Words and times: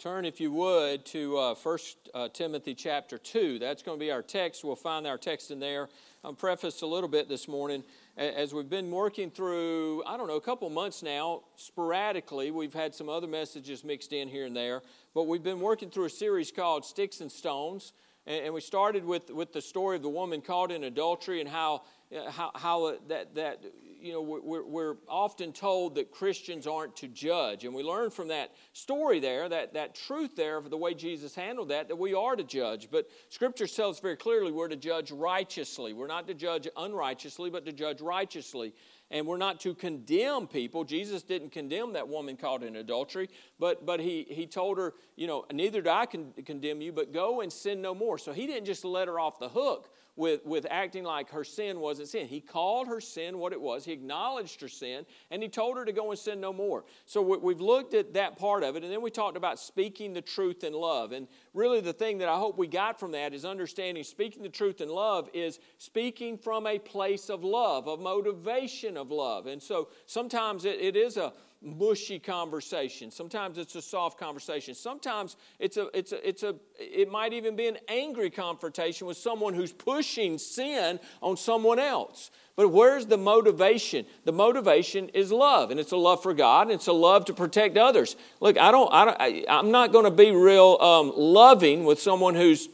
Turn, 0.00 0.24
if 0.24 0.40
you 0.40 0.50
would, 0.52 1.04
to 1.04 1.36
uh, 1.36 1.54
1 1.54 1.78
uh, 2.14 2.28
Timothy 2.32 2.74
chapter 2.74 3.18
2. 3.18 3.58
That's 3.58 3.82
going 3.82 3.98
to 3.98 4.00
be 4.00 4.10
our 4.10 4.22
text. 4.22 4.64
We'll 4.64 4.74
find 4.74 5.06
our 5.06 5.18
text 5.18 5.50
in 5.50 5.60
there. 5.60 5.90
I'm 6.24 6.36
prefaced 6.36 6.80
a 6.80 6.86
little 6.86 7.06
bit 7.06 7.28
this 7.28 7.46
morning. 7.46 7.84
As 8.16 8.54
we've 8.54 8.70
been 8.70 8.90
working 8.90 9.30
through, 9.30 10.02
I 10.06 10.16
don't 10.16 10.26
know, 10.26 10.36
a 10.36 10.40
couple 10.40 10.70
months 10.70 11.02
now, 11.02 11.42
sporadically, 11.56 12.50
we've 12.50 12.72
had 12.72 12.94
some 12.94 13.10
other 13.10 13.26
messages 13.26 13.84
mixed 13.84 14.14
in 14.14 14.28
here 14.28 14.46
and 14.46 14.56
there, 14.56 14.80
but 15.12 15.26
we've 15.26 15.42
been 15.42 15.60
working 15.60 15.90
through 15.90 16.06
a 16.06 16.10
series 16.10 16.50
called 16.50 16.86
Sticks 16.86 17.20
and 17.20 17.30
Stones. 17.30 17.92
And 18.26 18.54
we 18.54 18.62
started 18.62 19.04
with, 19.04 19.28
with 19.30 19.52
the 19.52 19.60
story 19.60 19.96
of 19.96 20.02
the 20.02 20.08
woman 20.08 20.40
caught 20.40 20.72
in 20.72 20.84
adultery 20.84 21.42
and 21.42 21.48
how, 21.48 21.82
how, 22.30 22.50
how 22.54 22.84
uh, 22.84 22.94
that, 23.08 23.34
that 23.34 23.62
you 24.00 24.12
know, 24.12 24.22
we're, 24.22 24.64
we're 24.64 24.96
often 25.08 25.52
told 25.52 25.94
that 25.94 26.10
Christians 26.10 26.66
aren't 26.66 26.96
to 26.96 27.08
judge. 27.08 27.64
And 27.64 27.74
we 27.74 27.82
learn 27.82 28.10
from 28.10 28.28
that 28.28 28.52
story 28.72 29.20
there, 29.20 29.48
that, 29.48 29.74
that 29.74 29.94
truth 29.94 30.34
there 30.36 30.56
of 30.56 30.70
the 30.70 30.76
way 30.76 30.94
Jesus 30.94 31.34
handled 31.34 31.68
that, 31.68 31.88
that 31.88 31.96
we 31.96 32.14
are 32.14 32.34
to 32.34 32.42
judge. 32.44 32.88
But 32.90 33.08
Scripture 33.28 33.66
tells 33.66 34.00
very 34.00 34.16
clearly 34.16 34.52
we're 34.52 34.68
to 34.68 34.76
judge 34.76 35.12
righteously. 35.12 35.92
We're 35.92 36.06
not 36.06 36.26
to 36.28 36.34
judge 36.34 36.66
unrighteously, 36.76 37.50
but 37.50 37.66
to 37.66 37.72
judge 37.72 38.00
righteously 38.00 38.72
and 39.10 39.26
we're 39.26 39.36
not 39.36 39.60
to 39.60 39.74
condemn 39.74 40.46
people. 40.46 40.84
Jesus 40.84 41.22
didn't 41.22 41.50
condemn 41.50 41.94
that 41.94 42.08
woman 42.08 42.36
caught 42.36 42.62
in 42.62 42.76
adultery, 42.76 43.28
but, 43.58 43.84
but 43.84 43.98
he, 43.98 44.24
he 44.28 44.46
told 44.46 44.78
her, 44.78 44.94
you 45.16 45.26
know, 45.26 45.44
neither 45.52 45.82
do 45.82 45.90
I 45.90 46.06
con- 46.06 46.32
condemn 46.44 46.80
you, 46.80 46.92
but 46.92 47.12
go 47.12 47.40
and 47.40 47.52
sin 47.52 47.82
no 47.82 47.94
more. 47.94 48.18
So 48.18 48.32
he 48.32 48.46
didn't 48.46 48.66
just 48.66 48.84
let 48.84 49.08
her 49.08 49.18
off 49.18 49.38
the 49.38 49.48
hook 49.48 49.90
with, 50.16 50.44
with 50.44 50.66
acting 50.70 51.04
like 51.04 51.30
her 51.30 51.44
sin 51.44 51.80
wasn't 51.80 52.08
sin. 52.08 52.26
He 52.26 52.40
called 52.40 52.88
her 52.88 53.00
sin 53.00 53.38
what 53.38 53.52
it 53.52 53.60
was, 53.60 53.84
he 53.84 53.92
acknowledged 53.92 54.60
her 54.60 54.68
sin, 54.68 55.06
and 55.30 55.42
he 55.42 55.48
told 55.48 55.76
her 55.76 55.84
to 55.84 55.92
go 55.92 56.10
and 56.10 56.18
sin 56.18 56.40
no 56.40 56.52
more. 56.52 56.84
So 57.06 57.22
we, 57.22 57.52
have 57.52 57.60
looked 57.60 57.94
at 57.94 58.14
that 58.14 58.36
part 58.36 58.62
of 58.62 58.76
it, 58.76 58.84
and 58.84 58.92
then 58.92 59.02
we 59.02 59.10
talked 59.10 59.36
about 59.36 59.58
speaking 59.58 60.12
the 60.12 60.22
truth 60.22 60.64
in 60.64 60.72
love. 60.72 61.12
And 61.12 61.28
really, 61.54 61.80
the 61.80 61.92
thing 61.92 62.18
that 62.18 62.28
I 62.28 62.36
hope 62.36 62.58
we 62.58 62.66
got 62.66 62.98
from 62.98 63.12
that 63.12 63.34
is 63.34 63.44
understanding 63.44 64.04
speaking 64.04 64.42
the 64.42 64.48
truth 64.48 64.80
in 64.80 64.88
love 64.88 65.28
is 65.32 65.58
speaking 65.78 66.36
from 66.36 66.66
a 66.66 66.78
place 66.78 67.30
of 67.30 67.44
love, 67.44 67.88
of 67.88 68.00
motivation 68.00 68.96
of 68.96 69.10
love. 69.10 69.46
And 69.46 69.62
so 69.62 69.88
sometimes 70.06 70.64
it, 70.64 70.80
it 70.80 70.96
is 70.96 71.16
a 71.16 71.32
mushy 71.62 72.18
conversation. 72.18 73.10
Sometimes 73.10 73.58
it's 73.58 73.74
a 73.74 73.82
soft 73.82 74.18
conversation. 74.18 74.74
Sometimes 74.74 75.36
it's 75.58 75.76
a, 75.76 75.88
it's 75.96 76.12
a, 76.12 76.28
it's 76.28 76.42
a, 76.42 76.54
it 76.78 77.10
might 77.10 77.32
even 77.32 77.54
be 77.54 77.66
an 77.66 77.76
angry 77.88 78.30
confrontation 78.30 79.06
with 79.06 79.18
someone 79.18 79.52
who's 79.52 79.72
pushing 79.72 80.38
sin 80.38 80.98
on 81.20 81.36
someone 81.36 81.78
else. 81.78 82.30
But 82.56 82.68
where's 82.68 83.06
the 83.06 83.18
motivation? 83.18 84.06
The 84.24 84.32
motivation 84.32 85.08
is 85.10 85.30
love, 85.30 85.70
and 85.70 85.78
it's 85.78 85.92
a 85.92 85.96
love 85.96 86.22
for 86.22 86.34
God, 86.34 86.68
and 86.68 86.72
it's 86.72 86.86
a 86.86 86.92
love 86.92 87.26
to 87.26 87.34
protect 87.34 87.76
others. 87.76 88.16
Look, 88.40 88.58
I 88.58 88.70
don't, 88.70 88.92
I 88.92 89.04
don't 89.04 89.20
I, 89.20 89.44
am 89.58 89.70
not 89.70 89.92
going 89.92 90.04
to 90.04 90.10
be 90.10 90.30
real 90.30 90.78
um, 90.80 91.12
loving 91.16 91.84
with 91.84 92.00
someone 92.00 92.34
who's 92.34 92.68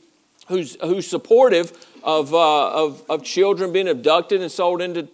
who's 0.49 0.77
who's 0.81 1.07
supportive 1.07 1.73
of, 2.05 2.33
uh, 2.33 2.85
of 2.85 3.05
of 3.09 3.25
children 3.25 3.73
being 3.73 3.89
abducted 3.89 4.41
and 4.41 4.51
sold 4.51 4.81
into 4.81 5.09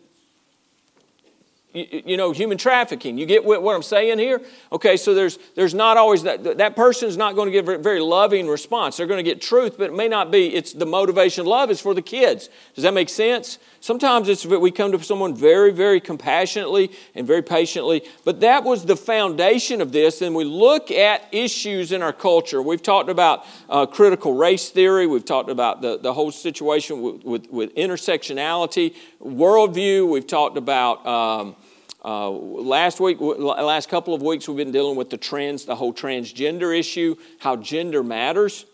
you, 1.74 2.16
know 2.16 2.32
human 2.32 2.58
trafficking. 2.58 3.16
You 3.18 3.26
get 3.26 3.44
what 3.44 3.74
i'm 3.74 3.82
saying 3.82 4.18
here? 4.18 4.40
Okay 4.70 4.96
so 4.96 5.14
there's 5.14 5.38
there's 5.54 5.74
not 5.74 5.96
always 5.96 6.22
that 6.24 6.58
that 6.58 6.76
person's 6.76 7.16
not 7.16 7.34
going 7.34 7.46
to 7.46 7.52
give 7.52 7.68
a 7.68 7.78
very 7.78 8.00
loving 8.00 8.48
response. 8.48 8.96
They're 8.96 9.06
going 9.06 9.24
to 9.24 9.28
get 9.28 9.40
truth 9.40 9.78
but 9.78 9.90
it 9.90 9.94
may 9.94 10.08
not 10.08 10.30
be 10.30 10.54
it's 10.54 10.72
the 10.72 10.86
motivation 10.86 11.46
love 11.46 11.70
is 11.70 11.80
for 11.80 11.94
the 11.94 12.02
kids. 12.02 12.48
Does 12.74 12.84
that 12.84 12.94
make 12.94 13.08
sense? 13.08 13.58
Sometimes 13.80 14.28
it's 14.28 14.44
we 14.44 14.70
come 14.70 14.92
to 14.92 15.02
someone 15.02 15.34
very 15.34 15.72
very 15.72 16.00
compassionately 16.00 16.90
and 17.14 17.26
very 17.26 17.42
patiently 17.42 18.04
but 18.24 18.40
that 18.40 18.64
was 18.64 18.84
the 18.84 18.96
foundation 18.96 19.80
of 19.80 19.92
this 19.92 20.20
and 20.22 20.34
we 20.34 20.44
look 20.44 20.90
at 20.90 21.26
issues 21.32 21.92
in 21.92 22.02
our 22.02 22.12
culture. 22.12 22.60
We've 22.60 22.82
talked 22.82 23.08
about 23.08 23.46
uh, 23.68 23.86
critical 23.86 24.34
race 24.34 24.68
theory. 24.68 25.06
We've 25.06 25.24
talked 25.24 25.50
about 25.50 25.80
the, 25.80 25.98
the 25.98 26.12
whole 26.12 26.30
situation 26.30 27.00
with, 27.00 27.24
with, 27.24 27.50
with 27.50 27.74
intersectionality 27.74 28.94
worldview. 29.22 30.08
We've 30.08 30.26
talked 30.26 30.56
about 30.56 31.06
um, 31.06 31.56
uh, 32.04 32.30
last 32.30 33.00
week, 33.00 33.18
last 33.20 33.88
couple 33.88 34.14
of 34.14 34.22
weeks, 34.22 34.48
we've 34.48 34.56
been 34.56 34.72
dealing 34.72 34.96
with 34.96 35.10
the 35.10 35.16
trans, 35.16 35.64
the 35.64 35.76
whole 35.76 35.94
transgender 35.94 36.76
issue, 36.76 37.16
how 37.38 37.56
gender 37.56 38.02
matters. 38.02 38.66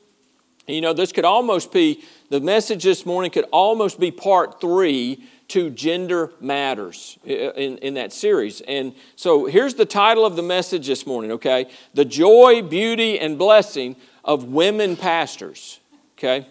You 0.66 0.80
know, 0.80 0.92
this 0.92 1.12
could 1.12 1.24
almost 1.24 1.72
be 1.72 2.04
the 2.30 2.40
message 2.40 2.84
this 2.84 3.06
morning 3.06 3.30
could 3.30 3.46
almost 3.52 3.98
be 3.98 4.10
part 4.10 4.60
three 4.60 5.24
to 5.48 5.70
gender 5.70 6.30
matters 6.40 7.18
in, 7.24 7.78
in 7.78 7.94
that 7.94 8.12
series. 8.12 8.60
And 8.62 8.94
so 9.16 9.46
here's 9.46 9.74
the 9.74 9.86
title 9.86 10.26
of 10.26 10.36
the 10.36 10.42
message 10.42 10.86
this 10.86 11.06
morning, 11.06 11.32
okay? 11.32 11.70
The 11.94 12.04
joy, 12.04 12.60
beauty, 12.60 13.18
and 13.18 13.38
blessing 13.38 13.96
of 14.24 14.44
women 14.44 14.94
pastors, 14.94 15.80
okay? 16.18 16.46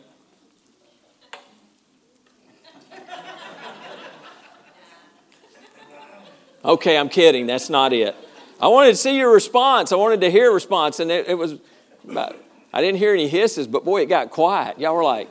Okay, 6.63 6.97
I'm 6.97 7.09
kidding. 7.09 7.47
That's 7.47 7.69
not 7.69 7.93
it. 7.93 8.15
I 8.59 8.67
wanted 8.67 8.91
to 8.91 8.95
see 8.95 9.17
your 9.17 9.31
response. 9.31 9.91
I 9.91 9.95
wanted 9.95 10.21
to 10.21 10.31
hear 10.31 10.49
a 10.49 10.53
response, 10.53 10.99
and 10.99 11.11
it, 11.11 11.27
it 11.27 11.35
was, 11.35 11.55
I 12.09 12.81
didn't 12.81 12.97
hear 12.97 13.13
any 13.13 13.27
hisses, 13.27 13.67
but 13.67 13.85
boy, 13.85 14.01
it 14.01 14.07
got 14.07 14.31
quiet. 14.31 14.79
Y'all 14.79 14.95
were 14.95 15.03
like, 15.03 15.29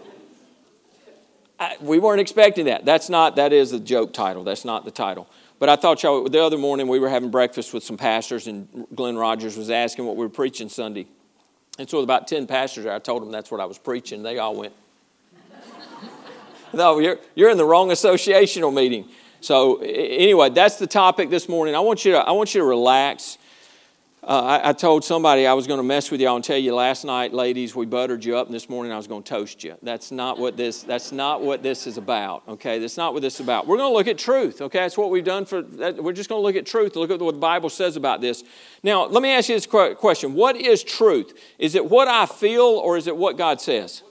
I, 1.59 1.77
we 1.81 1.99
weren't 1.99 2.21
expecting 2.21 2.67
that. 2.67 2.85
That's 2.85 3.09
not, 3.09 3.37
that 3.37 3.53
is 3.53 3.73
a 3.73 3.81
joke 3.81 4.13
title. 4.13 4.45
That's 4.45 4.65
not 4.65 4.85
the 4.85 4.91
title. 4.91 5.29
But 5.59 5.69
I 5.69 5.77
thought 5.77 6.03
y'all, 6.03 6.29
the 6.29 6.43
other 6.43 6.59
morning 6.59 6.87
we 6.87 6.99
were 6.99 7.09
having 7.09 7.31
breakfast 7.31 7.73
with 7.73 7.83
some 7.83 7.97
pastors, 7.97 8.47
and 8.47 8.87
Glenn 8.95 9.17
Rogers 9.17 9.57
was 9.57 9.71
asking 9.71 10.07
what 10.07 10.17
we 10.17 10.25
were 10.25 10.31
preaching 10.31 10.69
Sunday. 10.69 11.07
And 11.79 11.89
so, 11.89 11.99
with 11.99 12.05
about 12.05 12.29
10 12.29 12.47
pastors, 12.47 12.87
I 12.87 12.99
told 12.99 13.23
them 13.23 13.31
that's 13.31 13.51
what 13.51 13.61
I 13.61 13.65
was 13.65 13.79
preaching. 13.79 14.23
They 14.23 14.39
all 14.39 14.55
went, 14.55 14.75
No, 16.73 16.99
you're, 16.99 17.19
you're 17.35 17.51
in 17.51 17.57
the 17.57 17.65
wrong 17.65 17.89
associational 17.89 18.73
meeting. 18.73 19.09
So 19.41 19.79
anyway, 19.79 20.51
that's 20.51 20.77
the 20.77 20.87
topic 20.87 21.31
this 21.31 21.49
morning. 21.49 21.75
I 21.75 21.81
want 21.81 22.05
you 22.05 22.13
to, 22.13 22.19
I 22.19 22.33
want 22.33 22.55
you 22.55 22.61
to 22.61 22.67
relax. 22.67 23.39
Uh, 24.25 24.61
I, 24.63 24.71
I, 24.71 24.73
told 24.73 25.05
somebody 25.05 25.47
I 25.47 25.53
was 25.53 25.69
going 25.69 25.79
to 25.79 25.85
mess 25.85 26.11
with 26.11 26.21
y'all 26.21 26.35
and 26.35 26.45
tell 26.45 26.57
you 26.57 26.75
last 26.75 27.05
night, 27.05 27.33
ladies, 27.33 27.77
we 27.77 27.87
buttered 27.87 28.25
you 28.25 28.37
up, 28.37 28.47
and 28.47 28.55
this 28.55 28.69
morning 28.69 28.91
I 28.91 28.97
was 28.97 29.07
going 29.07 29.23
to 29.23 29.29
toast 29.29 29.63
you. 29.63 29.77
That's 29.83 30.11
not 30.11 30.37
what 30.37 30.57
this. 30.57 30.83
That's 30.83 31.13
not 31.13 31.43
what 31.43 31.63
this 31.63 31.87
is 31.87 31.97
about. 31.97 32.43
Okay, 32.49 32.81
that's 32.81 32.97
not 32.97 33.13
what 33.13 33.23
this 33.23 33.35
is 33.35 33.41
about. 33.41 33.69
We're 33.69 33.77
going 33.77 33.93
to 33.93 33.97
look 33.97 34.09
at 34.09 34.19
truth. 34.19 34.61
Okay, 34.61 34.81
that's 34.81 34.99
what 34.99 35.11
we've 35.11 35.23
done 35.23 35.45
for. 35.45 35.63
We're 35.63 36.13
just 36.13 36.29
going 36.29 36.41
to 36.41 36.45
look 36.45 36.57
at 36.57 36.67
truth. 36.67 36.97
Look 36.97 37.13
at 37.13 37.21
what 37.21 37.35
the 37.35 37.41
Bible 37.41 37.69
says 37.69 37.95
about 37.95 38.21
this. 38.21 38.43
Now, 38.83 39.07
let 39.07 39.23
me 39.23 39.31
ask 39.31 39.49
you 39.49 39.55
this 39.55 39.67
question: 39.67 40.35
What 40.35 40.57
is 40.57 40.83
truth? 40.83 41.39
Is 41.61 41.77
it 41.77 41.89
what 41.89 42.09
I 42.09 42.27
feel, 42.27 42.65
or 42.65 42.97
is 42.97 43.07
it 43.07 43.17
what 43.17 43.37
God 43.39 43.61
says? 43.61 44.03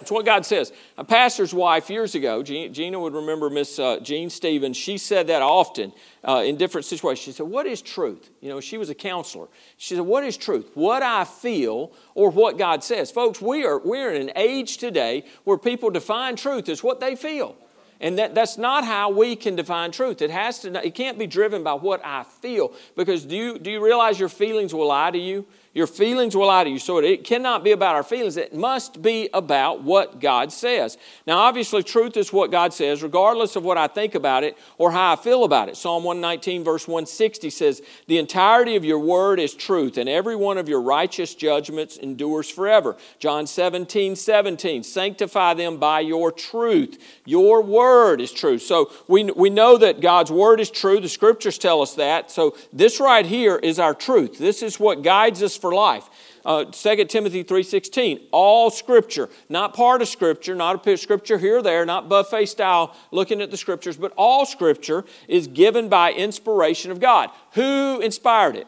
It's 0.00 0.10
what 0.10 0.24
God 0.24 0.46
says. 0.46 0.72
A 0.96 1.04
pastor's 1.04 1.52
wife 1.52 1.90
years 1.90 2.14
ago, 2.14 2.42
Gina 2.42 2.98
would 2.98 3.14
remember 3.14 3.50
Miss 3.50 3.78
uh, 3.78 3.98
Jean 4.00 4.30
Stevens, 4.30 4.76
she 4.76 4.98
said 4.98 5.26
that 5.26 5.42
often 5.42 5.92
uh, 6.26 6.42
in 6.44 6.56
different 6.56 6.84
situations. 6.84 7.24
She 7.24 7.32
said, 7.32 7.46
What 7.46 7.66
is 7.66 7.82
truth? 7.82 8.30
You 8.40 8.48
know, 8.48 8.60
she 8.60 8.78
was 8.78 8.90
a 8.90 8.94
counselor. 8.94 9.48
She 9.76 9.94
said, 9.94 10.04
What 10.04 10.24
is 10.24 10.36
truth? 10.36 10.70
What 10.74 11.02
I 11.02 11.24
feel 11.24 11.92
or 12.14 12.30
what 12.30 12.58
God 12.58 12.84
says. 12.84 13.10
Folks, 13.10 13.40
we 13.40 13.64
are, 13.64 13.78
we're 13.78 14.12
in 14.12 14.22
an 14.22 14.32
age 14.36 14.78
today 14.78 15.24
where 15.44 15.58
people 15.58 15.90
define 15.90 16.36
truth 16.36 16.68
as 16.68 16.82
what 16.82 17.00
they 17.00 17.16
feel. 17.16 17.56
And 18.00 18.18
that, 18.18 18.34
that's 18.34 18.56
not 18.56 18.84
how 18.84 19.10
we 19.10 19.34
can 19.34 19.56
define 19.56 19.90
truth. 19.90 20.22
It 20.22 20.30
has 20.30 20.60
to 20.60 20.86
it 20.86 20.94
can't 20.94 21.18
be 21.18 21.26
driven 21.26 21.64
by 21.64 21.74
what 21.74 22.00
I 22.04 22.22
feel. 22.22 22.72
Because 22.96 23.24
do 23.24 23.36
you, 23.36 23.58
do 23.58 23.70
you 23.70 23.84
realize 23.84 24.20
your 24.20 24.28
feelings 24.28 24.72
will 24.72 24.86
lie 24.86 25.10
to 25.10 25.18
you? 25.18 25.46
Your 25.74 25.86
feelings 25.86 26.34
will 26.34 26.46
lie 26.46 26.64
to 26.64 26.70
you. 26.70 26.78
So 26.78 26.98
it 26.98 27.24
cannot 27.24 27.62
be 27.62 27.72
about 27.72 27.94
our 27.94 28.02
feelings. 28.02 28.36
It 28.36 28.54
must 28.54 29.02
be 29.02 29.28
about 29.34 29.82
what 29.82 30.18
God 30.18 30.50
says. 30.50 30.96
Now, 31.26 31.38
obviously, 31.38 31.82
truth 31.82 32.16
is 32.16 32.32
what 32.32 32.50
God 32.50 32.72
says, 32.72 33.02
regardless 33.02 33.54
of 33.54 33.64
what 33.64 33.76
I 33.76 33.86
think 33.86 34.14
about 34.14 34.44
it 34.44 34.56
or 34.78 34.90
how 34.90 35.12
I 35.12 35.16
feel 35.16 35.44
about 35.44 35.68
it. 35.68 35.76
Psalm 35.76 36.04
119, 36.04 36.64
verse 36.64 36.88
160 36.88 37.50
says, 37.50 37.82
The 38.06 38.16
entirety 38.18 38.76
of 38.76 38.84
your 38.84 38.98
word 38.98 39.38
is 39.38 39.52
truth, 39.52 39.98
and 39.98 40.08
every 40.08 40.36
one 40.36 40.56
of 40.56 40.68
your 40.68 40.80
righteous 40.80 41.34
judgments 41.34 41.98
endures 41.98 42.48
forever. 42.48 42.96
John 43.18 43.46
17, 43.46 44.16
17, 44.16 44.82
sanctify 44.82 45.54
them 45.54 45.76
by 45.76 46.00
your 46.00 46.32
truth. 46.32 46.98
Your 47.26 47.62
word 47.62 48.22
is 48.22 48.32
truth. 48.32 48.62
So 48.62 48.90
we, 49.06 49.24
we 49.24 49.50
know 49.50 49.76
that 49.76 50.00
God's 50.00 50.32
word 50.32 50.60
is 50.60 50.70
true. 50.70 50.98
The 50.98 51.08
scriptures 51.08 51.58
tell 51.58 51.82
us 51.82 51.94
that. 51.96 52.30
So 52.30 52.56
this 52.72 53.00
right 53.00 53.26
here 53.26 53.56
is 53.56 53.78
our 53.78 53.94
truth. 53.94 54.38
This 54.38 54.62
is 54.62 54.80
what 54.80 55.02
guides 55.02 55.42
us 55.42 55.57
for 55.58 55.74
life. 55.74 56.08
Uh, 56.44 56.64
2 56.64 57.04
Timothy 57.06 57.44
3.16, 57.44 58.22
all 58.30 58.70
Scripture, 58.70 59.28
not 59.48 59.74
part 59.74 60.00
of 60.00 60.08
Scripture, 60.08 60.54
not 60.54 60.86
a 60.86 60.96
Scripture 60.96 61.38
here 61.38 61.58
or 61.58 61.62
there, 61.62 61.84
not 61.84 62.08
buffet 62.08 62.46
style 62.46 62.96
looking 63.10 63.42
at 63.42 63.50
the 63.50 63.56
Scriptures, 63.56 63.96
but 63.96 64.12
all 64.16 64.46
Scripture 64.46 65.04
is 65.26 65.46
given 65.46 65.88
by 65.88 66.12
inspiration 66.12 66.90
of 66.90 67.00
God. 67.00 67.30
Who 67.52 68.00
inspired 68.00 68.56
it? 68.56 68.66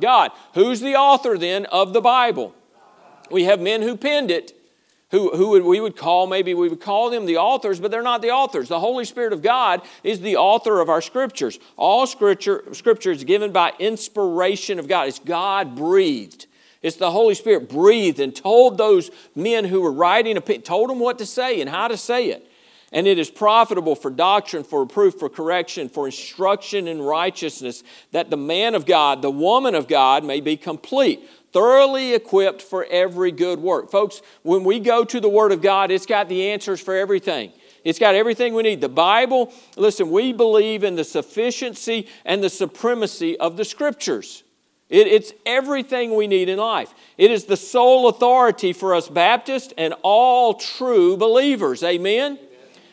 God. 0.00 0.32
Who's 0.54 0.80
the 0.80 0.96
author 0.96 1.38
then 1.38 1.66
of 1.66 1.92
the 1.92 2.00
Bible? 2.00 2.54
We 3.30 3.44
have 3.44 3.60
men 3.60 3.82
who 3.82 3.96
penned 3.96 4.30
it, 4.30 4.52
who, 5.12 5.36
who 5.36 5.50
would, 5.50 5.62
we 5.62 5.78
would 5.78 5.94
call, 5.94 6.26
maybe 6.26 6.54
we 6.54 6.70
would 6.70 6.80
call 6.80 7.10
them 7.10 7.26
the 7.26 7.36
authors, 7.36 7.78
but 7.78 7.90
they're 7.90 8.02
not 8.02 8.22
the 8.22 8.30
authors. 8.30 8.68
The 8.68 8.80
Holy 8.80 9.04
Spirit 9.04 9.34
of 9.34 9.42
God 9.42 9.82
is 10.02 10.20
the 10.20 10.36
author 10.36 10.80
of 10.80 10.88
our 10.88 11.02
scriptures. 11.02 11.60
All 11.76 12.06
scripture, 12.06 12.64
scripture 12.72 13.12
is 13.12 13.22
given 13.22 13.52
by 13.52 13.74
inspiration 13.78 14.78
of 14.78 14.88
God. 14.88 15.08
It's 15.08 15.18
God 15.18 15.76
breathed. 15.76 16.46
It's 16.80 16.96
the 16.96 17.10
Holy 17.10 17.34
Spirit 17.34 17.68
breathed 17.68 18.20
and 18.20 18.34
told 18.34 18.78
those 18.78 19.10
men 19.36 19.66
who 19.66 19.82
were 19.82 19.92
writing, 19.92 20.40
told 20.62 20.88
them 20.88 20.98
what 20.98 21.18
to 21.18 21.26
say 21.26 21.60
and 21.60 21.68
how 21.68 21.88
to 21.88 21.96
say 21.98 22.30
it. 22.30 22.48
And 22.90 23.06
it 23.06 23.18
is 23.18 23.30
profitable 23.30 23.94
for 23.94 24.10
doctrine, 24.10 24.64
for 24.64 24.80
reproof, 24.80 25.18
for 25.18 25.28
correction, 25.28 25.90
for 25.90 26.06
instruction 26.06 26.88
in 26.88 27.00
righteousness, 27.00 27.82
that 28.12 28.30
the 28.30 28.36
man 28.38 28.74
of 28.74 28.86
God, 28.86 29.20
the 29.20 29.30
woman 29.30 29.74
of 29.74 29.88
God, 29.88 30.24
may 30.24 30.40
be 30.40 30.56
complete, 30.56 31.20
thoroughly 31.52 32.14
equipped 32.14 32.62
for 32.62 32.86
every 32.90 33.30
good 33.30 33.60
work. 33.60 33.90
Folks, 33.90 34.22
when 34.42 34.64
we 34.64 34.80
go 34.80 35.04
to 35.04 35.20
the 35.20 35.28
Word 35.28 35.52
of 35.52 35.62
God, 35.62 35.90
it's 35.90 36.06
got 36.06 36.28
the 36.28 36.50
answers 36.50 36.80
for 36.80 36.96
everything. 36.96 37.52
It's 37.84 37.98
got 37.98 38.14
everything 38.14 38.54
we 38.54 38.62
need. 38.62 38.80
The 38.80 38.88
Bible, 38.88 39.52
listen, 39.76 40.10
we 40.10 40.32
believe 40.32 40.84
in 40.84 40.94
the 40.96 41.04
sufficiency 41.04 42.08
and 42.24 42.42
the 42.42 42.50
supremacy 42.50 43.38
of 43.38 43.56
the 43.56 43.64
Scriptures. 43.64 44.44
It, 44.88 45.06
it's 45.06 45.32
everything 45.46 46.14
we 46.14 46.26
need 46.26 46.48
in 46.48 46.58
life. 46.58 46.94
It 47.16 47.30
is 47.30 47.44
the 47.44 47.56
sole 47.56 48.08
authority 48.08 48.72
for 48.72 48.94
us 48.94 49.08
Baptists 49.08 49.72
and 49.76 49.94
all 50.02 50.54
true 50.54 51.16
believers. 51.16 51.82
Amen? 51.82 52.38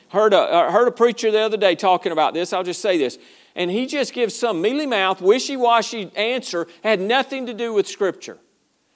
Heard 0.10 0.34
a, 0.34 0.40
uh, 0.40 0.72
heard 0.72 0.88
a 0.88 0.92
preacher 0.92 1.30
the 1.30 1.40
other 1.40 1.58
day 1.58 1.76
talking 1.76 2.12
about 2.12 2.34
this. 2.34 2.52
I'll 2.52 2.64
just 2.64 2.82
say 2.82 2.98
this. 2.98 3.20
And 3.56 3.70
he 3.70 3.86
just 3.86 4.14
gives 4.14 4.34
some 4.34 4.62
mealy 4.62 4.86
mouth, 4.86 5.22
wishy 5.22 5.58
washy 5.58 6.10
answer, 6.16 6.68
had 6.84 7.02
nothing 7.02 7.46
to 7.48 7.54
do 7.54 7.74
with 7.74 7.88
Scripture. 7.88 8.38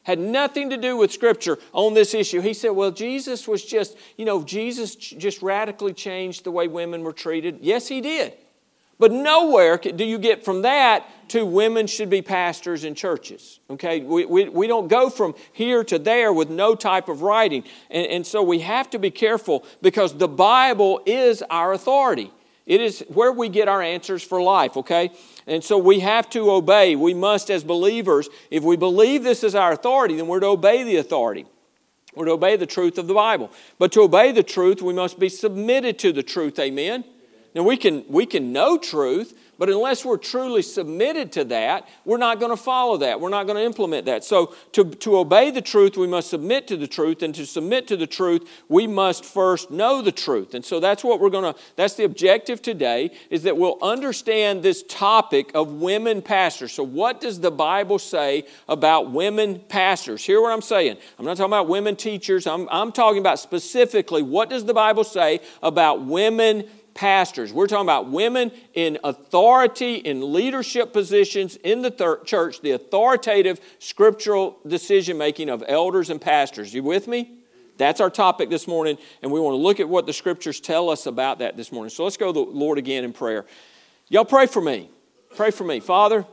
Had 0.03 0.19
nothing 0.19 0.69
to 0.69 0.77
do 0.77 0.97
with 0.97 1.11
Scripture 1.11 1.57
on 1.71 1.93
this 1.93 2.13
issue. 2.13 2.41
He 2.41 2.53
said, 2.53 2.71
well, 2.71 2.91
Jesus 2.91 3.47
was 3.47 3.63
just, 3.63 3.97
you 4.17 4.25
know, 4.25 4.43
Jesus 4.43 4.95
just 4.95 5.41
radically 5.41 5.93
changed 5.93 6.43
the 6.43 6.51
way 6.51 6.67
women 6.67 7.03
were 7.03 7.13
treated. 7.13 7.59
Yes, 7.61 7.87
he 7.87 8.01
did. 8.01 8.33
But 8.99 9.11
nowhere 9.11 9.77
do 9.77 10.05
you 10.05 10.17
get 10.17 10.45
from 10.45 10.61
that 10.61 11.05
to 11.29 11.45
women 11.45 11.87
should 11.87 12.09
be 12.09 12.21
pastors 12.21 12.83
in 12.83 12.95
churches. 12.95 13.59
Okay? 13.69 14.01
We, 14.01 14.25
we, 14.25 14.49
we 14.49 14.67
don't 14.67 14.87
go 14.87 15.09
from 15.09 15.35
here 15.51 15.83
to 15.85 15.97
there 15.97 16.31
with 16.31 16.49
no 16.49 16.75
type 16.75 17.09
of 17.09 17.21
writing. 17.21 17.63
And, 17.89 18.05
and 18.07 18.27
so 18.27 18.43
we 18.43 18.59
have 18.59 18.89
to 18.91 18.99
be 18.99 19.09
careful 19.09 19.65
because 19.81 20.17
the 20.17 20.27
Bible 20.27 21.01
is 21.05 21.43
our 21.49 21.73
authority. 21.73 22.31
It 22.65 22.81
is 22.81 23.03
where 23.09 23.31
we 23.31 23.49
get 23.49 23.67
our 23.67 23.81
answers 23.81 24.23
for 24.23 24.41
life, 24.41 24.77
okay? 24.77 25.11
And 25.45 25.63
so 25.63 25.77
we 25.77 25.99
have 25.99 26.29
to 26.31 26.51
obey. 26.51 26.95
We 26.95 27.13
must, 27.13 27.49
as 27.49 27.63
believers, 27.63 28.29
if 28.49 28.63
we 28.63 28.77
believe 28.77 29.23
this 29.23 29.43
is 29.43 29.55
our 29.55 29.73
authority, 29.73 30.15
then 30.15 30.27
we're 30.27 30.39
to 30.39 30.47
obey 30.47 30.83
the 30.83 30.97
authority. 30.97 31.45
We're 32.15 32.25
to 32.25 32.31
obey 32.31 32.55
the 32.55 32.65
truth 32.65 32.97
of 32.97 33.07
the 33.07 33.13
Bible. 33.13 33.51
But 33.79 33.91
to 33.93 34.01
obey 34.01 34.31
the 34.31 34.43
truth, 34.43 34.81
we 34.81 34.93
must 34.93 35.19
be 35.19 35.29
submitted 35.29 35.99
to 35.99 36.11
the 36.13 36.23
truth, 36.23 36.59
amen? 36.59 37.03
Now, 37.55 37.63
we 37.63 37.77
can, 37.77 38.05
we 38.07 38.25
can 38.25 38.51
know 38.51 38.77
truth, 38.77 39.37
but 39.57 39.69
unless 39.69 40.03
we're 40.03 40.17
truly 40.17 40.61
submitted 40.61 41.31
to 41.33 41.43
that, 41.45 41.87
we're 42.05 42.17
not 42.17 42.39
going 42.39 42.51
to 42.51 42.61
follow 42.61 42.97
that. 42.97 43.21
We're 43.21 43.29
not 43.29 43.45
going 43.45 43.57
to 43.57 43.63
implement 43.63 44.05
that. 44.07 44.23
So, 44.23 44.55
to, 44.71 44.85
to 44.85 45.17
obey 45.17 45.51
the 45.51 45.61
truth, 45.61 45.95
we 45.95 46.07
must 46.07 46.29
submit 46.29 46.67
to 46.67 46.77
the 46.77 46.87
truth. 46.87 47.21
And 47.21 47.35
to 47.35 47.45
submit 47.45 47.87
to 47.87 47.97
the 47.97 48.07
truth, 48.07 48.49
we 48.67 48.87
must 48.87 49.23
first 49.23 49.69
know 49.69 50.01
the 50.01 50.11
truth. 50.11 50.53
And 50.55 50.65
so, 50.65 50.79
that's 50.79 51.03
what 51.03 51.19
we're 51.19 51.29
going 51.29 51.53
to, 51.53 51.59
that's 51.75 51.93
the 51.93 52.03
objective 52.03 52.61
today, 52.61 53.11
is 53.29 53.43
that 53.43 53.55
we'll 53.55 53.77
understand 53.81 54.63
this 54.63 54.83
topic 54.83 55.51
of 55.53 55.73
women 55.73 56.21
pastors. 56.21 56.71
So, 56.71 56.83
what 56.83 57.21
does 57.21 57.39
the 57.39 57.51
Bible 57.51 57.99
say 57.99 58.45
about 58.67 59.11
women 59.11 59.59
pastors? 59.59 60.25
Hear 60.25 60.41
what 60.41 60.51
I'm 60.51 60.61
saying. 60.61 60.97
I'm 61.19 61.25
not 61.25 61.37
talking 61.37 61.51
about 61.51 61.67
women 61.67 61.95
teachers, 61.95 62.47
I'm, 62.47 62.67
I'm 62.71 62.91
talking 62.91 63.19
about 63.19 63.39
specifically 63.39 64.23
what 64.23 64.49
does 64.49 64.65
the 64.65 64.73
Bible 64.73 65.03
say 65.03 65.41
about 65.61 66.05
women 66.05 66.65
pastors. 66.93 67.51
We're 67.51 67.67
talking 67.67 67.85
about 67.85 68.09
women 68.09 68.51
in 68.73 68.99
authority, 69.03 69.95
in 69.95 70.33
leadership 70.33 70.93
positions 70.93 71.55
in 71.57 71.81
the 71.81 71.91
thir- 71.91 72.23
church, 72.23 72.61
the 72.61 72.71
authoritative 72.71 73.59
scriptural 73.79 74.59
decision 74.67 75.17
making 75.17 75.49
of 75.49 75.63
elders 75.67 76.09
and 76.09 76.21
pastors. 76.21 76.73
You 76.73 76.83
with 76.83 77.07
me? 77.07 77.39
That's 77.77 77.99
our 77.99 78.09
topic 78.09 78.49
this 78.49 78.67
morning, 78.67 78.97
and 79.21 79.31
we 79.31 79.39
want 79.39 79.53
to 79.53 79.57
look 79.57 79.79
at 79.79 79.89
what 79.89 80.05
the 80.05 80.13
scriptures 80.13 80.59
tell 80.59 80.89
us 80.89 81.05
about 81.07 81.39
that 81.39 81.57
this 81.57 81.71
morning. 81.71 81.89
So 81.89 82.03
let's 82.03 82.17
go 82.17 82.31
to 82.31 82.33
the 82.33 82.51
Lord 82.51 82.77
again 82.77 83.03
in 83.03 83.13
prayer. 83.13 83.45
Y'all 84.09 84.25
pray 84.25 84.45
for 84.45 84.61
me. 84.61 84.89
Pray 85.35 85.49
for 85.49 85.63
me. 85.63 85.79
Father, 85.79 86.25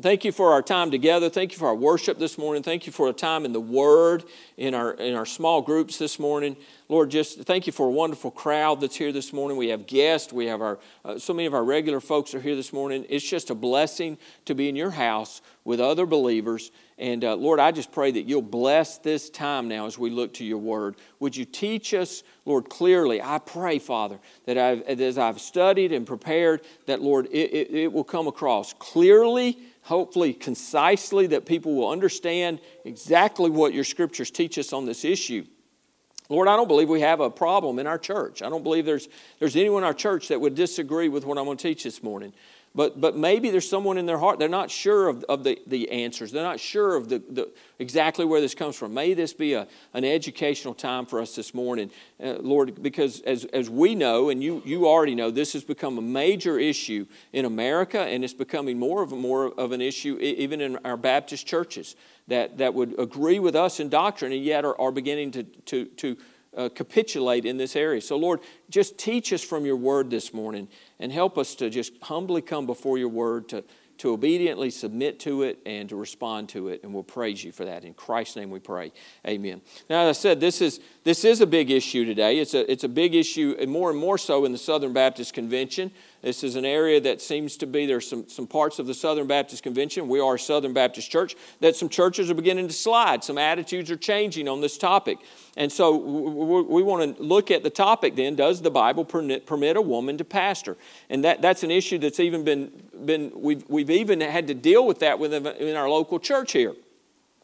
Thank 0.00 0.24
you 0.24 0.30
for 0.30 0.52
our 0.52 0.62
time 0.62 0.92
together. 0.92 1.28
Thank 1.28 1.50
you 1.50 1.58
for 1.58 1.66
our 1.66 1.74
worship 1.74 2.20
this 2.20 2.38
morning. 2.38 2.62
Thank 2.62 2.86
you 2.86 2.92
for 2.92 3.08
a 3.08 3.12
time 3.12 3.44
in 3.44 3.52
the 3.52 3.60
Word, 3.60 4.22
in 4.56 4.72
our, 4.72 4.92
in 4.92 5.16
our 5.16 5.26
small 5.26 5.60
groups 5.60 5.98
this 5.98 6.20
morning. 6.20 6.56
Lord, 6.88 7.10
just 7.10 7.40
thank 7.42 7.66
you 7.66 7.72
for 7.72 7.88
a 7.88 7.90
wonderful 7.90 8.30
crowd 8.30 8.80
that's 8.80 8.94
here 8.94 9.10
this 9.10 9.32
morning. 9.32 9.56
We 9.56 9.70
have 9.70 9.88
guests. 9.88 10.32
We 10.32 10.46
have 10.46 10.62
our, 10.62 10.78
uh, 11.04 11.18
so 11.18 11.34
many 11.34 11.46
of 11.46 11.54
our 11.54 11.64
regular 11.64 11.98
folks 11.98 12.32
are 12.32 12.40
here 12.40 12.54
this 12.54 12.72
morning. 12.72 13.06
It's 13.08 13.28
just 13.28 13.50
a 13.50 13.56
blessing 13.56 14.18
to 14.44 14.54
be 14.54 14.68
in 14.68 14.76
your 14.76 14.92
house 14.92 15.42
with 15.64 15.80
other 15.80 16.06
believers. 16.06 16.70
And 16.96 17.24
uh, 17.24 17.34
Lord, 17.34 17.58
I 17.58 17.72
just 17.72 17.90
pray 17.90 18.12
that 18.12 18.22
you'll 18.22 18.40
bless 18.40 18.98
this 18.98 19.28
time 19.28 19.66
now 19.66 19.86
as 19.86 19.98
we 19.98 20.10
look 20.10 20.32
to 20.34 20.44
your 20.44 20.58
Word. 20.58 20.94
Would 21.18 21.36
you 21.36 21.44
teach 21.44 21.92
us, 21.92 22.22
Lord, 22.44 22.68
clearly? 22.68 23.20
I 23.20 23.38
pray, 23.38 23.80
Father, 23.80 24.20
that 24.46 24.56
I've, 24.56 24.82
as 24.82 25.18
I've 25.18 25.40
studied 25.40 25.90
and 25.90 26.06
prepared, 26.06 26.60
that, 26.86 27.02
Lord, 27.02 27.26
it, 27.26 27.50
it, 27.52 27.70
it 27.74 27.92
will 27.92 28.04
come 28.04 28.28
across 28.28 28.72
clearly 28.74 29.58
hopefully 29.88 30.34
concisely, 30.34 31.28
that 31.28 31.46
people 31.46 31.74
will 31.74 31.88
understand 31.88 32.60
exactly 32.84 33.48
what 33.48 33.72
your 33.72 33.84
scriptures 33.84 34.30
teach 34.30 34.58
us 34.58 34.74
on 34.74 34.84
this 34.84 35.02
issue. 35.02 35.46
Lord, 36.28 36.46
I 36.46 36.56
don't 36.56 36.68
believe 36.68 36.90
we 36.90 37.00
have 37.00 37.20
a 37.20 37.30
problem 37.30 37.78
in 37.78 37.86
our 37.86 37.96
church. 37.96 38.42
I 38.42 38.50
don't 38.50 38.62
believe 38.62 38.84
there's, 38.84 39.08
there's 39.38 39.56
anyone 39.56 39.82
in 39.82 39.86
our 39.86 39.94
church 39.94 40.28
that 40.28 40.42
would 40.42 40.54
disagree 40.54 41.08
with 41.08 41.24
what 41.24 41.38
I'm 41.38 41.46
going 41.46 41.56
to 41.56 41.62
teach 41.62 41.84
this 41.84 42.02
morning. 42.02 42.34
But, 42.74 43.00
but 43.00 43.16
maybe 43.16 43.50
there's 43.50 43.68
someone 43.68 43.98
in 43.98 44.06
their 44.06 44.18
heart, 44.18 44.38
they're 44.38 44.48
not 44.48 44.70
sure 44.70 45.08
of, 45.08 45.24
of 45.24 45.42
the, 45.42 45.58
the 45.66 45.90
answers. 45.90 46.30
They're 46.30 46.42
not 46.42 46.60
sure 46.60 46.96
of 46.96 47.08
the, 47.08 47.18
the, 47.18 47.50
exactly 47.78 48.24
where 48.24 48.40
this 48.40 48.54
comes 48.54 48.76
from. 48.76 48.94
May 48.94 49.14
this 49.14 49.32
be 49.32 49.54
a, 49.54 49.66
an 49.94 50.04
educational 50.04 50.74
time 50.74 51.06
for 51.06 51.20
us 51.20 51.34
this 51.34 51.54
morning, 51.54 51.90
uh, 52.22 52.34
Lord, 52.40 52.82
because 52.82 53.20
as, 53.22 53.46
as 53.46 53.68
we 53.70 53.94
know, 53.94 54.28
and 54.28 54.42
you, 54.42 54.62
you 54.64 54.86
already 54.86 55.14
know, 55.14 55.30
this 55.30 55.54
has 55.54 55.64
become 55.64 55.98
a 55.98 56.02
major 56.02 56.58
issue 56.58 57.06
in 57.32 57.46
America, 57.46 58.00
and 58.00 58.22
it's 58.22 58.34
becoming 58.34 58.78
more 58.78 59.02
of, 59.02 59.12
more 59.12 59.46
of 59.58 59.72
an 59.72 59.80
issue 59.80 60.18
even 60.20 60.60
in 60.60 60.76
our 60.84 60.96
Baptist 60.96 61.46
churches 61.46 61.96
that, 62.28 62.58
that 62.58 62.74
would 62.74 62.98
agree 62.98 63.38
with 63.38 63.56
us 63.56 63.80
in 63.80 63.88
doctrine 63.88 64.32
and 64.32 64.44
yet 64.44 64.64
are, 64.64 64.78
are 64.80 64.92
beginning 64.92 65.30
to, 65.32 65.42
to, 65.42 65.86
to 65.86 66.16
uh, 66.58 66.68
capitulate 66.68 67.44
in 67.44 67.56
this 67.56 67.76
area. 67.76 68.00
So, 68.00 68.16
Lord, 68.16 68.40
just 68.68 68.98
teach 68.98 69.32
us 69.32 69.42
from 69.42 69.64
your 69.64 69.76
word 69.76 70.10
this 70.10 70.34
morning 70.34 70.68
and 70.98 71.12
help 71.12 71.38
us 71.38 71.54
to 71.54 71.70
just 71.70 71.92
humbly 72.02 72.42
come 72.42 72.66
before 72.66 72.98
your 72.98 73.08
word, 73.08 73.48
to, 73.50 73.64
to 73.98 74.12
obediently 74.12 74.70
submit 74.70 75.20
to 75.20 75.44
it 75.44 75.60
and 75.64 75.88
to 75.88 75.96
respond 75.96 76.48
to 76.50 76.68
it. 76.68 76.82
And 76.82 76.92
we'll 76.92 77.04
praise 77.04 77.42
you 77.44 77.52
for 77.52 77.64
that. 77.64 77.84
In 77.84 77.94
Christ's 77.94 78.36
name 78.36 78.50
we 78.50 78.58
pray. 78.58 78.92
Amen. 79.26 79.60
Now, 79.88 80.02
as 80.02 80.18
I 80.18 80.20
said, 80.20 80.40
this 80.40 80.60
is, 80.60 80.80
this 81.04 81.24
is 81.24 81.40
a 81.40 81.46
big 81.46 81.70
issue 81.70 82.04
today. 82.04 82.38
It's 82.38 82.54
a, 82.54 82.70
it's 82.70 82.84
a 82.84 82.88
big 82.88 83.14
issue, 83.14 83.56
and 83.58 83.70
more 83.70 83.90
and 83.90 83.98
more 83.98 84.18
so 84.18 84.44
in 84.44 84.52
the 84.52 84.58
Southern 84.58 84.92
Baptist 84.92 85.34
Convention. 85.34 85.92
This 86.20 86.42
is 86.42 86.56
an 86.56 86.64
area 86.64 87.00
that 87.00 87.20
seems 87.20 87.56
to 87.58 87.66
be, 87.66 87.86
there's 87.86 88.08
some, 88.08 88.28
some 88.28 88.46
parts 88.46 88.80
of 88.80 88.86
the 88.86 88.94
Southern 88.94 89.28
Baptist 89.28 89.62
Convention, 89.62 90.08
we 90.08 90.18
are 90.18 90.34
a 90.34 90.38
Southern 90.38 90.72
Baptist 90.72 91.10
church, 91.10 91.36
that 91.60 91.76
some 91.76 91.88
churches 91.88 92.28
are 92.30 92.34
beginning 92.34 92.66
to 92.66 92.74
slide. 92.74 93.22
Some 93.22 93.38
attitudes 93.38 93.90
are 93.90 93.96
changing 93.96 94.48
on 94.48 94.60
this 94.60 94.76
topic. 94.78 95.18
And 95.56 95.70
so 95.70 95.96
we 95.96 96.82
want 96.82 97.16
to 97.16 97.22
look 97.22 97.50
at 97.50 97.62
the 97.62 97.70
topic 97.70 98.16
then 98.16 98.34
does 98.34 98.62
the 98.62 98.70
Bible 98.70 99.04
permit, 99.04 99.46
permit 99.46 99.76
a 99.76 99.82
woman 99.82 100.18
to 100.18 100.24
pastor? 100.24 100.76
And 101.08 101.24
that, 101.24 101.40
that's 101.40 101.62
an 101.62 101.70
issue 101.70 101.98
that's 101.98 102.20
even 102.20 102.42
been, 102.42 102.72
been 103.04 103.32
we've, 103.34 103.64
we've 103.68 103.90
even 103.90 104.20
had 104.20 104.48
to 104.48 104.54
deal 104.54 104.86
with 104.86 104.98
that 105.00 105.18
within 105.18 105.46
in 105.46 105.76
our 105.76 105.88
local 105.88 106.18
church 106.18 106.52
here. 106.52 106.74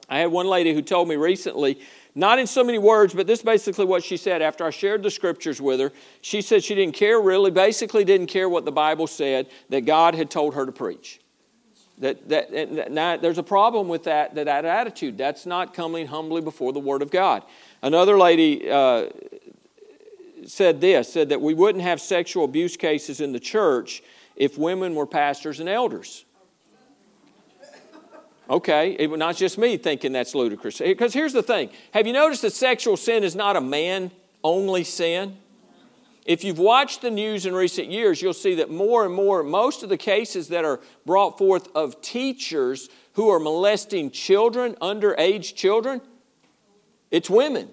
I 0.08 0.18
had 0.18 0.30
one 0.30 0.46
lady 0.46 0.74
who 0.74 0.82
told 0.82 1.08
me 1.08 1.16
recently 1.16 1.80
not 2.14 2.38
in 2.38 2.46
so 2.46 2.62
many 2.62 2.78
words, 2.78 3.12
but 3.12 3.26
this 3.26 3.40
is 3.40 3.44
basically 3.44 3.84
what 3.84 4.04
she 4.04 4.16
said 4.16 4.40
after 4.40 4.64
I 4.64 4.70
shared 4.70 5.02
the 5.02 5.10
scriptures 5.10 5.60
with 5.60 5.80
her. 5.80 5.92
She 6.20 6.42
said 6.42 6.62
she 6.62 6.74
didn't 6.74 6.94
care 6.94 7.20
really, 7.20 7.50
basically 7.50 8.04
didn't 8.04 8.28
care 8.28 8.48
what 8.48 8.64
the 8.64 8.72
Bible 8.72 9.06
said, 9.06 9.48
that 9.70 9.82
God 9.82 10.14
had 10.14 10.30
told 10.30 10.54
her 10.54 10.64
to 10.64 10.72
preach. 10.72 11.20
That, 11.98 12.28
that, 12.28 12.90
now, 12.90 13.16
there's 13.16 13.38
a 13.38 13.42
problem 13.42 13.88
with 13.88 14.04
that, 14.04 14.34
that, 14.34 14.44
that 14.44 14.64
attitude. 14.64 15.16
That's 15.16 15.46
not 15.46 15.74
coming 15.74 16.06
humbly 16.06 16.40
before 16.40 16.72
the 16.72 16.80
Word 16.80 17.02
of 17.02 17.10
God. 17.10 17.42
Another 17.82 18.18
lady 18.18 18.68
uh, 18.68 19.10
said 20.46 20.80
this, 20.80 21.12
said 21.12 21.28
that 21.28 21.40
we 21.40 21.54
wouldn't 21.54 21.84
have 21.84 22.00
sexual 22.00 22.44
abuse 22.44 22.76
cases 22.76 23.20
in 23.20 23.32
the 23.32 23.40
church 23.40 24.02
if 24.36 24.58
women 24.58 24.94
were 24.94 25.06
pastors 25.06 25.60
and 25.60 25.68
elders. 25.68 26.24
Okay, 28.48 28.92
it, 28.92 29.10
not 29.10 29.36
just 29.36 29.56
me 29.56 29.76
thinking 29.76 30.12
that's 30.12 30.34
ludicrous. 30.34 30.78
Because 30.78 31.14
here's 31.14 31.32
the 31.32 31.42
thing 31.42 31.70
have 31.92 32.06
you 32.06 32.12
noticed 32.12 32.42
that 32.42 32.52
sexual 32.52 32.96
sin 32.96 33.24
is 33.24 33.34
not 33.34 33.56
a 33.56 33.60
man 33.60 34.10
only 34.42 34.84
sin? 34.84 35.38
If 36.24 36.42
you've 36.42 36.58
watched 36.58 37.02
the 37.02 37.10
news 37.10 37.44
in 37.44 37.54
recent 37.54 37.90
years, 37.90 38.22
you'll 38.22 38.32
see 38.32 38.54
that 38.56 38.70
more 38.70 39.04
and 39.04 39.14
more, 39.14 39.42
most 39.42 39.82
of 39.82 39.90
the 39.90 39.98
cases 39.98 40.48
that 40.48 40.64
are 40.64 40.80
brought 41.04 41.36
forth 41.36 41.68
of 41.74 42.00
teachers 42.00 42.88
who 43.12 43.28
are 43.28 43.38
molesting 43.38 44.10
children, 44.10 44.74
underage 44.80 45.54
children, 45.54 46.00
it's 47.10 47.28
women. 47.28 47.68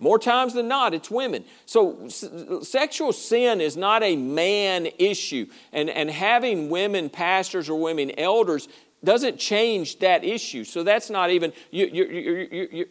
More 0.00 0.18
times 0.18 0.54
than 0.54 0.66
not, 0.66 0.94
it's 0.94 1.10
women. 1.10 1.44
So, 1.66 2.06
s- 2.06 2.24
sexual 2.62 3.12
sin 3.12 3.60
is 3.60 3.76
not 3.76 4.02
a 4.02 4.16
man 4.16 4.88
issue. 4.98 5.46
And, 5.72 5.90
and 5.90 6.10
having 6.10 6.70
women 6.70 7.10
pastors 7.10 7.68
or 7.68 7.78
women 7.78 8.10
elders 8.18 8.66
doesn't 9.04 9.38
change 9.38 9.98
that 10.00 10.24
issue. 10.24 10.64
So 10.64 10.82
that's 10.82 11.10
not 11.10 11.30
even, 11.30 11.52
you, 11.70 11.86
you, 11.86 12.04
you, 12.04 12.86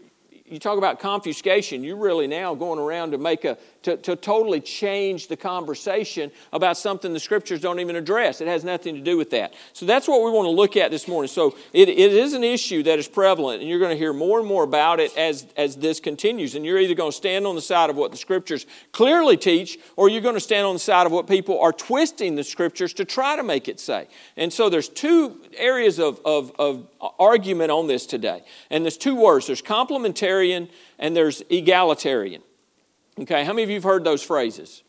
you, 0.46 0.60
talk 0.60 0.78
about 0.78 1.00
confiscation, 1.00 1.84
you're 1.84 1.98
really 1.98 2.28
now 2.28 2.56
going 2.56 2.80
around 2.80 3.12
to 3.12 3.18
make 3.18 3.46
a, 3.46 3.58
to, 3.84 3.96
to 3.98 4.16
totally 4.16 4.60
change 4.60 5.28
the 5.28 5.38
conversation 5.38 6.32
about 6.52 6.78
something 6.78 7.14
the 7.14 7.20
scriptures 7.20 7.62
don't 7.62 7.80
even 7.80 7.96
address. 7.96 8.42
It 8.42 8.48
has 8.48 8.64
nothing 8.64 8.96
to 8.96 9.02
do 9.02 9.18
with 9.18 9.30
that. 9.30 9.54
So 9.74 9.86
that's 9.86 10.08
what 10.08 10.24
we 10.24 10.32
want 10.32 10.48
to 10.48 10.52
look 10.52 10.76
at 10.76 10.92
this 10.92 11.08
morning. 11.08 11.30
So 11.30 11.56
it, 11.72 11.88
it 11.88 12.14
is 12.14 12.34
an 12.34 12.44
issue 12.44 12.84
that 12.84 13.00
is 13.00 13.08
prevalent, 13.08 13.62
and 13.62 13.70
you're 13.70 13.80
going 13.80 13.92
to 13.92 13.98
hear 13.98 14.12
more 14.12 14.40
and 14.40 14.48
more 14.48 14.64
about 14.64 15.00
it 15.00 15.16
as, 15.18 15.48
as 15.56 15.78
this 15.78 16.00
continues. 16.00 16.56
And 16.56 16.66
you're 16.66 16.80
either 16.80 16.94
going 16.94 17.12
to 17.12 17.18
stand 17.18 17.48
on 17.48 17.56
the 17.56 17.62
side 17.62 17.90
of 17.90 17.96
what 17.96 18.12
the 18.12 18.18
scriptures 18.18 18.66
clearly 18.92 19.38
teach, 19.38 19.78
or 19.96 20.10
you're 20.10 20.22
going 20.22 20.36
to 20.36 20.42
stand 20.42 20.68
on 20.68 20.74
the 20.74 20.80
side 20.80 21.06
of 21.06 21.12
what 21.12 21.28
people 21.28 21.60
are 21.62 21.74
twisting 21.74 22.36
the 22.36 22.44
scriptures 22.44 22.94
to 22.94 23.06
try 23.06 23.36
to 23.36 23.44
make 23.44 23.68
it 23.70 23.80
say. 23.80 24.08
And 24.36 24.52
so 24.52 24.70
there's 24.70 24.90
two 24.90 25.40
areas 25.56 26.00
of, 26.00 26.20
of, 26.26 26.52
of 26.60 26.88
argument 27.18 27.72
on 27.72 27.88
this 27.88 28.06
today. 28.06 28.44
And 28.70 28.84
there's 28.84 28.98
two 28.98 29.16
words 29.16 29.48
there's 29.48 29.62
complementarian 29.62 30.70
and 30.98 31.16
there's 31.16 31.42
egalitarian. 31.50 32.42
Okay, 33.20 33.44
how 33.44 33.52
many 33.52 33.64
of 33.64 33.70
you 33.70 33.76
have 33.76 33.84
heard 33.84 34.04
those 34.04 34.24
phrases? 34.24 34.84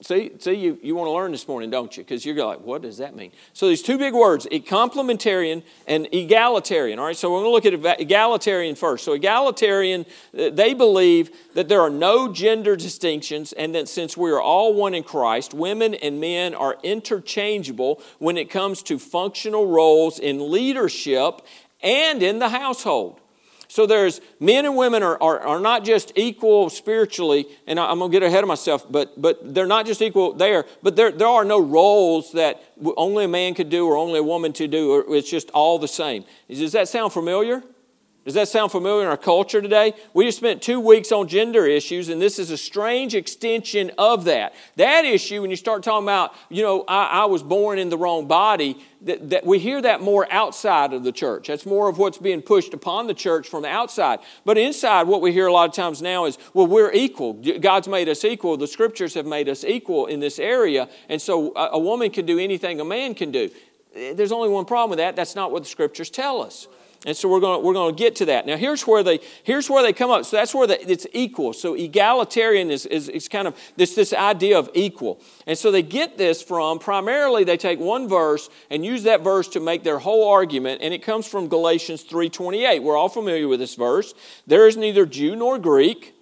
See, 0.00 0.32
see 0.38 0.54
you, 0.54 0.78
you 0.82 0.94
want 0.94 1.08
to 1.08 1.12
learn 1.12 1.32
this 1.32 1.48
morning, 1.48 1.70
don't 1.70 1.96
you? 1.96 2.04
Because 2.04 2.24
you're 2.24 2.36
like, 2.44 2.60
what 2.60 2.82
does 2.82 2.98
that 2.98 3.16
mean? 3.16 3.32
So 3.52 3.68
these 3.68 3.82
two 3.82 3.98
big 3.98 4.14
words, 4.14 4.46
complementarian 4.46 5.62
and 5.86 6.08
egalitarian. 6.12 6.98
All 6.98 7.06
right, 7.06 7.16
so 7.16 7.32
we're 7.32 7.42
going 7.42 7.62
to 7.62 7.70
look 7.70 7.84
at 7.84 8.00
egalitarian 8.00 8.74
first. 8.74 9.04
So 9.04 9.12
egalitarian, 9.12 10.04
uh, 10.38 10.50
they 10.50 10.74
believe 10.74 11.30
that 11.54 11.68
there 11.68 11.80
are 11.80 11.90
no 11.90 12.32
gender 12.32 12.76
distinctions 12.76 13.52
and 13.52 13.74
that 13.74 13.88
since 13.88 14.16
we 14.16 14.30
are 14.30 14.40
all 14.40 14.74
one 14.74 14.94
in 14.94 15.02
Christ, 15.02 15.54
women 15.54 15.94
and 15.94 16.20
men 16.20 16.54
are 16.54 16.76
interchangeable 16.82 18.00
when 18.18 18.36
it 18.36 18.50
comes 18.50 18.82
to 18.84 18.98
functional 18.98 19.66
roles 19.66 20.18
in 20.18 20.52
leadership 20.52 21.40
and 21.82 22.22
in 22.22 22.38
the 22.38 22.50
household. 22.50 23.21
So 23.72 23.86
there's 23.86 24.20
men 24.38 24.66
and 24.66 24.76
women 24.76 25.02
are, 25.02 25.16
are, 25.22 25.40
are 25.40 25.58
not 25.58 25.82
just 25.82 26.12
equal 26.14 26.68
spiritually, 26.68 27.46
and 27.66 27.80
I'm 27.80 28.00
going 28.00 28.10
to 28.10 28.20
get 28.20 28.22
ahead 28.22 28.44
of 28.44 28.48
myself, 28.48 28.84
but, 28.92 29.18
but 29.18 29.54
they're 29.54 29.64
not 29.64 29.86
just 29.86 30.02
equal 30.02 30.34
there, 30.34 30.66
but 30.82 30.94
there, 30.94 31.10
there 31.10 31.26
are 31.26 31.42
no 31.42 31.58
roles 31.58 32.32
that 32.32 32.62
only 32.98 33.24
a 33.24 33.28
man 33.28 33.54
could 33.54 33.70
do 33.70 33.86
or 33.86 33.96
only 33.96 34.18
a 34.18 34.22
woman 34.22 34.52
to 34.52 34.68
do. 34.68 35.02
It's 35.14 35.30
just 35.30 35.48
all 35.52 35.78
the 35.78 35.88
same. 35.88 36.26
Does 36.50 36.72
that 36.72 36.86
sound 36.86 37.14
familiar? 37.14 37.62
Does 38.24 38.34
that 38.34 38.46
sound 38.46 38.70
familiar 38.70 39.02
in 39.02 39.08
our 39.08 39.16
culture 39.16 39.60
today? 39.60 39.94
We 40.14 40.26
just 40.26 40.38
spent 40.38 40.62
two 40.62 40.78
weeks 40.78 41.10
on 41.10 41.26
gender 41.26 41.66
issues, 41.66 42.08
and 42.08 42.22
this 42.22 42.38
is 42.38 42.50
a 42.52 42.56
strange 42.56 43.16
extension 43.16 43.90
of 43.98 44.24
that. 44.26 44.54
That 44.76 45.04
issue, 45.04 45.40
when 45.40 45.50
you 45.50 45.56
start 45.56 45.82
talking 45.82 46.04
about, 46.04 46.32
you 46.48 46.62
know, 46.62 46.84
I, 46.86 47.06
I 47.06 47.24
was 47.24 47.42
born 47.42 47.80
in 47.80 47.88
the 47.88 47.98
wrong 47.98 48.28
body, 48.28 48.78
that, 49.00 49.30
that, 49.30 49.44
we 49.44 49.58
hear 49.58 49.82
that 49.82 50.02
more 50.02 50.32
outside 50.32 50.92
of 50.92 51.02
the 51.02 51.10
church. 51.10 51.48
That's 51.48 51.66
more 51.66 51.88
of 51.88 51.98
what's 51.98 52.18
being 52.18 52.42
pushed 52.42 52.72
upon 52.72 53.08
the 53.08 53.14
church 53.14 53.48
from 53.48 53.62
the 53.62 53.68
outside. 53.68 54.20
But 54.44 54.56
inside, 54.56 55.08
what 55.08 55.20
we 55.20 55.32
hear 55.32 55.48
a 55.48 55.52
lot 55.52 55.68
of 55.68 55.74
times 55.74 56.00
now 56.00 56.26
is, 56.26 56.38
well, 56.54 56.68
we're 56.68 56.92
equal. 56.92 57.32
God's 57.32 57.88
made 57.88 58.08
us 58.08 58.24
equal. 58.24 58.56
The 58.56 58.68
scriptures 58.68 59.14
have 59.14 59.26
made 59.26 59.48
us 59.48 59.64
equal 59.64 60.06
in 60.06 60.20
this 60.20 60.38
area, 60.38 60.88
and 61.08 61.20
so 61.20 61.52
a, 61.56 61.70
a 61.72 61.78
woman 61.78 62.10
can 62.10 62.24
do 62.24 62.38
anything 62.38 62.80
a 62.80 62.84
man 62.84 63.16
can 63.16 63.32
do. 63.32 63.50
Eh, 63.96 64.14
there's 64.14 64.30
only 64.30 64.48
one 64.48 64.64
problem 64.64 64.90
with 64.90 65.00
that. 65.00 65.16
That's 65.16 65.34
not 65.34 65.50
what 65.50 65.64
the 65.64 65.68
scriptures 65.68 66.08
tell 66.08 66.40
us. 66.40 66.68
And 67.04 67.16
so 67.16 67.28
we're 67.28 67.40
going, 67.40 67.64
we're 67.64 67.72
going 67.72 67.92
to 67.94 67.98
get 67.98 68.14
to 68.16 68.26
that. 68.26 68.46
Now, 68.46 68.56
here's 68.56 68.82
where 68.86 69.02
they, 69.02 69.18
here's 69.42 69.68
where 69.68 69.82
they 69.82 69.92
come 69.92 70.10
up. 70.10 70.24
So 70.24 70.36
that's 70.36 70.54
where 70.54 70.68
the, 70.68 70.90
it's 70.90 71.06
equal. 71.12 71.52
So 71.52 71.74
egalitarian 71.74 72.70
is, 72.70 72.86
is, 72.86 73.08
is 73.08 73.28
kind 73.28 73.48
of 73.48 73.58
this, 73.76 73.96
this 73.96 74.12
idea 74.12 74.56
of 74.56 74.70
equal. 74.72 75.20
And 75.48 75.58
so 75.58 75.72
they 75.72 75.82
get 75.82 76.16
this 76.16 76.42
from, 76.42 76.78
primarily 76.78 77.42
they 77.42 77.56
take 77.56 77.80
one 77.80 78.08
verse 78.08 78.48
and 78.70 78.84
use 78.84 79.02
that 79.02 79.22
verse 79.22 79.48
to 79.48 79.60
make 79.60 79.82
their 79.82 79.98
whole 79.98 80.28
argument. 80.28 80.80
And 80.82 80.94
it 80.94 81.02
comes 81.02 81.26
from 81.26 81.48
Galatians 81.48 82.04
3.28. 82.04 82.82
We're 82.82 82.96
all 82.96 83.08
familiar 83.08 83.48
with 83.48 83.58
this 83.58 83.74
verse. 83.74 84.14
There 84.46 84.68
is 84.68 84.76
neither 84.76 85.04
Jew 85.04 85.34
nor 85.34 85.58
Greek. 85.58 86.14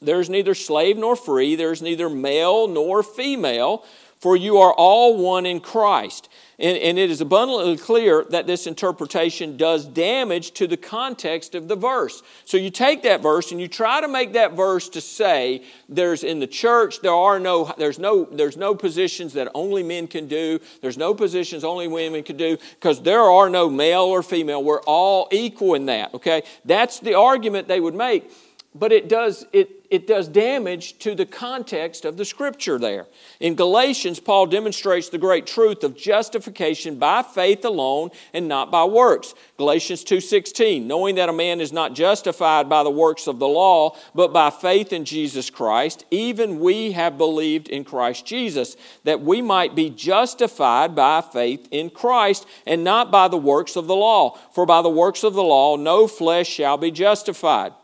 There 0.00 0.20
is 0.20 0.30
neither 0.30 0.54
slave 0.54 0.96
nor 0.96 1.16
free. 1.16 1.56
There 1.56 1.72
is 1.72 1.82
neither 1.82 2.08
male 2.08 2.68
nor 2.68 3.02
female. 3.02 3.84
For 4.24 4.38
you 4.38 4.56
are 4.56 4.72
all 4.72 5.18
one 5.18 5.44
in 5.44 5.60
Christ. 5.60 6.30
And, 6.58 6.78
and, 6.78 6.98
it 6.98 7.10
is 7.10 7.20
abundantly 7.20 7.76
clear 7.76 8.24
that 8.30 8.46
this 8.46 8.66
interpretation 8.66 9.58
does 9.58 9.84
damage 9.84 10.52
to 10.52 10.66
the 10.66 10.78
context 10.78 11.54
of 11.54 11.68
the 11.68 11.76
verse. 11.76 12.22
So 12.46 12.56
you 12.56 12.70
take 12.70 13.02
that 13.02 13.20
verse 13.20 13.52
and 13.52 13.60
you 13.60 13.68
try 13.68 14.00
to 14.00 14.08
make 14.08 14.32
that 14.32 14.54
verse 14.54 14.88
to 14.90 15.02
say 15.02 15.62
there's 15.90 16.24
in 16.24 16.40
the 16.40 16.46
church 16.46 17.02
there 17.02 17.12
are 17.12 17.38
no 17.38 17.74
there's 17.76 17.98
no 17.98 18.24
there's 18.24 18.56
no 18.56 18.74
positions 18.74 19.34
that 19.34 19.50
only 19.54 19.82
men 19.82 20.06
can 20.06 20.26
do. 20.26 20.58
There's 20.80 20.96
no 20.96 21.12
positions 21.12 21.62
only 21.62 21.86
women 21.86 22.22
can 22.22 22.38
do 22.38 22.56
because 22.80 23.02
there 23.02 23.24
are 23.24 23.50
no 23.50 23.68
male 23.68 24.04
or 24.04 24.22
female. 24.22 24.64
We're 24.64 24.80
all 24.86 25.28
equal 25.32 25.74
in 25.74 25.84
that. 25.86 26.14
Okay, 26.14 26.44
that's 26.64 26.98
the 26.98 27.12
argument 27.12 27.68
they 27.68 27.80
would 27.80 27.94
make 27.94 28.30
but 28.74 28.90
it 28.90 29.08
does, 29.08 29.46
it, 29.52 29.83
it 29.94 30.08
does 30.08 30.26
damage 30.26 30.98
to 30.98 31.14
the 31.14 31.24
context 31.24 32.04
of 32.04 32.16
the 32.16 32.24
scripture 32.24 32.80
there. 32.80 33.06
In 33.38 33.54
Galatians, 33.54 34.18
Paul 34.18 34.46
demonstrates 34.46 35.08
the 35.08 35.18
great 35.18 35.46
truth 35.46 35.84
of 35.84 35.96
justification 35.96 36.96
by 36.96 37.22
faith 37.22 37.64
alone 37.64 38.10
and 38.32 38.48
not 38.48 38.72
by 38.72 38.84
works. 38.84 39.34
Galatians 39.56 40.02
2:16, 40.02 40.88
knowing 40.88 41.14
that 41.14 41.28
a 41.28 41.32
man 41.32 41.60
is 41.60 41.72
not 41.72 41.92
justified 41.92 42.68
by 42.68 42.82
the 42.82 42.90
works 42.90 43.28
of 43.28 43.38
the 43.38 43.46
law, 43.46 43.94
but 44.16 44.32
by 44.32 44.50
faith 44.50 44.92
in 44.92 45.04
Jesus 45.04 45.48
Christ, 45.48 46.04
even 46.10 46.58
we 46.58 46.90
have 46.90 47.16
believed 47.16 47.68
in 47.68 47.84
Christ 47.84 48.26
Jesus, 48.26 48.76
that 49.04 49.20
we 49.20 49.40
might 49.40 49.76
be 49.76 49.90
justified 49.90 50.96
by 50.96 51.20
faith 51.20 51.68
in 51.70 51.88
Christ 51.88 52.46
and 52.66 52.82
not 52.82 53.12
by 53.12 53.28
the 53.28 53.36
works 53.36 53.76
of 53.76 53.86
the 53.86 53.94
law. 53.94 54.36
For 54.50 54.66
by 54.66 54.82
the 54.82 54.88
works 54.90 55.22
of 55.22 55.34
the 55.34 55.44
law 55.44 55.76
no 55.76 56.08
flesh 56.08 56.48
shall 56.48 56.76
be 56.76 56.90
justified. 56.90 57.74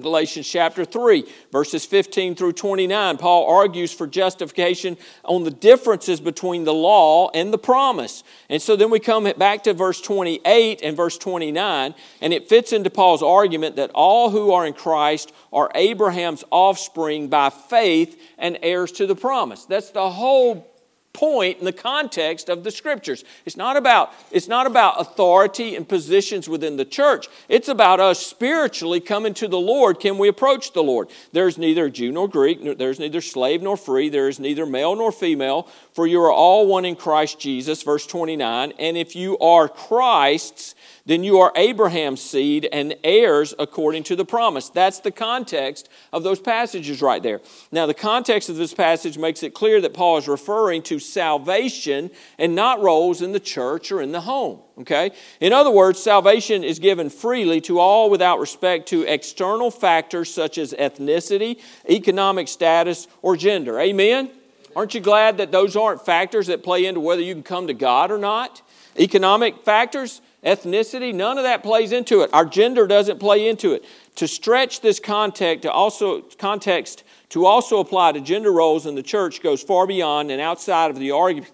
Galatians 0.00 0.48
chapter 0.48 0.84
3, 0.84 1.24
verses 1.52 1.84
15 1.84 2.34
through 2.34 2.52
29, 2.52 3.16
Paul 3.16 3.46
argues 3.48 3.92
for 3.92 4.06
justification 4.06 4.96
on 5.24 5.44
the 5.44 5.50
differences 5.50 6.20
between 6.20 6.64
the 6.64 6.74
law 6.74 7.30
and 7.34 7.52
the 7.52 7.58
promise. 7.58 8.24
And 8.48 8.60
so 8.60 8.76
then 8.76 8.90
we 8.90 9.00
come 9.00 9.24
back 9.38 9.64
to 9.64 9.74
verse 9.74 10.00
28 10.00 10.80
and 10.82 10.96
verse 10.96 11.18
29, 11.18 11.94
and 12.20 12.32
it 12.32 12.48
fits 12.48 12.72
into 12.72 12.90
Paul's 12.90 13.22
argument 13.22 13.76
that 13.76 13.90
all 13.94 14.30
who 14.30 14.52
are 14.52 14.66
in 14.66 14.72
Christ 14.72 15.32
are 15.52 15.70
Abraham's 15.74 16.44
offspring 16.50 17.28
by 17.28 17.50
faith 17.50 18.20
and 18.38 18.58
heirs 18.62 18.92
to 18.92 19.06
the 19.06 19.16
promise. 19.16 19.64
That's 19.64 19.90
the 19.90 20.10
whole 20.10 20.66
point 21.12 21.58
in 21.58 21.64
the 21.64 21.72
context 21.72 22.48
of 22.48 22.64
the 22.64 22.70
scriptures. 22.70 23.24
It's 23.44 23.56
not 23.56 23.76
about, 23.76 24.12
it's 24.30 24.46
not 24.46 24.66
about 24.66 25.00
authority 25.00 25.74
and 25.74 25.88
positions 25.88 26.48
within 26.48 26.76
the 26.76 26.84
church. 26.84 27.26
It's 27.48 27.68
about 27.68 27.98
us 27.98 28.24
spiritually 28.24 29.00
coming 29.00 29.34
to 29.34 29.48
the 29.48 29.58
Lord. 29.58 30.00
Can 30.00 30.18
we 30.18 30.28
approach 30.28 30.72
the 30.72 30.82
Lord? 30.82 31.08
There's 31.32 31.58
neither 31.58 31.88
Jew 31.90 32.12
nor 32.12 32.28
Greek, 32.28 32.78
there's 32.78 33.00
neither 33.00 33.20
slave 33.20 33.62
nor 33.62 33.76
free, 33.76 34.08
there 34.08 34.28
is 34.28 34.38
neither 34.38 34.66
male 34.66 34.94
nor 34.94 35.10
female, 35.10 35.68
for 35.98 36.06
you 36.06 36.22
are 36.22 36.30
all 36.30 36.64
one 36.64 36.84
in 36.84 36.94
Christ 36.94 37.40
Jesus, 37.40 37.82
verse 37.82 38.06
29. 38.06 38.72
And 38.78 38.96
if 38.96 39.16
you 39.16 39.36
are 39.38 39.68
Christ's, 39.68 40.76
then 41.06 41.24
you 41.24 41.40
are 41.40 41.50
Abraham's 41.56 42.20
seed 42.20 42.68
and 42.72 42.94
heirs 43.02 43.52
according 43.58 44.04
to 44.04 44.14
the 44.14 44.24
promise. 44.24 44.68
That's 44.68 45.00
the 45.00 45.10
context 45.10 45.88
of 46.12 46.22
those 46.22 46.38
passages 46.38 47.02
right 47.02 47.20
there. 47.20 47.40
Now, 47.72 47.86
the 47.86 47.94
context 47.94 48.48
of 48.48 48.54
this 48.54 48.74
passage 48.74 49.18
makes 49.18 49.42
it 49.42 49.54
clear 49.54 49.80
that 49.80 49.92
Paul 49.92 50.18
is 50.18 50.28
referring 50.28 50.82
to 50.82 51.00
salvation 51.00 52.12
and 52.38 52.54
not 52.54 52.80
roles 52.80 53.20
in 53.20 53.32
the 53.32 53.40
church 53.40 53.90
or 53.90 54.00
in 54.00 54.12
the 54.12 54.20
home. 54.20 54.60
Okay? 54.78 55.10
In 55.40 55.52
other 55.52 55.72
words, 55.72 56.00
salvation 56.00 56.62
is 56.62 56.78
given 56.78 57.10
freely 57.10 57.60
to 57.62 57.80
all 57.80 58.08
without 58.08 58.38
respect 58.38 58.88
to 58.90 59.02
external 59.02 59.72
factors 59.72 60.32
such 60.32 60.58
as 60.58 60.72
ethnicity, 60.74 61.60
economic 61.90 62.46
status, 62.46 63.08
or 63.20 63.36
gender. 63.36 63.80
Amen? 63.80 64.30
Aren't 64.78 64.94
you 64.94 65.00
glad 65.00 65.38
that 65.38 65.50
those 65.50 65.74
aren't 65.74 66.06
factors 66.06 66.46
that 66.46 66.62
play 66.62 66.86
into 66.86 67.00
whether 67.00 67.20
you 67.20 67.34
can 67.34 67.42
come 67.42 67.66
to 67.66 67.74
God 67.74 68.12
or 68.12 68.16
not? 68.16 68.62
Economic 68.96 69.64
factors, 69.64 70.20
ethnicity, 70.44 71.12
none 71.12 71.36
of 71.36 71.42
that 71.42 71.64
plays 71.64 71.90
into 71.90 72.20
it. 72.20 72.30
Our 72.32 72.44
gender 72.44 72.86
doesn't 72.86 73.18
play 73.18 73.48
into 73.48 73.72
it. 73.72 73.84
To 74.14 74.28
stretch 74.28 74.80
this 74.80 75.00
context 75.00 75.62
to 75.62 75.72
also 75.72 76.20
context 76.20 77.02
to 77.30 77.44
also 77.44 77.80
apply 77.80 78.12
to 78.12 78.20
gender 78.20 78.52
roles 78.52 78.86
in 78.86 78.94
the 78.94 79.02
church 79.02 79.42
goes 79.42 79.64
far 79.64 79.84
beyond 79.84 80.30
and 80.30 80.40
outside 80.40 80.92
of 80.92 80.98
the 81.00 81.10
argument 81.10 81.52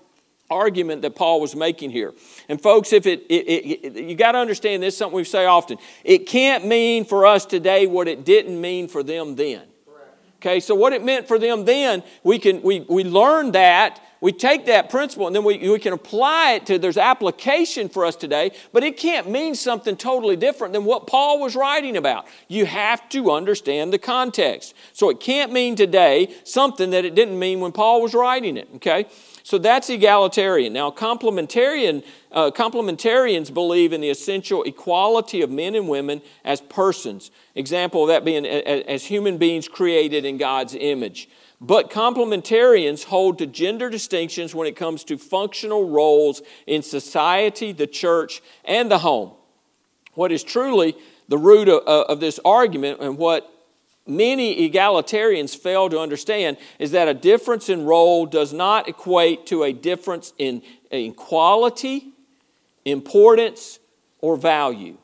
argument 0.50 1.00
that 1.00 1.16
Paul 1.16 1.40
was 1.40 1.56
making 1.56 1.92
here. 1.92 2.12
And 2.50 2.60
folks, 2.60 2.92
if 2.92 3.06
it, 3.06 3.24
it, 3.30 3.32
it 3.32 4.04
you 4.04 4.16
got 4.16 4.32
to 4.32 4.38
understand 4.38 4.82
this, 4.82 4.98
something 4.98 5.16
we 5.16 5.24
say 5.24 5.46
often. 5.46 5.78
It 6.04 6.26
can't 6.26 6.66
mean 6.66 7.06
for 7.06 7.24
us 7.24 7.46
today 7.46 7.86
what 7.86 8.06
it 8.06 8.26
didn't 8.26 8.60
mean 8.60 8.86
for 8.86 9.02
them 9.02 9.34
then. 9.34 9.62
Okay, 10.44 10.60
so 10.60 10.74
what 10.74 10.92
it 10.92 11.02
meant 11.02 11.26
for 11.26 11.38
them 11.38 11.64
then, 11.64 12.02
we 12.22 12.38
can 12.38 12.60
we 12.60 12.80
we 12.80 13.02
learn 13.02 13.52
that 13.52 13.98
we 14.20 14.30
take 14.30 14.66
that 14.66 14.90
principle 14.90 15.26
and 15.26 15.34
then 15.34 15.44
we, 15.44 15.56
we 15.70 15.78
can 15.78 15.92
apply 15.92 16.52
it 16.52 16.66
to 16.66 16.78
there's 16.78 16.98
application 16.98 17.88
for 17.88 18.04
us 18.04 18.14
today, 18.14 18.52
but 18.72 18.82
it 18.82 18.98
can't 18.98 19.30
mean 19.30 19.54
something 19.54 19.96
totally 19.96 20.36
different 20.36 20.72
than 20.72 20.84
what 20.84 21.06
Paul 21.06 21.40
was 21.40 21.54
writing 21.54 21.96
about. 21.96 22.26
You 22.48 22.66
have 22.66 23.06
to 23.10 23.30
understand 23.30 23.92
the 23.92 23.98
context. 23.98 24.74
So 24.92 25.10
it 25.10 25.20
can't 25.20 25.52
mean 25.52 25.76
today 25.76 26.34
something 26.44 26.90
that 26.90 27.04
it 27.04 27.14
didn't 27.14 27.38
mean 27.38 27.60
when 27.60 27.72
Paul 27.72 28.02
was 28.02 28.14
writing 28.14 28.56
it, 28.56 28.68
okay? 28.76 29.06
So 29.44 29.58
that's 29.58 29.88
egalitarian. 29.88 30.72
Now, 30.72 30.90
complementarian 30.90 32.02
Uh, 32.34 32.50
complementarians 32.50 33.54
believe 33.54 33.92
in 33.94 34.00
the 34.00 34.10
essential 34.10 34.64
equality 34.64 35.40
of 35.44 35.50
men 35.50 35.76
and 35.76 35.88
women 35.88 36.20
as 36.44 36.60
persons. 36.60 37.30
Example 37.54 38.02
of 38.02 38.08
that 38.08 38.24
being 38.24 38.44
as 38.44 39.04
human 39.04 39.38
beings 39.38 39.68
created 39.68 40.24
in 40.24 40.36
God's 40.36 40.74
image. 40.74 41.28
But 41.60 41.90
complementarians 41.90 43.04
hold 43.04 43.38
to 43.38 43.46
gender 43.46 43.88
distinctions 43.88 44.52
when 44.52 44.66
it 44.66 44.74
comes 44.76 45.04
to 45.04 45.16
functional 45.16 45.88
roles 45.88 46.42
in 46.66 46.82
society, 46.82 47.72
the 47.72 47.86
church, 47.86 48.42
and 48.64 48.90
the 48.90 48.98
home. 48.98 49.30
What 50.14 50.32
is 50.32 50.42
truly 50.42 50.96
the 51.28 51.38
root 51.38 51.68
of, 51.68 51.82
of 51.86 52.18
this 52.18 52.40
argument 52.44 53.00
and 53.00 53.16
what 53.16 53.48
many 54.06 54.68
egalitarians 54.68 55.56
fail 55.56 55.88
to 55.88 55.98
understand 55.98 56.56
is 56.78 56.90
that 56.90 57.08
a 57.08 57.14
difference 57.14 57.68
in 57.68 57.84
role 57.84 58.26
does 58.26 58.52
not 58.52 58.88
equate 58.88 59.46
to 59.46 59.62
a 59.62 59.72
difference 59.72 60.32
in, 60.38 60.62
in 60.90 61.14
quality, 61.14 62.12
importance, 62.84 63.78
or 64.20 64.36
value. 64.36 64.96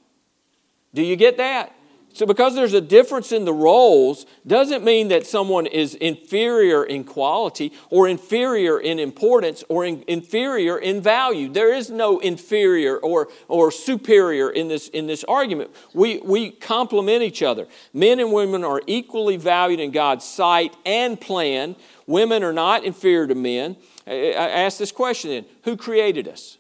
Do 0.92 1.02
you 1.02 1.16
get 1.16 1.37
that? 1.38 1.75
So, 2.12 2.26
because 2.26 2.57
there's 2.57 2.75
a 2.75 2.81
difference 2.81 3.31
in 3.31 3.45
the 3.45 3.52
roles, 3.52 4.26
doesn't 4.45 4.83
mean 4.83 5.09
that 5.09 5.26
someone 5.26 5.67
is 5.67 5.95
inferior 5.95 6.83
in 6.83 7.05
quality 7.05 7.73
or 7.88 8.09
inferior 8.09 8.81
in 8.81 8.99
importance 8.99 9.62
or 9.69 9.85
in, 9.85 10.02
inferior 10.09 10.76
in 10.76 11.00
value. 11.02 11.49
There 11.49 11.73
is 11.73 11.88
no 11.88 12.19
inferior 12.19 12.97
or, 12.97 13.29
or 13.47 13.71
superior 13.71 14.50
in 14.50 14.67
this, 14.67 14.88
in 14.88 15.07
this 15.07 15.23
argument. 15.25 15.71
We, 15.95 16.19
we 16.19 16.50
complement 16.50 17.23
each 17.23 17.43
other. 17.43 17.69
Men 17.95 18.19
and 18.19 18.33
women 18.33 18.64
are 18.64 18.83
equally 18.87 19.37
valued 19.37 19.79
in 19.79 19.93
God's 19.93 20.25
sight 20.25 20.75
and 20.85 21.21
plan. 21.21 21.76
Women 22.07 22.43
are 22.43 22.52
not 22.52 22.83
inferior 22.85 23.29
to 23.29 23.37
men. 23.37 23.76
I 24.07 24.35
ask 24.35 24.79
this 24.79 24.93
question 24.93 25.31
then 25.31 25.45
Who 25.62 25.76
created 25.76 26.26
us? 26.26 26.59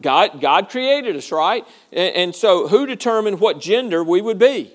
God, 0.00 0.40
God 0.40 0.68
created 0.68 1.16
us, 1.16 1.32
right? 1.32 1.66
And, 1.92 2.14
and 2.14 2.34
so, 2.34 2.68
who 2.68 2.86
determined 2.86 3.40
what 3.40 3.60
gender 3.60 4.04
we 4.04 4.20
would 4.20 4.38
be? 4.38 4.72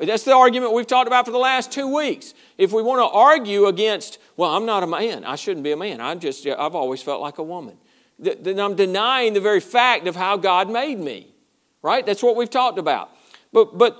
That's 0.00 0.24
the 0.24 0.34
argument 0.34 0.72
we've 0.72 0.86
talked 0.86 1.08
about 1.08 1.26
for 1.26 1.30
the 1.30 1.38
last 1.38 1.70
two 1.70 1.94
weeks. 1.94 2.32
If 2.56 2.72
we 2.72 2.82
want 2.82 3.00
to 3.00 3.16
argue 3.16 3.66
against, 3.66 4.18
well, 4.36 4.56
I'm 4.56 4.64
not 4.64 4.82
a 4.82 4.86
man, 4.86 5.24
I 5.24 5.36
shouldn't 5.36 5.62
be 5.62 5.72
a 5.72 5.76
man, 5.76 6.00
I'm 6.00 6.20
just, 6.20 6.46
I've 6.46 6.74
always 6.74 7.02
felt 7.02 7.20
like 7.20 7.36
a 7.36 7.42
woman, 7.42 7.76
then 8.18 8.58
I'm 8.58 8.76
denying 8.76 9.34
the 9.34 9.40
very 9.40 9.60
fact 9.60 10.06
of 10.06 10.16
how 10.16 10.38
God 10.38 10.70
made 10.70 10.98
me, 10.98 11.28
right? 11.82 12.04
That's 12.04 12.22
what 12.22 12.34
we've 12.34 12.48
talked 12.48 12.78
about. 12.78 13.10
But, 13.52 13.76
but 13.76 13.98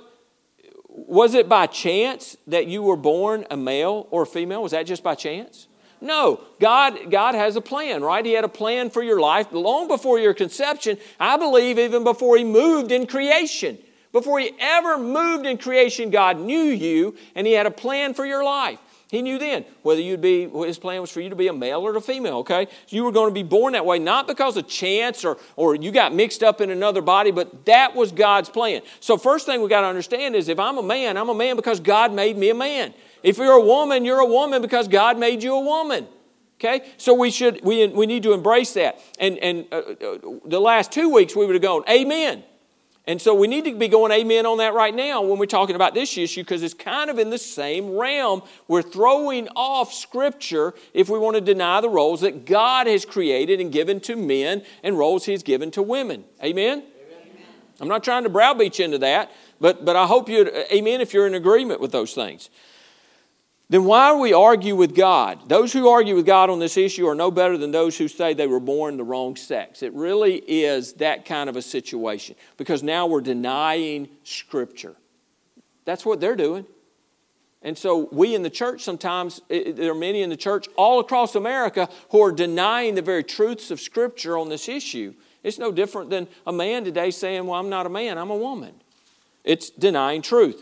was 0.89 1.35
it 1.35 1.47
by 1.47 1.67
chance 1.67 2.35
that 2.47 2.67
you 2.67 2.81
were 2.81 2.97
born 2.97 3.45
a 3.51 3.57
male 3.57 4.07
or 4.11 4.23
a 4.23 4.27
female? 4.27 4.63
Was 4.63 4.71
that 4.71 4.87
just 4.87 5.03
by 5.03 5.15
chance? 5.15 5.67
No, 6.01 6.41
God, 6.59 7.11
God 7.11 7.35
has 7.35 7.55
a 7.55 7.61
plan, 7.61 8.01
right? 8.01 8.25
He 8.25 8.33
had 8.33 8.43
a 8.43 8.49
plan 8.49 8.89
for 8.89 9.03
your 9.03 9.19
life 9.19 9.51
long 9.51 9.87
before 9.87 10.17
your 10.17 10.33
conception. 10.33 10.97
I 11.19 11.37
believe 11.37 11.77
even 11.77 12.03
before 12.03 12.37
He 12.37 12.43
moved 12.43 12.91
in 12.91 13.05
creation. 13.05 13.77
Before 14.11 14.39
He 14.39 14.51
ever 14.59 14.97
moved 14.97 15.45
in 15.45 15.59
creation, 15.59 16.09
God 16.09 16.39
knew 16.39 16.63
you 16.63 17.15
and 17.35 17.45
He 17.45 17.53
had 17.53 17.67
a 17.67 17.71
plan 17.71 18.15
for 18.15 18.25
your 18.25 18.43
life. 18.43 18.79
He 19.11 19.21
knew 19.21 19.37
then 19.37 19.65
whether 19.81 19.99
you'd 19.99 20.21
be, 20.21 20.47
his 20.47 20.79
plan 20.79 21.01
was 21.01 21.11
for 21.11 21.19
you 21.19 21.27
to 21.29 21.35
be 21.35 21.49
a 21.49 21.53
male 21.53 21.85
or 21.85 21.93
a 21.97 22.01
female, 22.01 22.37
okay? 22.37 22.67
So 22.87 22.95
You 22.95 23.03
were 23.03 23.11
going 23.11 23.27
to 23.27 23.33
be 23.33 23.43
born 23.43 23.73
that 23.73 23.85
way, 23.85 23.99
not 23.99 24.25
because 24.25 24.55
of 24.55 24.69
chance 24.69 25.25
or, 25.25 25.37
or 25.57 25.75
you 25.75 25.91
got 25.91 26.15
mixed 26.15 26.41
up 26.41 26.61
in 26.61 26.69
another 26.69 27.01
body, 27.01 27.29
but 27.31 27.65
that 27.65 27.93
was 27.93 28.13
God's 28.13 28.49
plan. 28.49 28.83
So, 29.01 29.17
first 29.17 29.45
thing 29.45 29.61
we 29.61 29.67
got 29.67 29.81
to 29.81 29.87
understand 29.87 30.33
is 30.33 30.47
if 30.47 30.59
I'm 30.59 30.77
a 30.77 30.83
man, 30.83 31.17
I'm 31.17 31.27
a 31.27 31.35
man 31.35 31.57
because 31.57 31.81
God 31.81 32.13
made 32.13 32.37
me 32.37 32.51
a 32.51 32.55
man. 32.55 32.93
If 33.21 33.37
you're 33.37 33.51
a 33.51 33.61
woman, 33.61 34.05
you're 34.05 34.21
a 34.21 34.25
woman 34.25 34.61
because 34.61 34.87
God 34.87 35.19
made 35.19 35.43
you 35.43 35.55
a 35.55 35.61
woman. 35.61 36.07
Okay? 36.57 36.87
So 36.95 37.13
we 37.13 37.31
should 37.31 37.59
we, 37.65 37.87
we 37.87 38.05
need 38.05 38.23
to 38.23 38.31
embrace 38.31 38.73
that. 38.75 39.01
And 39.19 39.37
and 39.39 39.65
uh, 39.73 39.75
uh, 39.75 40.17
the 40.45 40.61
last 40.61 40.93
two 40.93 41.09
weeks 41.09 41.35
we 41.35 41.45
would 41.45 41.55
have 41.55 41.61
gone, 41.61 41.83
Amen. 41.89 42.45
And 43.07 43.19
so 43.19 43.33
we 43.33 43.47
need 43.47 43.65
to 43.65 43.75
be 43.75 43.87
going 43.87 44.11
amen 44.11 44.45
on 44.45 44.59
that 44.59 44.75
right 44.75 44.93
now 44.93 45.23
when 45.23 45.39
we're 45.39 45.47
talking 45.47 45.75
about 45.75 45.95
this 45.95 46.15
issue 46.17 46.41
because 46.41 46.61
it's 46.61 46.75
kind 46.75 47.09
of 47.09 47.17
in 47.17 47.31
the 47.31 47.37
same 47.37 47.97
realm. 47.97 48.43
We're 48.67 48.83
throwing 48.83 49.47
off 49.55 49.91
Scripture 49.91 50.75
if 50.93 51.09
we 51.09 51.17
want 51.17 51.35
to 51.35 51.41
deny 51.41 51.81
the 51.81 51.89
roles 51.89 52.21
that 52.21 52.45
God 52.45 52.85
has 52.85 53.03
created 53.03 53.59
and 53.59 53.71
given 53.71 53.99
to 54.01 54.15
men 54.15 54.63
and 54.83 54.99
roles 54.99 55.25
He's 55.25 55.41
given 55.41 55.71
to 55.71 55.81
women. 55.81 56.25
Amen? 56.43 56.79
amen. 56.79 57.45
I'm 57.79 57.87
not 57.87 58.03
trying 58.03 58.23
to 58.23 58.29
browbeat 58.29 58.77
you 58.77 58.85
into 58.85 58.99
that, 58.99 59.31
but, 59.59 59.83
but 59.83 59.95
I 59.95 60.05
hope 60.05 60.29
you, 60.29 60.41
uh, 60.43 60.63
amen, 60.71 61.01
if 61.01 61.11
you're 61.11 61.25
in 61.25 61.33
agreement 61.33 61.81
with 61.81 61.91
those 61.91 62.13
things 62.13 62.51
then 63.71 63.85
why 63.85 64.11
do 64.11 64.19
we 64.19 64.33
argue 64.33 64.75
with 64.75 64.93
God? 64.93 65.47
Those 65.47 65.71
who 65.71 65.87
argue 65.87 66.13
with 66.13 66.25
God 66.25 66.49
on 66.49 66.59
this 66.59 66.75
issue 66.75 67.07
are 67.07 67.15
no 67.15 67.31
better 67.31 67.57
than 67.57 67.71
those 67.71 67.97
who 67.97 68.09
say 68.09 68.33
they 68.33 68.45
were 68.45 68.59
born 68.59 68.97
the 68.97 69.05
wrong 69.05 69.37
sex. 69.37 69.81
It 69.81 69.93
really 69.93 70.43
is 70.45 70.91
that 70.95 71.23
kind 71.23 71.49
of 71.49 71.55
a 71.55 71.61
situation 71.61 72.35
because 72.57 72.83
now 72.83 73.07
we're 73.07 73.21
denying 73.21 74.09
Scripture. 74.25 74.97
That's 75.85 76.05
what 76.05 76.19
they're 76.19 76.35
doing. 76.35 76.65
And 77.61 77.77
so, 77.77 78.09
we 78.11 78.35
in 78.35 78.43
the 78.43 78.49
church 78.49 78.83
sometimes, 78.83 79.39
there 79.47 79.91
are 79.91 79.95
many 79.95 80.21
in 80.21 80.29
the 80.29 80.35
church 80.35 80.67
all 80.75 80.99
across 80.99 81.35
America 81.35 81.87
who 82.09 82.21
are 82.21 82.33
denying 82.33 82.95
the 82.95 83.01
very 83.01 83.23
truths 83.23 83.71
of 83.71 83.79
Scripture 83.79 84.37
on 84.37 84.49
this 84.49 84.67
issue. 84.67 85.13
It's 85.43 85.59
no 85.59 85.71
different 85.71 86.09
than 86.09 86.27
a 86.45 86.51
man 86.51 86.83
today 86.83 87.09
saying, 87.09 87.45
Well, 87.45 87.57
I'm 87.57 87.69
not 87.69 87.85
a 87.85 87.89
man, 87.89 88.17
I'm 88.17 88.31
a 88.31 88.35
woman. 88.35 88.73
It's 89.45 89.69
denying 89.69 90.23
truth. 90.23 90.61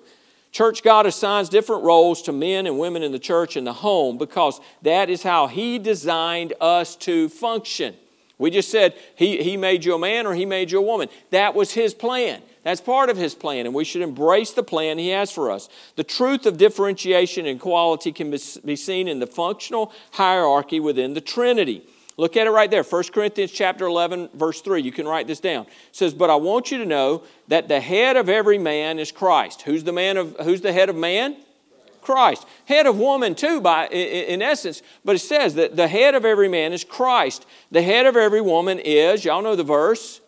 Church 0.51 0.81
God 0.81 1.05
assigns 1.05 1.49
different 1.49 1.83
roles 1.83 2.23
to 2.23 2.31
men 2.31 2.65
and 2.65 2.79
women 2.79 3.03
in 3.03 3.11
the 3.11 3.19
church 3.19 3.55
and 3.55 3.67
the 3.67 3.73
home 3.73 4.17
because 4.17 4.59
that 4.81 5.09
is 5.09 5.21
how 5.21 5.47
He 5.47 5.77
designed 5.77 6.53
us 6.59 6.95
to 6.97 7.29
function. 7.29 7.95
We 8.39 8.49
just 8.49 8.71
said 8.71 8.95
he, 9.15 9.43
he 9.43 9.57
made 9.57 9.83
you 9.85 9.93
a 9.93 9.99
man 9.99 10.25
or 10.25 10.33
He 10.33 10.45
made 10.45 10.71
you 10.71 10.79
a 10.79 10.81
woman. 10.81 11.09
That 11.29 11.53
was 11.53 11.73
His 11.73 11.93
plan. 11.93 12.41
That's 12.63 12.81
part 12.81 13.09
of 13.09 13.17
His 13.17 13.35
plan, 13.35 13.65
and 13.65 13.75
we 13.75 13.83
should 13.83 14.01
embrace 14.01 14.51
the 14.51 14.63
plan 14.63 14.97
He 14.97 15.09
has 15.09 15.31
for 15.31 15.51
us. 15.51 15.69
The 15.95 16.03
truth 16.03 16.45
of 16.45 16.57
differentiation 16.57 17.45
and 17.45 17.59
quality 17.59 18.11
can 18.11 18.31
be 18.31 18.75
seen 18.75 19.07
in 19.07 19.19
the 19.19 19.27
functional 19.27 19.93
hierarchy 20.11 20.79
within 20.79 21.13
the 21.13 21.21
Trinity. 21.21 21.83
Look 22.19 22.35
at 22.35 22.47
it 22.47 22.51
right 22.51 22.69
there. 22.69 22.83
1 22.83 23.03
Corinthians 23.13 23.49
chapter 23.49 23.85
11 23.85 24.31
verse 24.33 24.59
3. 24.59 24.81
You 24.81 24.91
can 24.91 25.07
write 25.07 25.25
this 25.25 25.39
down. 25.39 25.61
It 25.61 25.95
says, 25.95 26.13
"But 26.13 26.29
I 26.29 26.35
want 26.35 26.69
you 26.69 26.77
to 26.79 26.85
know 26.85 27.23
that 27.47 27.69
the 27.69 27.79
head 27.79 28.17
of 28.17 28.27
every 28.27 28.57
man 28.57 28.99
is 28.99 29.09
Christ." 29.09 29.61
Who's 29.61 29.85
the 29.85 29.93
man 29.93 30.17
of 30.17 30.35
who's 30.41 30.59
the 30.59 30.73
head 30.73 30.89
of 30.89 30.97
man? 30.97 31.37
Christ. 32.01 32.45
Head 32.65 32.87
of 32.87 32.99
woman 32.99 33.35
too 33.35 33.61
by 33.61 33.87
in 33.87 34.41
essence, 34.41 34.81
but 35.05 35.15
it 35.15 35.19
says 35.19 35.55
that 35.55 35.77
the 35.77 35.87
head 35.87 36.13
of 36.13 36.25
every 36.25 36.49
man 36.49 36.73
is 36.73 36.83
Christ. 36.83 37.45
The 37.71 37.83
head 37.83 38.05
of 38.05 38.17
every 38.17 38.41
woman 38.41 38.79
is, 38.79 39.23
y'all 39.23 39.41
know 39.41 39.55
the 39.55 39.63
verse, 39.63 40.19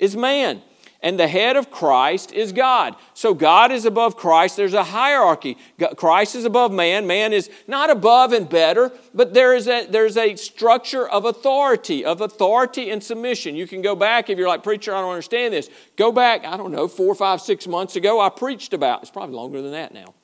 is 0.00 0.16
man 0.16 0.62
and 1.00 1.18
the 1.18 1.28
head 1.28 1.56
of 1.56 1.70
Christ 1.70 2.32
is 2.32 2.52
God. 2.52 2.96
So 3.14 3.32
God 3.32 3.70
is 3.70 3.84
above 3.84 4.16
Christ. 4.16 4.56
There's 4.56 4.74
a 4.74 4.82
hierarchy. 4.82 5.56
Christ 5.96 6.34
is 6.34 6.44
above 6.44 6.72
man. 6.72 7.06
Man 7.06 7.32
is 7.32 7.48
not 7.68 7.88
above 7.88 8.32
and 8.32 8.48
better, 8.48 8.90
but 9.14 9.32
there 9.32 9.54
is 9.54 9.68
a, 9.68 9.86
there's 9.86 10.16
a 10.16 10.34
structure 10.34 11.08
of 11.08 11.24
authority, 11.24 12.04
of 12.04 12.20
authority 12.20 12.90
and 12.90 13.02
submission. 13.02 13.54
You 13.54 13.68
can 13.68 13.80
go 13.80 13.94
back 13.94 14.28
if 14.28 14.38
you're 14.38 14.48
like, 14.48 14.64
preacher, 14.64 14.92
I 14.92 15.00
don't 15.00 15.10
understand 15.10 15.54
this. 15.54 15.70
Go 15.96 16.10
back, 16.10 16.44
I 16.44 16.56
don't 16.56 16.72
know, 16.72 16.88
four, 16.88 17.14
five, 17.14 17.40
six 17.40 17.68
months 17.68 17.94
ago, 17.94 18.20
I 18.20 18.28
preached 18.28 18.72
about, 18.72 19.02
it's 19.02 19.10
probably 19.10 19.36
longer 19.36 19.62
than 19.62 19.72
that 19.72 19.94
now. 19.94 20.14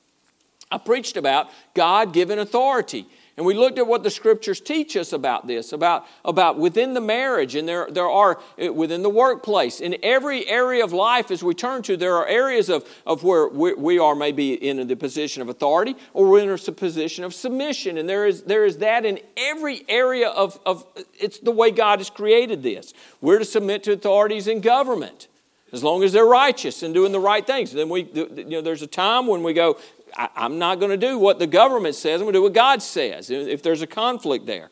I 0.69 0.77
preached 0.77 1.15
about 1.15 1.49
God 1.73 2.11
given 2.11 2.39
authority. 2.39 3.07
And 3.37 3.45
we 3.45 3.53
looked 3.53 3.77
at 3.77 3.85
what 3.85 4.03
the 4.03 4.09
scriptures 4.09 4.61
teach 4.61 4.95
us 4.95 5.11
about 5.11 5.45
this, 5.45 5.73
about, 5.73 6.05
about 6.23 6.57
within 6.57 6.93
the 6.93 7.01
marriage, 7.01 7.55
and 7.55 7.67
there, 7.67 7.85
there 7.91 8.09
are 8.09 8.39
uh, 8.63 8.71
within 8.71 9.03
the 9.03 9.09
workplace. 9.09 9.81
In 9.81 9.97
every 10.03 10.47
area 10.47 10.85
of 10.85 10.93
life, 10.93 11.31
as 11.31 11.43
we 11.43 11.53
turn 11.53 11.81
to, 11.83 11.97
there 11.97 12.15
are 12.15 12.25
areas 12.25 12.69
of, 12.69 12.87
of 13.05 13.25
where 13.25 13.49
we, 13.49 13.73
we 13.73 13.99
are 13.99 14.15
maybe 14.15 14.53
in 14.53 14.87
the 14.87 14.95
position 14.95 15.41
of 15.41 15.49
authority 15.49 15.97
or 16.13 16.29
we're 16.29 16.39
in 16.39 16.49
a 16.49 16.71
position 16.71 17.25
of 17.25 17.33
submission. 17.33 17.97
And 17.97 18.07
there 18.07 18.25
is, 18.25 18.43
there 18.43 18.63
is 18.63 18.77
that 18.77 19.03
in 19.03 19.19
every 19.35 19.83
area 19.89 20.29
of, 20.29 20.57
of, 20.65 20.85
it's 21.19 21.39
the 21.39 21.51
way 21.51 21.71
God 21.71 21.99
has 21.99 22.09
created 22.09 22.63
this. 22.63 22.93
We're 23.19 23.39
to 23.39 23.45
submit 23.45 23.83
to 23.83 23.91
authorities 23.91 24.47
in 24.47 24.61
government 24.61 25.27
as 25.73 25.83
long 25.83 26.03
as 26.03 26.13
they're 26.13 26.25
righteous 26.25 26.83
and 26.83 26.93
doing 26.93 27.11
the 27.11 27.19
right 27.19 27.45
things. 27.45 27.73
Then 27.73 27.89
we, 27.89 28.03
you 28.13 28.45
know, 28.45 28.61
there's 28.61 28.81
a 28.81 28.87
time 28.87 29.27
when 29.27 29.43
we 29.43 29.51
go, 29.51 29.77
I, 30.15 30.29
am 30.35 30.59
not 30.59 30.79
going 30.79 30.91
to 30.91 30.97
do 30.97 31.17
what 31.17 31.39
the 31.39 31.47
government 31.47 31.95
says. 31.95 32.21
I'm 32.21 32.25
going 32.25 32.33
to 32.33 32.39
do 32.39 32.43
what 32.43 32.53
God 32.53 32.81
says 32.81 33.29
if 33.29 33.61
there's 33.61 33.81
a 33.81 33.87
conflict 33.87 34.45
there. 34.45 34.69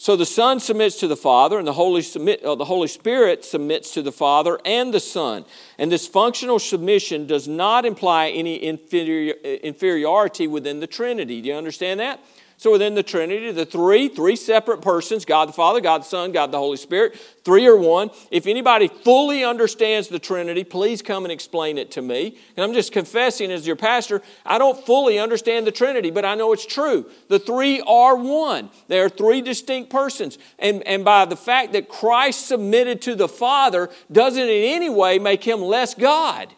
So 0.00 0.16
the 0.16 0.24
Son 0.24 0.60
submits 0.60 0.96
to 1.00 1.08
the 1.08 1.16
Father, 1.16 1.58
and 1.58 1.68
the 1.68 1.74
Holy, 1.74 2.00
submit, 2.00 2.42
uh, 2.42 2.54
the 2.54 2.64
Holy 2.64 2.88
Spirit 2.88 3.44
submits 3.44 3.92
to 3.92 4.00
the 4.00 4.10
Father 4.10 4.58
and 4.64 4.94
the 4.94 5.00
Son. 5.00 5.44
And 5.76 5.92
this 5.92 6.08
functional 6.08 6.58
submission 6.58 7.26
does 7.26 7.46
not 7.46 7.84
imply 7.84 8.30
any 8.30 8.64
inferior, 8.64 9.34
inferiority 9.34 10.46
within 10.46 10.80
the 10.80 10.86
Trinity. 10.86 11.42
Do 11.42 11.48
you 11.48 11.54
understand 11.54 12.00
that? 12.00 12.24
So 12.60 12.72
within 12.72 12.94
the 12.94 13.02
Trinity, 13.02 13.52
the 13.52 13.64
three, 13.64 14.08
three 14.08 14.36
separate 14.36 14.82
persons 14.82 15.24
God 15.24 15.48
the 15.48 15.54
Father, 15.54 15.80
God 15.80 16.02
the 16.02 16.04
Son, 16.04 16.30
God 16.30 16.52
the 16.52 16.58
Holy 16.58 16.76
Spirit, 16.76 17.18
three 17.42 17.66
are 17.66 17.74
one. 17.74 18.10
If 18.30 18.46
anybody 18.46 18.88
fully 18.88 19.42
understands 19.42 20.08
the 20.08 20.18
Trinity, 20.18 20.62
please 20.62 21.00
come 21.00 21.24
and 21.24 21.32
explain 21.32 21.78
it 21.78 21.90
to 21.92 22.02
me. 22.02 22.36
And 22.58 22.62
I'm 22.62 22.74
just 22.74 22.92
confessing 22.92 23.50
as 23.50 23.66
your 23.66 23.76
pastor, 23.76 24.20
I 24.44 24.58
don't 24.58 24.78
fully 24.84 25.18
understand 25.18 25.66
the 25.66 25.72
Trinity, 25.72 26.10
but 26.10 26.26
I 26.26 26.34
know 26.34 26.52
it's 26.52 26.66
true. 26.66 27.06
The 27.28 27.38
three 27.38 27.80
are 27.86 28.14
one. 28.14 28.68
They 28.88 29.00
are 29.00 29.08
three 29.08 29.40
distinct 29.40 29.88
persons. 29.88 30.36
And, 30.58 30.86
and 30.86 31.02
by 31.02 31.24
the 31.24 31.36
fact 31.36 31.72
that 31.72 31.88
Christ 31.88 32.46
submitted 32.46 33.00
to 33.02 33.14
the 33.14 33.26
Father 33.26 33.88
doesn't 34.12 34.38
in 34.38 34.48
any 34.50 34.90
way 34.90 35.18
make 35.18 35.44
him 35.44 35.62
less 35.62 35.94
God. 35.94 36.52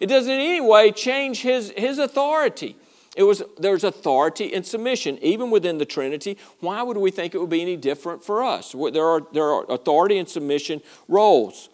It 0.00 0.08
doesn't 0.08 0.30
in 0.30 0.38
any 0.38 0.60
way 0.60 0.92
change 0.92 1.40
his, 1.40 1.72
his 1.78 1.98
authority. 1.98 2.76
It 3.16 3.22
was, 3.22 3.42
there's 3.58 3.82
authority 3.82 4.52
and 4.52 4.64
submission, 4.64 5.18
even 5.22 5.50
within 5.50 5.78
the 5.78 5.86
Trinity. 5.86 6.36
Why 6.60 6.82
would 6.82 6.98
we 6.98 7.10
think 7.10 7.34
it 7.34 7.38
would 7.38 7.50
be 7.50 7.62
any 7.62 7.76
different 7.76 8.22
for 8.22 8.44
us? 8.44 8.72
There 8.92 9.06
are, 9.06 9.22
there 9.32 9.50
are 9.50 9.64
authority 9.70 10.18
and 10.18 10.28
submission 10.28 10.82
roles. 11.08 11.70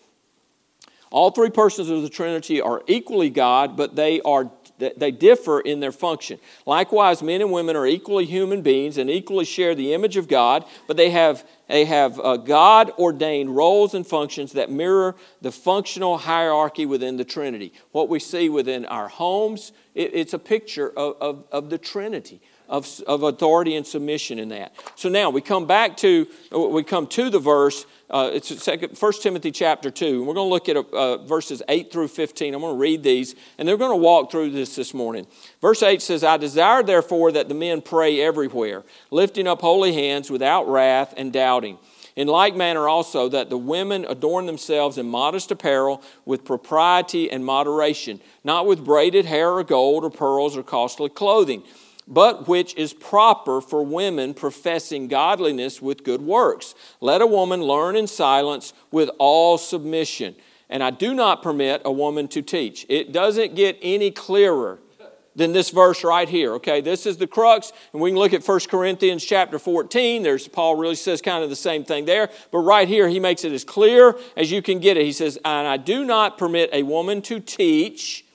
All 1.10 1.30
three 1.32 1.50
persons 1.50 1.90
of 1.90 2.02
the 2.02 2.08
Trinity 2.08 2.60
are 2.60 2.82
equally 2.86 3.28
God, 3.28 3.76
but 3.76 3.96
they 3.96 4.20
are 4.22 4.50
they 4.96 5.10
differ 5.10 5.60
in 5.60 5.80
their 5.80 5.92
function. 5.92 6.38
Likewise, 6.66 7.22
men 7.22 7.40
and 7.40 7.52
women 7.52 7.76
are 7.76 7.86
equally 7.86 8.24
human 8.24 8.62
beings 8.62 8.98
and 8.98 9.10
equally 9.10 9.44
share 9.44 9.74
the 9.74 9.92
image 9.94 10.16
of 10.16 10.28
God, 10.28 10.64
but 10.86 10.96
they 10.96 11.10
have, 11.10 11.46
they 11.68 11.84
have 11.84 12.18
uh, 12.20 12.36
God 12.36 12.90
ordained 12.98 13.54
roles 13.54 13.94
and 13.94 14.06
functions 14.06 14.52
that 14.52 14.70
mirror 14.70 15.16
the 15.40 15.52
functional 15.52 16.18
hierarchy 16.18 16.86
within 16.86 17.16
the 17.16 17.24
Trinity. 17.24 17.72
What 17.92 18.08
we 18.08 18.18
see 18.18 18.48
within 18.48 18.84
our 18.86 19.08
homes, 19.08 19.72
it, 19.94 20.14
it's 20.14 20.34
a 20.34 20.38
picture 20.38 20.90
of, 20.90 21.16
of, 21.20 21.44
of 21.52 21.70
the 21.70 21.78
Trinity 21.78 22.40
of, 22.72 22.88
of 23.06 23.22
authority 23.22 23.76
and 23.76 23.86
submission 23.86 24.38
in 24.38 24.48
that. 24.48 24.72
So 24.96 25.10
now 25.10 25.28
we 25.28 25.42
come 25.42 25.66
back 25.66 25.94
to, 25.98 26.26
we 26.50 26.82
come 26.82 27.06
to 27.08 27.28
the 27.28 27.38
verse, 27.38 27.84
uh, 28.08 28.30
it's 28.32 28.62
second, 28.62 28.96
1 28.98 29.12
Timothy 29.20 29.50
chapter 29.50 29.90
2. 29.90 30.06
And 30.06 30.26
we're 30.26 30.32
going 30.32 30.48
to 30.48 30.52
look 30.52 30.68
at 30.70 30.76
uh, 30.76 31.18
verses 31.18 31.62
8 31.68 31.92
through 31.92 32.08
15. 32.08 32.54
I'm 32.54 32.62
going 32.62 32.74
to 32.74 32.80
read 32.80 33.02
these, 33.02 33.34
and 33.58 33.68
they're 33.68 33.76
going 33.76 33.90
to 33.90 33.96
walk 33.96 34.30
through 34.30 34.52
this 34.52 34.74
this 34.74 34.94
morning. 34.94 35.26
Verse 35.60 35.82
8 35.82 36.00
says, 36.00 36.24
I 36.24 36.38
desire 36.38 36.82
therefore 36.82 37.30
that 37.32 37.50
the 37.50 37.54
men 37.54 37.82
pray 37.82 38.22
everywhere, 38.22 38.84
lifting 39.10 39.46
up 39.46 39.60
holy 39.60 39.92
hands 39.92 40.30
without 40.30 40.66
wrath 40.66 41.12
and 41.18 41.30
doubting. 41.30 41.76
In 42.16 42.26
like 42.26 42.56
manner 42.56 42.88
also, 42.88 43.28
that 43.28 43.50
the 43.50 43.58
women 43.58 44.06
adorn 44.08 44.46
themselves 44.46 44.96
in 44.96 45.06
modest 45.06 45.50
apparel 45.50 46.02
with 46.24 46.44
propriety 46.44 47.30
and 47.30 47.44
moderation, 47.44 48.20
not 48.44 48.66
with 48.66 48.84
braided 48.84 49.26
hair 49.26 49.50
or 49.50 49.64
gold 49.64 50.04
or 50.04 50.10
pearls 50.10 50.56
or 50.56 50.62
costly 50.62 51.10
clothing 51.10 51.62
but 52.12 52.46
which 52.46 52.76
is 52.76 52.92
proper 52.92 53.62
for 53.62 53.82
women 53.82 54.34
professing 54.34 55.08
godliness 55.08 55.80
with 55.80 56.04
good 56.04 56.20
works. 56.20 56.74
Let 57.00 57.22
a 57.22 57.26
woman 57.26 57.62
learn 57.62 57.96
in 57.96 58.06
silence 58.06 58.74
with 58.90 59.08
all 59.18 59.56
submission. 59.56 60.36
And 60.68 60.82
I 60.82 60.90
do 60.90 61.14
not 61.14 61.42
permit 61.42 61.80
a 61.86 61.92
woman 61.92 62.28
to 62.28 62.42
teach. 62.42 62.84
It 62.90 63.12
doesn't 63.12 63.54
get 63.54 63.78
any 63.80 64.10
clearer 64.10 64.78
than 65.34 65.52
this 65.52 65.70
verse 65.70 66.04
right 66.04 66.28
here. 66.28 66.52
Okay, 66.54 66.82
this 66.82 67.06
is 67.06 67.16
the 67.16 67.26
crux, 67.26 67.72
and 67.94 68.02
we 68.02 68.10
can 68.10 68.18
look 68.18 68.34
at 68.34 68.46
1 68.46 68.60
Corinthians 68.68 69.24
chapter 69.24 69.58
14. 69.58 70.22
There's 70.22 70.46
Paul 70.48 70.76
really 70.76 70.94
says 70.94 71.22
kind 71.22 71.42
of 71.42 71.48
the 71.48 71.56
same 71.56 71.82
thing 71.82 72.04
there, 72.04 72.28
but 72.50 72.58
right 72.58 72.86
here 72.86 73.08
he 73.08 73.20
makes 73.20 73.42
it 73.44 73.52
as 73.52 73.64
clear 73.64 74.14
as 74.36 74.50
you 74.50 74.60
can 74.60 74.78
get 74.78 74.98
it. 74.98 75.04
He 75.04 75.12
says, 75.12 75.38
And 75.46 75.66
I 75.66 75.78
do 75.78 76.04
not 76.04 76.36
permit 76.36 76.68
a 76.74 76.82
woman 76.82 77.22
to 77.22 77.40
teach 77.40 78.26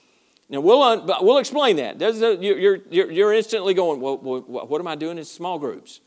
now, 0.50 0.62
we'll, 0.62 0.82
un- 0.82 1.10
we'll 1.22 1.40
explain 1.40 1.76
that. 1.78 2.02
A, 2.02 2.36
you're, 2.36 2.78
you're, 2.90 3.12
you're 3.12 3.34
instantly 3.34 3.74
going, 3.74 4.00
well, 4.00 4.18
what 4.18 4.80
am 4.80 4.88
I 4.88 4.96
doing 4.96 5.18
in 5.18 5.26
small 5.26 5.60
groups? 5.60 6.00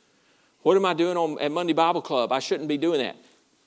What 0.62 0.76
am 0.76 0.84
I 0.84 0.94
doing 0.94 1.16
on, 1.16 1.38
at 1.40 1.52
Monday 1.52 1.72
Bible 1.72 2.02
Club? 2.02 2.32
I 2.32 2.38
shouldn't 2.38 2.68
be 2.68 2.78
doing 2.78 3.00
that. 3.00 3.16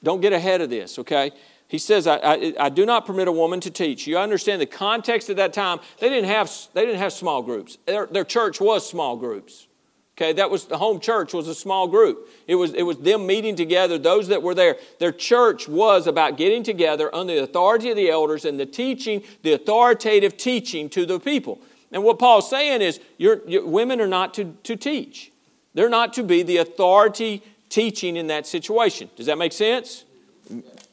Don't 0.04 0.22
get 0.22 0.34
ahead 0.34 0.62
of 0.62 0.70
this, 0.70 1.00
okay? 1.00 1.32
He 1.68 1.78
says, 1.78 2.08
I, 2.08 2.18
I, 2.18 2.54
I, 2.60 2.70
do 2.70 2.86
not 2.86 3.06
permit 3.06 3.28
a 3.28 3.32
woman 3.32 3.60
to 3.62 3.72
teach. 3.72 4.06
You 4.06 4.18
understand 4.18 4.62
the 4.62 4.66
context 4.66 5.30
at 5.30 5.38
that 5.38 5.54
time, 5.54 5.80
they 6.00 6.10
didn't 6.10 6.30
have, 6.30 6.52
they 6.74 6.86
didn't 6.86 7.00
have 7.00 7.14
small 7.14 7.42
groups. 7.42 7.78
Their, 7.86 8.06
their 8.08 8.26
church 8.26 8.60
was 8.60 8.88
small 8.88 9.16
groups. 9.16 9.68
Okay, 10.16 10.32
that 10.34 10.52
was 10.52 10.66
the 10.66 10.78
home 10.78 11.00
church 11.00 11.34
was 11.34 11.48
a 11.48 11.56
small 11.56 11.88
group. 11.88 12.30
It 12.46 12.54
was, 12.56 12.74
it 12.74 12.84
was 12.84 13.00
them 13.00 13.26
meeting 13.26 13.56
together, 13.56 13.98
those 13.98 14.28
that 14.28 14.44
were 14.44 14.54
there. 14.54 14.78
Their 15.00 15.12
church 15.12 15.68
was 15.68 16.06
about 16.06 16.38
getting 16.38 16.62
together 16.62 17.14
under 17.16 17.34
the 17.34 17.44
authority 17.44 17.90
of 17.90 17.96
the 17.96 18.12
elders 18.12 18.46
and 18.46 18.60
the 18.60 18.68
teaching, 18.68 19.24
the 19.42 19.54
authoritative 19.54 20.38
teaching 20.38 20.88
to 20.92 21.08
the 21.08 21.20
people. 21.20 21.60
And 21.92 22.04
what 22.04 22.20
Paul's 22.20 22.48
saying 22.48 22.84
is, 22.84 23.00
you're, 23.18 23.42
women 23.66 24.00
are 24.02 24.08
not 24.08 24.36
to, 24.36 24.56
to 24.64 24.76
teach. 24.76 25.32
They're 25.74 25.90
not 25.90 26.14
to 26.14 26.24
be 26.24 26.44
the 26.44 26.58
authority 26.58 27.42
teaching 27.70 28.16
in 28.16 28.28
that 28.28 28.46
situation. 28.46 29.10
Does 29.16 29.26
that 29.26 29.40
make 29.40 29.52
sense? 29.52 30.06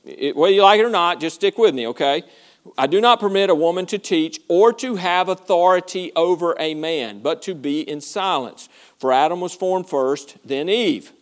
It, 0.04 0.34
whether 0.34 0.54
you 0.54 0.62
like 0.62 0.80
it 0.80 0.84
or 0.84 0.90
not, 0.90 1.20
just 1.20 1.36
stick 1.36 1.58
with 1.58 1.74
me, 1.74 1.86
okay? 1.88 2.22
I 2.76 2.86
do 2.86 3.00
not 3.00 3.20
permit 3.20 3.50
a 3.50 3.54
woman 3.54 3.86
to 3.86 3.98
teach 3.98 4.40
or 4.48 4.72
to 4.74 4.96
have 4.96 5.28
authority 5.28 6.12
over 6.14 6.54
a 6.58 6.74
man, 6.74 7.20
but 7.20 7.42
to 7.42 7.54
be 7.54 7.80
in 7.80 8.00
silence. 8.00 8.68
For 9.00 9.12
Adam 9.12 9.40
was 9.40 9.54
formed 9.54 9.88
first, 9.88 10.36
then 10.44 10.68
Eve. 10.68 11.12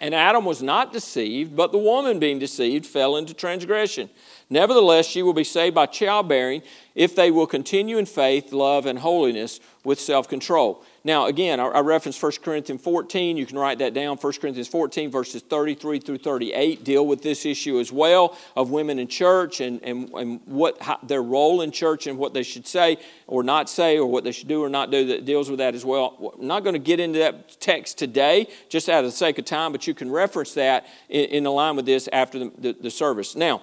And 0.00 0.14
Adam 0.14 0.44
was 0.44 0.62
not 0.62 0.92
deceived, 0.92 1.54
but 1.56 1.72
the 1.72 1.78
woman 1.78 2.20
being 2.20 2.38
deceived 2.38 2.86
fell 2.86 3.16
into 3.16 3.34
transgression. 3.34 4.08
Nevertheless, 4.48 5.06
she 5.06 5.22
will 5.22 5.32
be 5.32 5.44
saved 5.44 5.74
by 5.74 5.86
childbearing 5.86 6.62
if 6.94 7.16
they 7.16 7.32
will 7.32 7.46
continue 7.48 7.98
in 7.98 8.06
faith, 8.06 8.52
love, 8.52 8.86
and 8.86 9.00
holiness 9.00 9.58
with 9.84 9.98
self 10.00 10.28
control. 10.28 10.84
Now, 11.04 11.26
again, 11.26 11.58
I, 11.58 11.64
I 11.64 11.80
referenced 11.80 12.22
1 12.22 12.32
Corinthians 12.42 12.80
14. 12.80 13.36
You 13.36 13.44
can 13.44 13.58
write 13.58 13.78
that 13.78 13.92
down. 13.92 14.16
1 14.16 14.32
Corinthians 14.34 14.68
14, 14.68 15.10
verses 15.10 15.42
33 15.42 15.98
through 15.98 16.18
38, 16.18 16.84
deal 16.84 17.06
with 17.06 17.22
this 17.22 17.44
issue 17.44 17.80
as 17.80 17.90
well 17.90 18.36
of 18.54 18.70
women 18.70 18.98
in 18.98 19.08
church 19.08 19.60
and, 19.60 19.82
and, 19.82 20.08
and 20.10 20.40
what 20.44 20.80
how, 20.80 20.98
their 21.02 21.22
role 21.22 21.62
in 21.62 21.72
church 21.72 22.06
and 22.06 22.18
what 22.18 22.34
they 22.34 22.44
should 22.44 22.66
say 22.66 22.98
or 23.26 23.42
not 23.42 23.68
say 23.68 23.98
or 23.98 24.06
what 24.06 24.22
they 24.22 24.32
should 24.32 24.48
do 24.48 24.62
or 24.62 24.68
not 24.68 24.90
do 24.90 25.06
that 25.06 25.24
deals 25.24 25.50
with 25.50 25.58
that 25.58 25.74
as 25.74 25.84
well. 25.84 26.34
I'm 26.38 26.46
not 26.46 26.62
going 26.62 26.74
to 26.74 26.78
get 26.78 27.00
into 27.00 27.18
that 27.18 27.60
text 27.60 27.98
today, 27.98 28.46
just 28.68 28.88
out 28.88 29.04
of 29.04 29.10
the 29.10 29.16
sake 29.16 29.38
of 29.38 29.44
time, 29.44 29.72
but 29.72 29.86
you 29.86 29.94
can 29.94 30.10
reference 30.10 30.54
that 30.54 30.86
in, 31.08 31.24
in 31.24 31.44
line 31.44 31.74
with 31.74 31.86
this 31.86 32.08
after 32.12 32.38
the, 32.38 32.52
the, 32.58 32.72
the 32.80 32.90
service. 32.90 33.34
Now, 33.34 33.62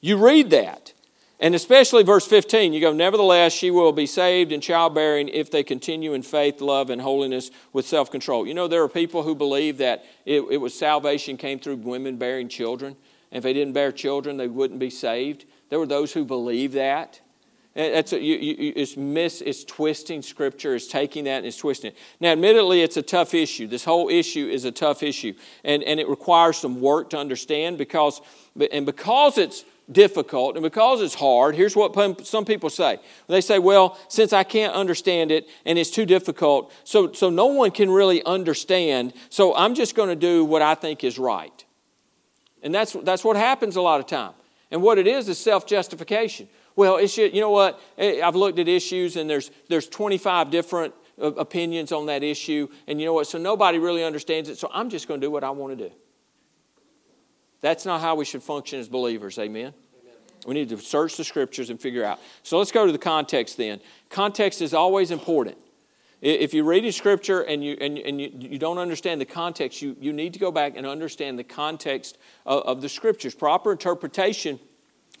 you 0.00 0.16
read 0.16 0.50
that. 0.50 0.92
And 1.42 1.56
especially 1.56 2.04
verse 2.04 2.24
15, 2.24 2.72
you 2.72 2.80
go, 2.80 2.92
Nevertheless, 2.92 3.52
she 3.52 3.72
will 3.72 3.90
be 3.90 4.06
saved 4.06 4.52
in 4.52 4.60
childbearing 4.60 5.26
if 5.26 5.50
they 5.50 5.64
continue 5.64 6.14
in 6.14 6.22
faith, 6.22 6.60
love, 6.60 6.88
and 6.88 7.02
holiness 7.02 7.50
with 7.72 7.84
self 7.84 8.12
control. 8.12 8.46
You 8.46 8.54
know, 8.54 8.68
there 8.68 8.80
are 8.84 8.88
people 8.88 9.24
who 9.24 9.34
believe 9.34 9.78
that 9.78 10.04
it, 10.24 10.42
it, 10.52 10.58
was 10.58 10.72
salvation 10.72 11.36
came 11.36 11.58
through 11.58 11.76
women 11.76 12.16
bearing 12.16 12.48
children. 12.48 12.96
And 13.32 13.38
if 13.38 13.42
they 13.42 13.52
didn't 13.52 13.72
bear 13.72 13.90
children, 13.90 14.36
they 14.36 14.46
wouldn't 14.46 14.78
be 14.78 14.88
saved. 14.88 15.44
There 15.68 15.80
were 15.80 15.86
those 15.86 16.12
who 16.12 16.24
believed 16.24 16.74
that. 16.74 17.20
That's 17.74 18.12
a, 18.12 18.20
you, 18.20 18.36
you, 18.36 18.72
it's 18.76 18.96
miss, 18.96 19.40
it's 19.40 19.64
twisting 19.64 20.22
Scripture, 20.22 20.76
it's 20.76 20.86
taking 20.86 21.24
that 21.24 21.38
and 21.38 21.46
it's 21.46 21.56
twisting 21.56 21.92
it. 21.92 21.96
Now, 22.20 22.32
admittedly, 22.32 22.82
it's 22.82 22.98
a 22.98 23.02
tough 23.02 23.34
issue. 23.34 23.66
This 23.66 23.84
whole 23.84 24.10
issue 24.10 24.46
is 24.46 24.64
a 24.66 24.70
tough 24.70 25.02
issue, 25.02 25.32
and, 25.64 25.82
and 25.82 25.98
it 25.98 26.06
requires 26.06 26.58
some 26.58 26.80
work 26.80 27.10
to 27.10 27.18
understand 27.18 27.78
because, 27.78 28.20
and 28.70 28.84
because 28.84 29.38
it's 29.38 29.64
difficult 29.90 30.56
and 30.56 30.62
because 30.62 31.00
it's 31.02 31.14
hard, 31.14 31.54
here's 31.54 31.74
what 31.74 32.26
some 32.26 32.44
people 32.44 32.70
say. 32.70 32.98
They 33.26 33.40
say, 33.40 33.58
well, 33.58 33.98
since 34.08 34.32
I 34.32 34.44
can't 34.44 34.74
understand 34.74 35.30
it 35.30 35.48
and 35.64 35.78
it's 35.78 35.90
too 35.90 36.06
difficult, 36.06 36.72
so, 36.84 37.12
so 37.12 37.30
no 37.30 37.46
one 37.46 37.70
can 37.70 37.90
really 37.90 38.24
understand, 38.24 39.12
so 39.28 39.54
I'm 39.54 39.74
just 39.74 39.94
going 39.94 40.08
to 40.08 40.16
do 40.16 40.44
what 40.44 40.62
I 40.62 40.74
think 40.74 41.04
is 41.04 41.18
right. 41.18 41.64
And 42.62 42.74
that's, 42.74 42.92
that's 42.92 43.24
what 43.24 43.36
happens 43.36 43.76
a 43.76 43.82
lot 43.82 44.00
of 44.00 44.06
time. 44.06 44.32
And 44.70 44.82
what 44.82 44.98
it 44.98 45.06
is 45.06 45.28
is 45.28 45.38
self 45.38 45.66
justification. 45.66 46.48
Well, 46.74 46.96
it's, 46.96 47.18
you 47.18 47.40
know 47.40 47.50
what? 47.50 47.80
Eh, 47.98 48.20
I've 48.24 48.36
looked 48.36 48.58
at 48.58 48.68
issues 48.68 49.16
and 49.16 49.28
there's, 49.28 49.50
there's 49.68 49.86
25 49.88 50.50
different 50.50 50.94
uh, 51.20 51.26
opinions 51.34 51.92
on 51.92 52.06
that 52.06 52.22
issue. 52.22 52.68
And 52.86 52.98
you 52.98 53.06
know 53.06 53.12
what? 53.12 53.26
So 53.26 53.36
nobody 53.36 53.78
really 53.78 54.02
understands 54.02 54.48
it. 54.48 54.58
So 54.58 54.70
I'm 54.72 54.88
just 54.88 55.08
going 55.08 55.20
to 55.20 55.26
do 55.26 55.30
what 55.30 55.44
I 55.44 55.50
want 55.50 55.76
to 55.76 55.88
do. 55.88 55.94
That's 57.62 57.86
not 57.86 58.02
how 58.02 58.16
we 58.16 58.26
should 58.26 58.42
function 58.42 58.78
as 58.78 58.88
believers. 58.88 59.38
Amen? 59.38 59.72
We 60.46 60.54
need 60.54 60.68
to 60.70 60.78
search 60.78 61.16
the 61.16 61.24
scriptures 61.24 61.70
and 61.70 61.80
figure 61.80 62.04
out. 62.04 62.18
So 62.42 62.58
let's 62.58 62.72
go 62.72 62.84
to 62.84 62.92
the 62.92 62.98
context 62.98 63.56
then. 63.56 63.80
Context 64.10 64.60
is 64.60 64.74
always 64.74 65.10
important. 65.10 65.56
If 66.20 66.54
you're 66.54 66.64
reading 66.64 66.92
scripture 66.92 67.40
and 67.40 67.64
you, 67.64 67.76
and, 67.80 67.98
and 67.98 68.20
you, 68.20 68.30
you 68.34 68.58
don't 68.58 68.78
understand 68.78 69.20
the 69.20 69.24
context, 69.24 69.82
you, 69.82 69.96
you 70.00 70.12
need 70.12 70.32
to 70.34 70.38
go 70.38 70.52
back 70.52 70.76
and 70.76 70.86
understand 70.86 71.38
the 71.38 71.44
context 71.44 72.18
of, 72.46 72.62
of 72.62 72.82
the 72.82 72.88
scriptures. 72.88 73.34
Proper 73.34 73.72
interpretation 73.72 74.60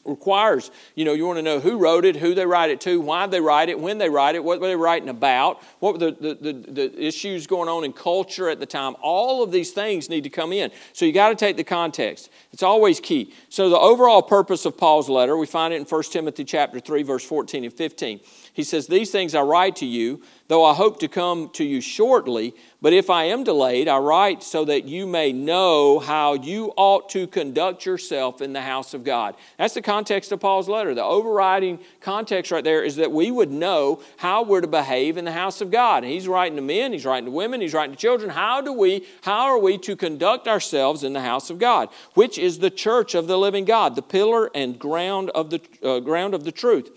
requires, 0.04 0.70
you 0.94 1.04
know, 1.04 1.12
you 1.12 1.26
want 1.26 1.38
to 1.38 1.42
know 1.42 1.60
who 1.60 1.78
wrote 1.78 2.04
it, 2.04 2.16
who 2.16 2.34
they 2.34 2.46
write 2.46 2.70
it 2.70 2.80
to, 2.82 3.00
why 3.00 3.26
they 3.26 3.40
write 3.40 3.68
it, 3.68 3.78
when 3.78 3.98
they 3.98 4.08
write 4.08 4.34
it, 4.34 4.42
what 4.42 4.60
were 4.60 4.66
they 4.66 4.76
writing 4.76 5.08
about, 5.08 5.62
what 5.80 5.94
were 5.94 5.98
the, 5.98 6.12
the, 6.12 6.52
the, 6.52 6.72
the, 6.72 7.02
issues 7.02 7.46
going 7.46 7.68
on 7.68 7.84
in 7.84 7.92
culture 7.92 8.48
at 8.48 8.60
the 8.60 8.66
time. 8.66 8.94
All 9.00 9.42
of 9.42 9.52
these 9.52 9.70
things 9.70 10.08
need 10.08 10.24
to 10.24 10.30
come 10.30 10.52
in. 10.52 10.70
So 10.92 11.04
you 11.04 11.12
got 11.12 11.30
to 11.30 11.34
take 11.34 11.56
the 11.56 11.64
context. 11.64 12.30
It's 12.52 12.62
always 12.62 13.00
key. 13.00 13.32
So 13.48 13.70
the 13.70 13.78
overall 13.78 14.22
purpose 14.22 14.64
of 14.64 14.76
Paul's 14.76 15.08
letter, 15.08 15.36
we 15.36 15.46
find 15.46 15.72
it 15.72 15.76
in 15.76 15.84
1 15.84 16.02
Timothy 16.04 16.44
chapter 16.44 16.80
3, 16.80 17.02
verse 17.02 17.24
14 17.24 17.64
and 17.64 17.72
15. 17.72 18.20
He 18.52 18.64
says, 18.64 18.86
These 18.86 19.10
things 19.10 19.34
I 19.34 19.42
write 19.42 19.76
to 19.76 19.86
you 19.86 20.22
though 20.52 20.66
I 20.66 20.74
hope 20.74 21.00
to 21.00 21.08
come 21.08 21.48
to 21.54 21.64
you 21.64 21.80
shortly. 21.80 22.54
But 22.82 22.92
if 22.92 23.08
I 23.08 23.24
am 23.24 23.42
delayed, 23.42 23.88
I 23.88 23.96
write 23.96 24.42
so 24.42 24.66
that 24.66 24.84
you 24.84 25.06
may 25.06 25.32
know 25.32 25.98
how 25.98 26.34
you 26.34 26.74
ought 26.76 27.08
to 27.10 27.26
conduct 27.26 27.86
yourself 27.86 28.42
in 28.42 28.52
the 28.52 28.60
house 28.60 28.92
of 28.92 29.02
God. 29.02 29.34
That's 29.56 29.72
the 29.72 29.80
context 29.80 30.30
of 30.30 30.40
Paul's 30.40 30.68
letter. 30.68 30.94
The 30.94 31.02
overriding 31.02 31.78
context 32.02 32.52
right 32.52 32.62
there 32.62 32.84
is 32.84 32.96
that 32.96 33.10
we 33.10 33.30
would 33.30 33.50
know 33.50 34.02
how 34.18 34.42
we're 34.42 34.60
to 34.60 34.66
behave 34.66 35.16
in 35.16 35.24
the 35.24 35.32
house 35.32 35.62
of 35.62 35.70
God. 35.70 36.04
He's 36.04 36.28
writing 36.28 36.56
to 36.56 36.62
men, 36.62 36.92
he's 36.92 37.06
writing 37.06 37.24
to 37.24 37.30
women, 37.30 37.62
he's 37.62 37.72
writing 37.72 37.94
to 37.94 37.98
children. 37.98 38.28
How 38.28 38.60
do 38.60 38.74
we, 38.74 39.06
how 39.22 39.44
are 39.44 39.58
we 39.58 39.78
to 39.78 39.96
conduct 39.96 40.46
ourselves 40.48 41.02
in 41.02 41.14
the 41.14 41.22
house 41.22 41.48
of 41.48 41.58
God, 41.58 41.88
which 42.12 42.36
is 42.36 42.58
the 42.58 42.68
church 42.68 43.14
of 43.14 43.26
the 43.26 43.38
living 43.38 43.64
God, 43.64 43.96
the 43.96 44.02
pillar 44.02 44.50
and 44.54 44.78
ground 44.78 45.30
of 45.30 45.48
the 45.48 45.62
uh, 45.82 46.00
ground 46.00 46.34
of 46.34 46.44
the 46.44 46.52
truth. 46.52 46.90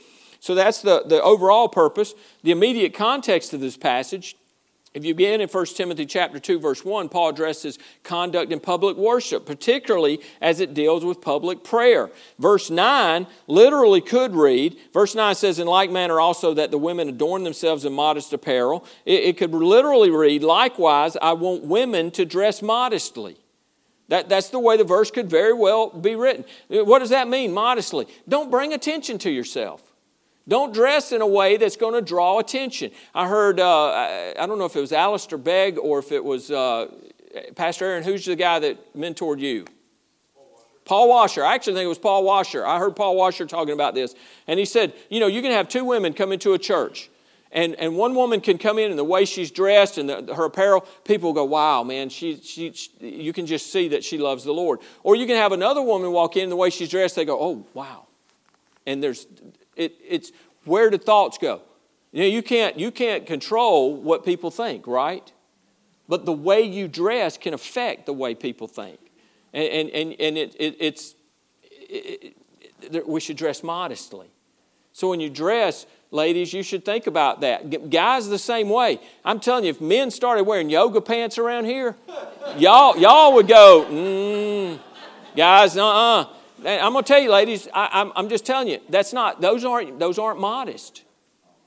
So 0.46 0.54
that's 0.54 0.84
the, 0.84 1.02
the 1.04 1.20
overall 1.24 1.68
purpose. 1.68 2.14
The 2.44 2.52
immediate 2.52 2.94
context 2.94 3.52
of 3.56 3.62
this 3.62 3.78
passage 3.78 4.36
if 4.94 5.04
you 5.04 5.14
begin 5.14 5.42
in 5.42 5.50
1 5.50 5.66
Timothy 5.66 6.06
chapter 6.06 6.40
2 6.40 6.58
verse 6.58 6.86
1, 6.86 7.10
Paul 7.10 7.30
addresses 7.30 7.78
conduct 8.04 8.54
in 8.54 8.62
public 8.62 8.96
worship, 8.96 9.46
particularly 9.46 10.22
as 10.40 10.62
it 10.62 10.74
deals 10.74 11.04
with 11.04 11.20
public 11.20 11.66
prayer. 11.66 12.10
Verse 12.40 12.70
9 12.70 13.28
literally 13.48 14.00
could 14.00 14.34
read, 14.34 14.78
verse 14.94 15.14
9 15.14 15.36
says, 15.36 15.60
In 15.60 15.68
like 15.68 15.92
manner 15.92 16.22
also 16.22 16.54
that 16.54 16.72
the 16.72 16.78
women 16.78 17.10
adorn 17.10 17.44
themselves 17.44 17.84
in 17.84 17.92
modest 17.92 18.32
apparel. 18.32 18.86
It, 19.06 19.24
it 19.24 19.38
could 19.38 19.52
literally 19.52 20.12
read, 20.12 20.44
Likewise, 20.44 21.18
I 21.22 21.34
want 21.34 21.66
women 21.66 22.10
to 22.12 22.24
dress 22.24 22.62
modestly. 22.62 23.36
That, 24.08 24.30
that's 24.30 24.48
the 24.48 24.60
way 24.60 24.78
the 24.78 24.86
verse 24.86 25.12
could 25.12 25.30
very 25.30 25.54
well 25.54 25.90
be 25.90 26.16
written. 26.16 26.46
What 26.70 27.00
does 27.00 27.10
that 27.10 27.28
mean, 27.28 27.54
modestly? 27.54 28.08
Don't 28.30 28.50
bring 28.50 28.72
attention 28.72 29.18
to 29.18 29.30
yourself. 29.30 29.82
Don't 30.48 30.74
dress 30.74 31.12
in 31.12 31.22
a 31.22 31.28
way 31.28 31.58
that's 31.58 31.76
going 31.76 31.94
to 31.94 32.02
draw 32.02 32.40
attention. 32.40 32.92
I 33.16 33.28
heard, 33.28 33.60
uh, 33.60 34.34
I 34.38 34.46
don't 34.46 34.60
know 34.60 34.66
if 34.66 34.76
it 34.76 34.82
was 34.82 34.92
Alistair 34.92 35.40
Begg 35.40 35.80
or 35.80 36.00
if 36.00 36.12
it 36.12 36.24
was 36.24 36.52
uh, 36.52 36.88
Pastor 37.56 37.86
Aaron, 37.86 38.04
who's 38.04 38.26
the 38.26 38.36
guy 38.36 38.60
that 38.60 38.96
mentored 38.96 39.40
you? 39.40 39.66
Paul 40.86 41.10
Washer. 41.10 41.44
I 41.44 41.56
actually 41.56 41.74
think 41.74 41.86
it 41.86 41.90
was 41.90 41.98
Paul 41.98 42.24
Washer. 42.24 42.66
I 42.66 42.78
heard 42.78 42.96
Paul 42.96 43.16
Washer 43.16 43.48
talking 43.48 43.74
about 43.74 43.96
this. 43.96 44.14
And 44.46 44.60
he 44.60 44.66
said, 44.66 44.94
you 45.10 45.20
know, 45.20 45.28
you 45.28 45.42
can 45.42 45.52
have 45.52 45.68
two 45.68 45.84
women 45.84 46.14
come 46.14 46.32
into 46.32 46.54
a 46.54 46.60
church. 46.60 47.10
And, 47.52 47.74
and 47.76 47.96
one 47.96 48.16
woman 48.16 48.42
can 48.42 48.58
come 48.58 48.78
in 48.78 48.92
and 48.92 49.00
the 49.00 49.04
way 49.04 49.26
she's 49.26 49.50
dressed 49.50 49.98
and 49.98 50.10
the, 50.10 50.36
her 50.36 50.46
apparel, 50.46 50.82
people 51.06 51.34
go, 51.34 51.46
wow, 51.46 51.84
man, 51.84 52.10
she, 52.10 52.38
she, 52.42 52.74
she, 52.74 52.92
you 53.00 53.34
can 53.34 53.46
just 53.46 53.72
see 53.72 53.88
that 53.90 54.04
she 54.04 54.18
loves 54.18 54.44
the 54.44 54.52
Lord. 54.52 54.80
Or 55.04 55.16
you 55.16 55.26
can 55.26 55.38
have 55.38 55.54
another 55.54 55.82
woman 55.82 56.12
walk 56.12 56.36
in 56.38 56.50
the 56.50 56.56
way 56.56 56.70
she's 56.70 56.90
dressed, 56.90 57.16
they 57.16 57.26
go, 57.26 57.40
oh, 57.42 57.66
wow. 57.74 58.08
And 58.86 59.02
there's 59.02 59.26
it, 59.76 59.96
it's 60.08 60.32
where 60.64 60.90
do 60.90 60.98
thoughts 60.98 61.38
go? 61.38 61.62
You 62.12 62.22
know, 62.22 62.28
you 62.28 62.42
can't, 62.42 62.80
you 62.80 62.92
can't 62.92 63.26
control 63.26 63.96
what 63.96 64.24
people 64.24 64.50
think, 64.50 64.88
right? 64.88 65.32
But 66.08 66.26
the 66.26 66.34
way 66.34 66.62
you 66.62 66.88
dress 66.88 67.38
can 67.38 67.54
affect 67.54 68.06
the 68.06 68.14
way 68.14 68.36
people 68.36 68.68
think. 68.68 69.00
And, 69.54 69.90
and, 69.90 70.16
and 70.20 70.38
it, 70.38 70.56
it, 70.60 70.78
it's, 70.80 71.16
it, 71.72 72.36
we 73.08 73.20
should 73.20 73.38
dress 73.38 73.64
modestly. 73.64 74.28
So 74.94 75.10
when 75.10 75.20
you 75.20 75.30
dress, 75.30 75.86
ladies, 76.12 76.54
you 76.54 76.64
should 76.64 76.86
think 76.86 77.08
about 77.08 77.42
that. 77.42 77.90
Guys, 77.90 78.30
the 78.30 78.40
same 78.40 78.70
way. 78.70 79.00
I'm 79.26 79.42
telling 79.42 79.66
you, 79.66 79.72
if 79.72 79.82
men 79.82 80.10
started 80.10 80.46
wearing 80.46 80.70
yoga 80.70 81.02
pants 81.02 81.38
around 81.38 81.66
here, 81.66 81.98
y'all, 82.58 82.98
y'all 82.98 83.34
would 83.34 83.48
go, 83.48 83.86
mm, 83.90 84.80
guys, 85.36 85.76
uh 85.76 85.86
uh 85.86 86.28
I'm 86.60 86.94
going 86.94 87.04
to 87.04 87.08
tell 87.08 87.20
you, 87.20 87.32
ladies, 87.32 87.68
I, 87.74 88.12
am 88.16 88.30
just 88.30 88.46
telling 88.46 88.68
you, 88.68 88.80
that's 88.90 89.14
not, 89.14 89.42
those 89.42 89.66
aren't, 89.66 90.00
those 90.00 90.18
aren't 90.18 90.40
modest. 90.40 91.04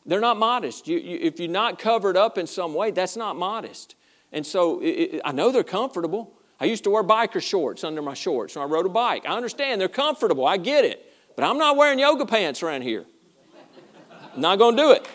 They're 0.07 0.21
not 0.21 0.39
modest. 0.39 0.89
You, 0.89 0.99
you, 0.99 1.19
if 1.21 1.39
you're 1.39 1.51
not 1.51 1.79
covered 1.79 2.17
up 2.17 2.39
in 2.39 2.47
some 2.47 2.75
way, 2.75 2.91
that's 2.91 3.17
not 3.17 3.37
modest. 3.37 3.95
And 4.33 4.47
so 4.47 4.81
it, 4.81 4.87
it, 4.87 5.21
I 5.25 5.33
know 5.33 5.53
they're 5.53 5.63
comfortable. 5.63 6.33
I 6.61 6.65
used 6.65 6.85
to 6.85 6.91
wear 6.91 7.05
biker 7.05 7.43
shorts 7.43 7.85
under 7.85 8.01
my 8.03 8.15
shorts 8.15 8.57
when 8.57 8.65
I 8.65 8.69
rode 8.69 8.87
a 8.87 8.91
bike. 8.91 9.25
I 9.29 9.37
understand 9.37 9.81
they're 9.81 9.89
comfortable. 9.89 10.47
I 10.47 10.57
get 10.57 10.85
it. 10.85 11.05
But 11.37 11.45
I'm 11.45 11.59
not 11.59 11.77
wearing 11.77 11.99
yoga 11.99 12.27
pants 12.27 12.63
around 12.63 12.83
here. 12.83 13.05
I'm 14.35 14.41
not 14.41 14.59
going 14.59 14.77
to 14.77 14.83
do 14.83 14.91
it. 14.93 15.09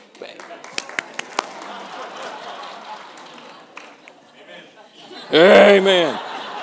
Amen. 5.34 5.82
amen. 5.82 6.20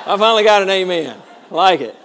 I 0.06 0.16
finally 0.16 0.44
got 0.44 0.62
an 0.62 0.70
amen. 0.70 1.20
I 1.50 1.54
like 1.54 1.80
it. 1.80 1.96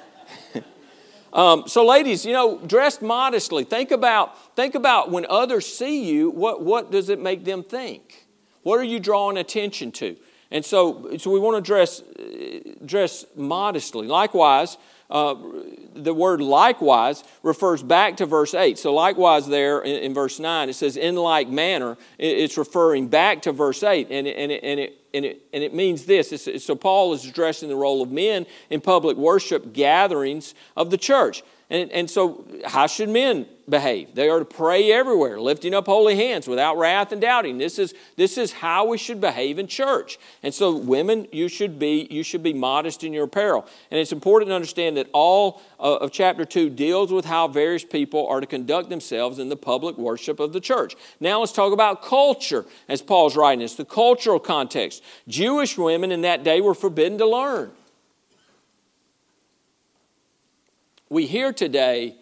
Um, 1.35 1.67
so, 1.67 1.85
ladies, 1.85 2.25
you 2.25 2.31
know, 2.31 2.59
dress 2.65 3.01
modestly. 3.01 3.65
Think 3.65 3.91
about, 3.91 4.55
think 4.55 4.73
about 4.73 5.11
when 5.11 5.25
others 5.29 5.65
see 5.67 6.09
you, 6.09 6.29
what, 6.29 6.63
what 6.63 6.91
does 6.91 7.09
it 7.09 7.19
make 7.19 7.43
them 7.43 7.61
think? 7.61 8.25
What 8.63 8.79
are 8.79 8.85
you 8.85 9.01
drawing 9.01 9.35
attention 9.35 9.91
to? 9.93 10.15
And 10.49 10.63
so, 10.63 11.17
so 11.17 11.31
we 11.31 11.39
want 11.39 11.57
to 11.57 11.61
dress, 11.61 12.01
dress 12.85 13.25
modestly. 13.35 14.07
Likewise, 14.07 14.77
uh, 15.09 15.35
the 15.93 16.13
word 16.13 16.41
likewise 16.41 17.23
refers 17.43 17.83
back 17.83 18.17
to 18.17 18.25
verse 18.25 18.53
8. 18.53 18.77
So, 18.77 18.93
likewise, 18.93 19.47
there 19.47 19.81
in, 19.81 20.03
in 20.03 20.13
verse 20.13 20.39
9, 20.39 20.69
it 20.69 20.73
says, 20.73 20.97
in 20.97 21.15
like 21.15 21.47
manner, 21.47 21.97
it's 22.17 22.57
referring 22.57 23.07
back 23.07 23.43
to 23.43 23.51
verse 23.51 23.83
8. 23.83 24.07
And, 24.09 24.27
and, 24.27 24.51
it, 24.51 24.63
and, 24.63 24.79
it, 24.79 25.01
and, 25.13 25.25
it, 25.25 25.41
and 25.53 25.63
it 25.63 25.73
means 25.73 26.05
this. 26.05 26.31
It's, 26.31 26.65
so, 26.65 26.75
Paul 26.75 27.13
is 27.13 27.25
addressing 27.25 27.69
the 27.69 27.75
role 27.75 28.01
of 28.01 28.11
men 28.11 28.45
in 28.69 28.81
public 28.81 29.15
worship 29.15 29.73
gatherings 29.73 30.55
of 30.75 30.89
the 30.89 30.97
church. 30.97 31.43
And, 31.67 31.91
and 31.91 32.07
so, 32.07 32.45
how 32.63 32.85
should 32.85 33.09
men 33.09 33.47
behave? 33.67 34.13
They 34.13 34.29
are 34.29 34.37
to 34.37 34.45
pray 34.45 34.91
everywhere, 34.91 35.39
lifting 35.39 35.73
up 35.73 35.87
holy 35.87 36.15
hands 36.15 36.47
without 36.47 36.77
wrath 36.77 37.11
and 37.11 37.19
doubting. 37.19 37.57
This 37.57 37.79
is, 37.79 37.95
this 38.17 38.37
is 38.37 38.53
how 38.53 38.85
we 38.85 38.99
should 38.99 39.19
behave 39.19 39.57
in 39.57 39.65
church. 39.65 40.19
And 40.43 40.53
so, 40.53 40.75
women, 40.75 41.27
you 41.31 41.47
should 41.47 41.79
be, 41.79 42.07
you 42.11 42.21
should 42.21 42.43
be 42.43 42.53
modest 42.53 43.03
in 43.03 43.13
your 43.13 43.23
apparel. 43.23 43.65
And 43.89 43.99
it's 43.99 44.11
important 44.11 44.49
to 44.49 44.55
understand 44.55 44.95
that 44.97 45.09
all 45.11 45.59
uh, 45.79 45.95
of 45.95 46.11
chapter 46.11 46.45
2 46.45 46.69
deals 46.69 47.11
with 47.11 47.25
how 47.25 47.47
various 47.47 47.83
people 47.83 48.27
are 48.27 48.41
to 48.41 48.47
conduct 48.47 48.89
themselves 48.89 49.39
in 49.39 49.49
the 49.49 49.57
public 49.57 49.97
worship 49.97 50.39
of 50.39 50.53
the 50.53 50.59
church. 50.59 50.95
Now, 51.19 51.39
let's 51.39 51.51
talk 51.51 51.73
about 51.73 52.03
culture 52.03 52.63
as 52.87 53.01
Paul's 53.01 53.35
writing. 53.35 53.63
It's 53.63 53.73
the 53.73 53.85
cultural 53.85 54.39
context. 54.39 55.03
Jewish 55.27 55.79
women 55.79 56.11
in 56.11 56.21
that 56.21 56.43
day 56.43 56.61
were 56.61 56.75
forbidden 56.75 57.17
to 57.17 57.25
learn. 57.25 57.71
We 61.15 61.27
hear 61.27 61.53
today 61.53 62.17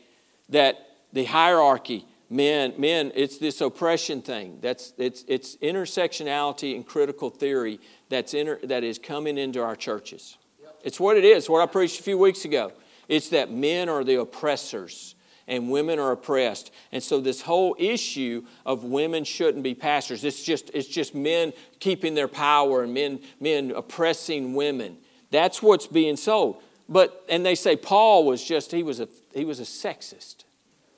that 0.50 0.86
the 1.14 1.26
hierarchy, 1.26 2.06
men, 2.30 2.76
men, 2.78 3.12
it's 3.16 3.40
this 3.40 3.60
oppression 3.60 4.22
thing. 4.22 4.60
That's 4.62 4.94
it's 5.00 5.26
it's 5.28 5.56
intersectionality 5.56 6.76
and 6.76 6.86
critical 6.86 7.32
theory 7.32 7.80
that's 8.10 8.36
inter, 8.36 8.60
that 8.66 8.84
is 8.84 9.00
coming 9.00 9.40
into 9.40 9.64
our 9.64 9.76
churches. 9.76 10.38
It's 10.84 11.00
what 11.00 11.18
it 11.18 11.26
is. 11.26 11.50
What 11.50 11.64
I 11.64 11.66
preached 11.66 12.02
a 12.02 12.04
few 12.04 12.20
weeks 12.20 12.46
ago. 12.46 12.72
It's 13.08 13.30
that 13.30 13.52
men 13.52 13.90
are 13.90 14.04
the 14.04 14.20
oppressors 14.20 15.16
and 15.48 15.72
women 15.72 15.98
are 15.98 16.12
oppressed. 16.12 16.72
And 16.92 17.02
so 17.02 17.20
this 17.20 17.42
whole 17.42 17.76
issue 17.80 18.46
of 18.64 18.84
women 18.84 19.24
shouldn't 19.24 19.64
be 19.64 19.74
pastors, 19.74 20.24
it's 20.24 20.44
just, 20.44 20.70
it's 20.72 20.88
just 20.88 21.16
men 21.16 21.52
keeping 21.80 22.14
their 22.14 22.28
power 22.28 22.84
and 22.84 22.94
men, 22.94 23.22
men 23.40 23.72
oppressing 23.72 24.54
women. 24.54 24.98
That's 25.32 25.64
what's 25.64 25.88
being 25.88 26.16
sold. 26.16 26.62
But 26.90 27.24
and 27.30 27.46
they 27.46 27.56
say 27.56 27.76
Paul 27.76 28.26
was 28.26 28.44
just 28.44 28.72
he 28.72 28.84
was 28.84 29.00
a 29.00 29.08
he 29.34 29.46
was 29.46 29.60
a 29.60 29.64
sexist. 29.64 30.44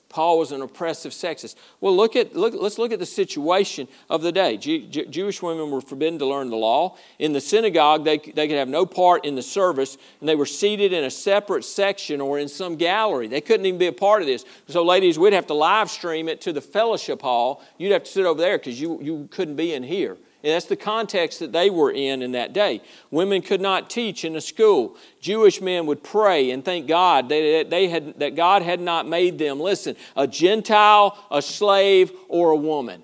Paul 0.08 0.38
was 0.38 0.50
an 0.50 0.62
oppressive 0.62 1.12
sexist. 1.12 1.56
Well, 1.80 1.94
look 1.94 2.16
at 2.16 2.34
look, 2.34 2.54
let's 2.56 2.78
look 2.78 2.90
at 2.90 2.98
the 2.98 3.04
situation 3.04 3.86
of 4.08 4.22
the 4.22 4.32
day. 4.32 4.56
Jew, 4.56 4.86
Jewish 4.86 5.42
women 5.42 5.70
were 5.70 5.82
forbidden 5.82 6.18
to 6.20 6.26
learn 6.26 6.48
the 6.48 6.56
law. 6.56 6.96
In 7.18 7.34
the 7.34 7.40
synagogue, 7.40 8.04
they, 8.04 8.16
they 8.16 8.48
could 8.48 8.56
have 8.56 8.68
no 8.68 8.86
part 8.86 9.26
in 9.26 9.34
the 9.34 9.42
service, 9.42 9.98
and 10.20 10.28
they 10.28 10.36
were 10.36 10.46
seated 10.46 10.94
in 10.94 11.04
a 11.04 11.10
separate 11.10 11.66
section 11.66 12.22
or 12.22 12.38
in 12.38 12.48
some 12.48 12.76
gallery. 12.76 13.26
They 13.26 13.42
couldn't 13.42 13.66
even 13.66 13.78
be 13.78 13.88
a 13.88 13.92
part 13.92 14.22
of 14.22 14.26
this. 14.26 14.46
So, 14.68 14.84
ladies, 14.84 15.18
we'd 15.18 15.34
have 15.34 15.48
to 15.48 15.54
live 15.54 15.90
stream 15.90 16.30
it 16.30 16.40
to 16.42 16.52
the 16.54 16.62
fellowship 16.62 17.20
hall. 17.20 17.62
You'd 17.76 17.92
have 17.92 18.04
to 18.04 18.10
sit 18.10 18.24
over 18.24 18.40
there 18.40 18.56
because 18.56 18.80
you, 18.80 18.98
you 19.02 19.28
couldn't 19.30 19.56
be 19.56 19.74
in 19.74 19.82
here. 19.82 20.16
And 20.42 20.52
that's 20.52 20.66
the 20.66 20.76
context 20.76 21.40
that 21.40 21.52
they 21.52 21.70
were 21.70 21.90
in 21.90 22.22
in 22.22 22.32
that 22.32 22.52
day. 22.52 22.82
Women 23.10 23.42
could 23.42 23.60
not 23.60 23.90
teach 23.90 24.24
in 24.24 24.36
a 24.36 24.40
school. 24.40 24.96
Jewish 25.20 25.60
men 25.60 25.86
would 25.86 26.04
pray 26.04 26.50
and 26.50 26.64
thank 26.64 26.86
God 26.86 27.28
that, 27.30 27.66
they 27.68 27.88
had, 27.88 28.18
that 28.20 28.36
God 28.36 28.62
had 28.62 28.80
not 28.80 29.08
made 29.08 29.38
them, 29.38 29.58
listen, 29.58 29.96
a 30.16 30.26
Gentile, 30.26 31.18
a 31.30 31.42
slave, 31.42 32.12
or 32.28 32.50
a 32.50 32.56
woman. 32.56 33.02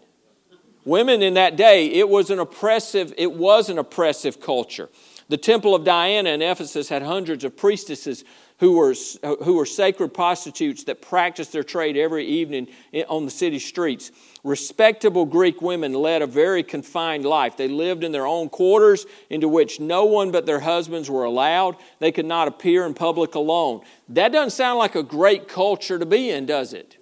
Women 0.84 1.22
in 1.22 1.34
that 1.34 1.56
day, 1.56 1.86
it 1.86 2.08
was 2.08 2.30
an 2.30 2.38
oppressive, 2.38 3.14
it 3.16 3.32
was 3.32 3.70
an 3.70 3.78
oppressive 3.78 4.40
culture. 4.40 4.88
The 5.28 5.36
temple 5.36 5.74
of 5.74 5.84
Diana 5.84 6.30
in 6.30 6.42
Ephesus 6.42 6.88
had 6.88 7.02
hundreds 7.02 7.44
of 7.44 7.56
priestesses 7.56 8.24
who 8.58 8.76
were, 8.76 8.94
who 9.42 9.54
were 9.54 9.66
sacred 9.66 10.14
prostitutes 10.14 10.84
that 10.84 11.02
practiced 11.02 11.52
their 11.52 11.64
trade 11.64 11.96
every 11.96 12.26
evening 12.26 12.68
on 13.08 13.24
the 13.24 13.30
city 13.30 13.58
streets. 13.58 14.12
Respectable 14.44 15.24
Greek 15.24 15.62
women 15.62 15.92
led 15.92 16.20
a 16.20 16.26
very 16.26 16.64
confined 16.64 17.24
life. 17.24 17.56
They 17.56 17.68
lived 17.68 18.02
in 18.02 18.10
their 18.10 18.26
own 18.26 18.48
quarters 18.48 19.06
into 19.30 19.46
which 19.48 19.78
no 19.78 20.04
one 20.04 20.32
but 20.32 20.46
their 20.46 20.60
husbands 20.60 21.08
were 21.08 21.24
allowed. 21.24 21.76
They 22.00 22.10
could 22.10 22.26
not 22.26 22.48
appear 22.48 22.84
in 22.84 22.94
public 22.94 23.36
alone. 23.36 23.82
That 24.08 24.32
doesn't 24.32 24.50
sound 24.50 24.78
like 24.78 24.96
a 24.96 25.02
great 25.04 25.46
culture 25.46 25.98
to 25.98 26.06
be 26.06 26.30
in, 26.30 26.46
does 26.46 26.72
it? 26.72 26.96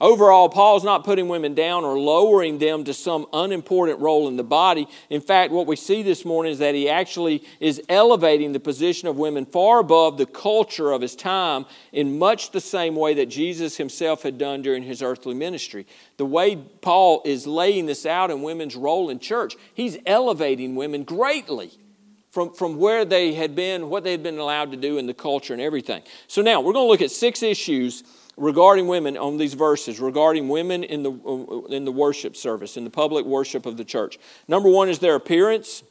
Overall, 0.00 0.50
Paul's 0.50 0.84
not 0.84 1.04
putting 1.04 1.28
women 1.28 1.54
down 1.54 1.84
or 1.84 1.98
lowering 1.98 2.58
them 2.58 2.84
to 2.84 2.92
some 2.92 3.26
unimportant 3.32 3.98
role 3.98 4.28
in 4.28 4.36
the 4.36 4.44
body. 4.44 4.86
In 5.08 5.22
fact, 5.22 5.52
what 5.52 5.66
we 5.66 5.76
see 5.76 6.02
this 6.02 6.24
morning 6.24 6.52
is 6.52 6.58
that 6.58 6.74
he 6.74 6.88
actually 6.88 7.42
is 7.60 7.80
elevating 7.88 8.52
the 8.52 8.60
position 8.60 9.08
of 9.08 9.16
women 9.16 9.46
far 9.46 9.78
above 9.80 10.18
the 10.18 10.26
culture 10.26 10.92
of 10.92 11.00
his 11.00 11.16
time 11.16 11.64
in 11.92 12.18
much 12.18 12.50
the 12.50 12.60
same 12.60 12.94
way 12.94 13.14
that 13.14 13.26
Jesus 13.26 13.78
himself 13.78 14.22
had 14.22 14.36
done 14.36 14.60
during 14.60 14.82
his 14.82 15.00
earthly 15.00 15.34
ministry. 15.34 15.86
The 16.18 16.26
way 16.26 16.56
Paul 16.56 17.22
is 17.24 17.46
laying 17.46 17.86
this 17.86 18.04
out 18.04 18.30
in 18.30 18.42
women's 18.42 18.76
role 18.76 19.08
in 19.08 19.18
church, 19.18 19.56
he's 19.72 19.96
elevating 20.04 20.76
women 20.76 21.04
greatly 21.04 21.70
from, 22.30 22.52
from 22.52 22.76
where 22.76 23.06
they 23.06 23.32
had 23.32 23.54
been, 23.54 23.88
what 23.88 24.04
they 24.04 24.10
had 24.10 24.22
been 24.22 24.36
allowed 24.36 24.72
to 24.72 24.76
do 24.76 24.98
in 24.98 25.06
the 25.06 25.14
culture 25.14 25.54
and 25.54 25.62
everything. 25.62 26.02
So 26.26 26.42
now 26.42 26.60
we're 26.60 26.74
going 26.74 26.84
to 26.84 26.90
look 26.90 27.00
at 27.00 27.10
six 27.10 27.42
issues 27.42 28.04
regarding 28.36 28.86
women 28.86 29.16
on 29.16 29.38
these 29.38 29.54
verses, 29.54 29.98
regarding 29.98 30.48
women 30.48 30.84
in 30.84 31.02
the, 31.02 31.12
in 31.70 31.84
the 31.84 31.92
worship 31.92 32.36
service, 32.36 32.76
in 32.76 32.84
the 32.84 32.90
public 32.90 33.24
worship 33.24 33.66
of 33.66 33.76
the 33.76 33.84
church. 33.84 34.18
Number 34.46 34.68
one 34.68 34.88
is 34.88 34.98
their 34.98 35.14
appearance. 35.14 35.82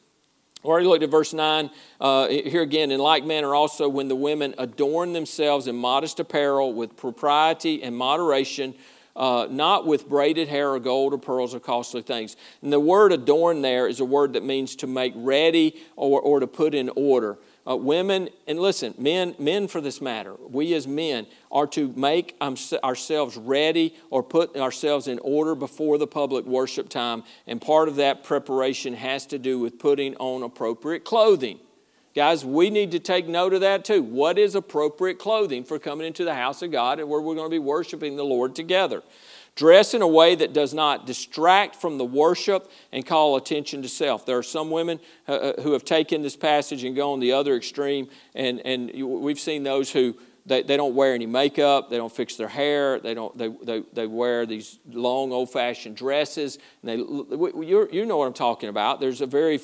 We 0.63 0.69
already 0.69 0.87
looked 0.87 1.03
at 1.03 1.11
verse 1.11 1.33
9. 1.33 1.69
Uh, 1.99 2.27
here 2.27 2.61
again, 2.61 2.91
in 2.91 2.99
like 2.99 3.23
manner 3.23 3.53
also, 3.53 3.87
when 3.87 4.07
the 4.07 4.15
women 4.15 4.55
adorn 4.57 5.13
themselves 5.13 5.67
in 5.67 5.75
modest 5.75 6.19
apparel 6.19 6.73
with 6.73 6.97
propriety 6.97 7.83
and 7.83 7.95
moderation, 7.95 8.73
uh, 9.15 9.47
not 9.49 9.85
with 9.85 10.09
braided 10.09 10.47
hair 10.47 10.71
or 10.71 10.79
gold 10.79 11.13
or 11.13 11.17
pearls 11.17 11.55
or 11.55 11.59
costly 11.59 12.01
things. 12.01 12.35
And 12.61 12.73
the 12.73 12.79
word 12.79 13.11
adorn 13.11 13.61
there 13.61 13.87
is 13.87 13.99
a 13.99 14.05
word 14.05 14.33
that 14.33 14.43
means 14.43 14.75
to 14.77 14.87
make 14.87 15.13
ready 15.15 15.81
or, 15.95 16.19
or 16.19 16.39
to 16.39 16.47
put 16.47 16.73
in 16.73 16.89
order. 16.95 17.37
Uh, 17.67 17.75
women, 17.75 18.29
and 18.45 18.59
listen, 18.59 18.93
men, 18.97 19.33
men 19.39 19.67
for 19.67 19.81
this 19.81 19.99
matter, 19.99 20.35
we 20.49 20.73
as 20.75 20.85
men 20.85 21.25
are 21.51 21.65
to 21.65 21.91
make 21.95 22.35
ourselves 22.41 23.37
ready 23.37 23.95
or 24.11 24.21
put 24.21 24.55
ourselves 24.55 25.07
in 25.07 25.17
order 25.19 25.55
before 25.55 25.97
the 25.97 26.05
public 26.05 26.45
worship 26.45 26.89
time. 26.89 27.23
And 27.47 27.59
part 27.59 27.87
of 27.87 27.95
that 27.95 28.23
preparation 28.23 28.93
has 28.93 29.25
to 29.27 29.39
do 29.39 29.57
with 29.57 29.79
putting 29.79 30.15
on 30.17 30.43
appropriate 30.43 31.05
clothing. 31.05 31.59
Guys, 32.13 32.45
we 32.45 32.69
need 32.69 32.91
to 32.91 32.99
take 32.99 33.27
note 33.27 33.53
of 33.53 33.61
that 33.61 33.83
too. 33.83 34.01
What 34.01 34.37
is 34.37 34.55
appropriate 34.55 35.19
clothing 35.19 35.65
for 35.65 35.79
coming 35.79 36.07
into 36.07 36.23
the 36.23 36.35
house 36.35 36.61
of 36.61 36.71
God 36.71 36.99
and 36.99 37.09
where 37.09 37.19
we're 37.19 37.35
going 37.35 37.47
to 37.47 37.53
be 37.53 37.59
worshiping 37.59 38.15
the 38.15 38.23
Lord 38.23 38.55
together? 38.55 39.03
Dress 39.55 39.93
in 39.93 40.01
a 40.01 40.07
way 40.07 40.35
that 40.35 40.51
does 40.51 40.73
not 40.73 41.05
distract 41.05 41.77
from 41.77 41.97
the 41.97 42.03
worship 42.03 42.69
and 42.91 43.05
call 43.05 43.37
attention 43.37 43.81
to 43.83 43.89
self. 43.89 44.25
There 44.25 44.37
are 44.37 44.43
some 44.43 44.69
women 44.69 44.99
uh, 45.29 45.31
uh, 45.31 45.61
who 45.61 45.71
have 45.71 45.85
taken 45.85 46.21
this 46.21 46.35
passage 46.35 46.83
and 46.83 46.93
gone 46.93 47.21
the 47.21 47.31
other 47.31 47.55
extreme, 47.55 48.09
and, 48.33 48.59
and 48.65 48.91
we've 48.93 49.39
seen 49.39 49.63
those 49.63 49.91
who 49.91 50.17
they, 50.45 50.61
they 50.61 50.75
don't 50.75 50.93
wear 50.93 51.13
any 51.13 51.25
makeup, 51.25 51.89
they 51.89 51.95
don't 51.95 52.11
fix 52.11 52.35
their 52.35 52.49
hair, 52.49 52.99
they, 52.99 53.13
don't, 53.13 53.35
they, 53.37 53.47
they, 53.47 53.83
they 53.93 54.07
wear 54.07 54.45
these 54.45 54.77
long 54.91 55.31
old 55.31 55.51
fashioned 55.51 55.95
dresses. 55.95 56.59
And 56.83 56.89
they, 56.89 56.95
you 56.97 57.87
you 57.91 58.05
know 58.05 58.17
what 58.17 58.27
I'm 58.27 58.33
talking 58.33 58.67
about. 58.67 58.99
There's 58.99 59.21
a 59.21 59.25
very 59.25 59.61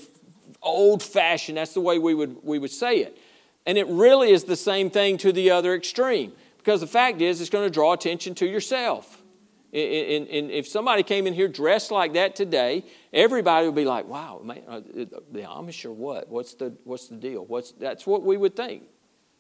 old 0.61 1.03
fashioned, 1.03 1.57
that's 1.57 1.73
the 1.73 1.81
way 1.81 1.99
we 1.99 2.13
would, 2.13 2.37
we 2.43 2.59
would 2.59 2.71
say 2.71 2.99
it. 2.99 3.17
And 3.65 3.77
it 3.77 3.87
really 3.87 4.31
is 4.31 4.45
the 4.45 4.55
same 4.55 4.89
thing 4.89 5.17
to 5.17 5.31
the 5.31 5.51
other 5.51 5.75
extreme 5.75 6.31
because 6.57 6.81
the 6.81 6.87
fact 6.87 7.21
is 7.21 7.41
it's 7.41 7.49
going 7.49 7.65
to 7.65 7.73
draw 7.73 7.93
attention 7.93 8.33
to 8.35 8.45
yourself. 8.47 9.20
And, 9.73 10.51
if 10.51 10.67
somebody 10.67 11.01
came 11.01 11.27
in 11.27 11.33
here 11.33 11.47
dressed 11.47 11.91
like 11.91 12.13
that 12.13 12.35
today, 12.35 12.83
everybody 13.13 13.65
would 13.67 13.75
be 13.75 13.85
like, 13.85 14.05
"Wow, 14.05 14.41
man, 14.43 14.63
uh, 14.67 14.81
the 15.31 15.43
Amish 15.43 15.85
or 15.85 15.93
what? 15.93 16.29
What's 16.29 16.55
the 16.55 16.73
what's 16.83 17.07
the 17.07 17.15
deal? 17.15 17.45
What's 17.45 17.71
that's 17.71 18.05
what 18.05 18.23
we 18.23 18.35
would 18.35 18.55
think." 18.55 18.83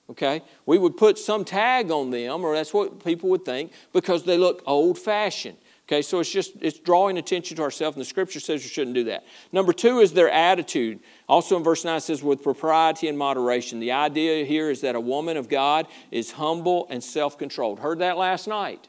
Okay, 0.09 0.41
we 0.65 0.77
would 0.77 0.97
put 0.97 1.17
some 1.17 1.45
tag 1.45 1.89
on 1.91 2.11
them, 2.11 2.43
or 2.43 2.53
that's 2.53 2.73
what 2.73 3.03
people 3.03 3.29
would 3.29 3.45
think 3.45 3.71
because 3.93 4.23
they 4.23 4.37
look 4.37 4.61
old-fashioned. 4.65 5.57
Okay, 5.87 6.01
so 6.01 6.19
it's 6.19 6.29
just 6.29 6.53
it's 6.61 6.79
drawing 6.79 7.17
attention 7.17 7.57
to 7.57 7.63
ourselves, 7.63 7.97
and 7.97 8.01
the 8.01 8.07
Scripture 8.09 8.39
says 8.39 8.61
we 8.61 8.69
shouldn't 8.69 8.95
do 8.95 9.05
that. 9.05 9.25
Number 9.51 9.73
two 9.73 9.99
is 9.99 10.13
their 10.13 10.29
attitude. 10.29 10.99
Also 11.27 11.57
in 11.57 11.63
verse 11.63 11.83
nine 11.83 11.97
it 11.97 12.01
says 12.01 12.23
with 12.23 12.41
propriety 12.41 13.09
and 13.09 13.17
moderation. 13.17 13.81
The 13.81 13.91
idea 13.91 14.45
here 14.45 14.69
is 14.69 14.81
that 14.81 14.95
a 14.95 15.01
woman 15.01 15.35
of 15.35 15.49
God 15.49 15.87
is 16.09 16.31
humble 16.31 16.87
and 16.89 17.03
self-controlled. 17.03 17.79
Heard 17.79 17.99
that 17.99 18.17
last 18.17 18.47
night. 18.47 18.87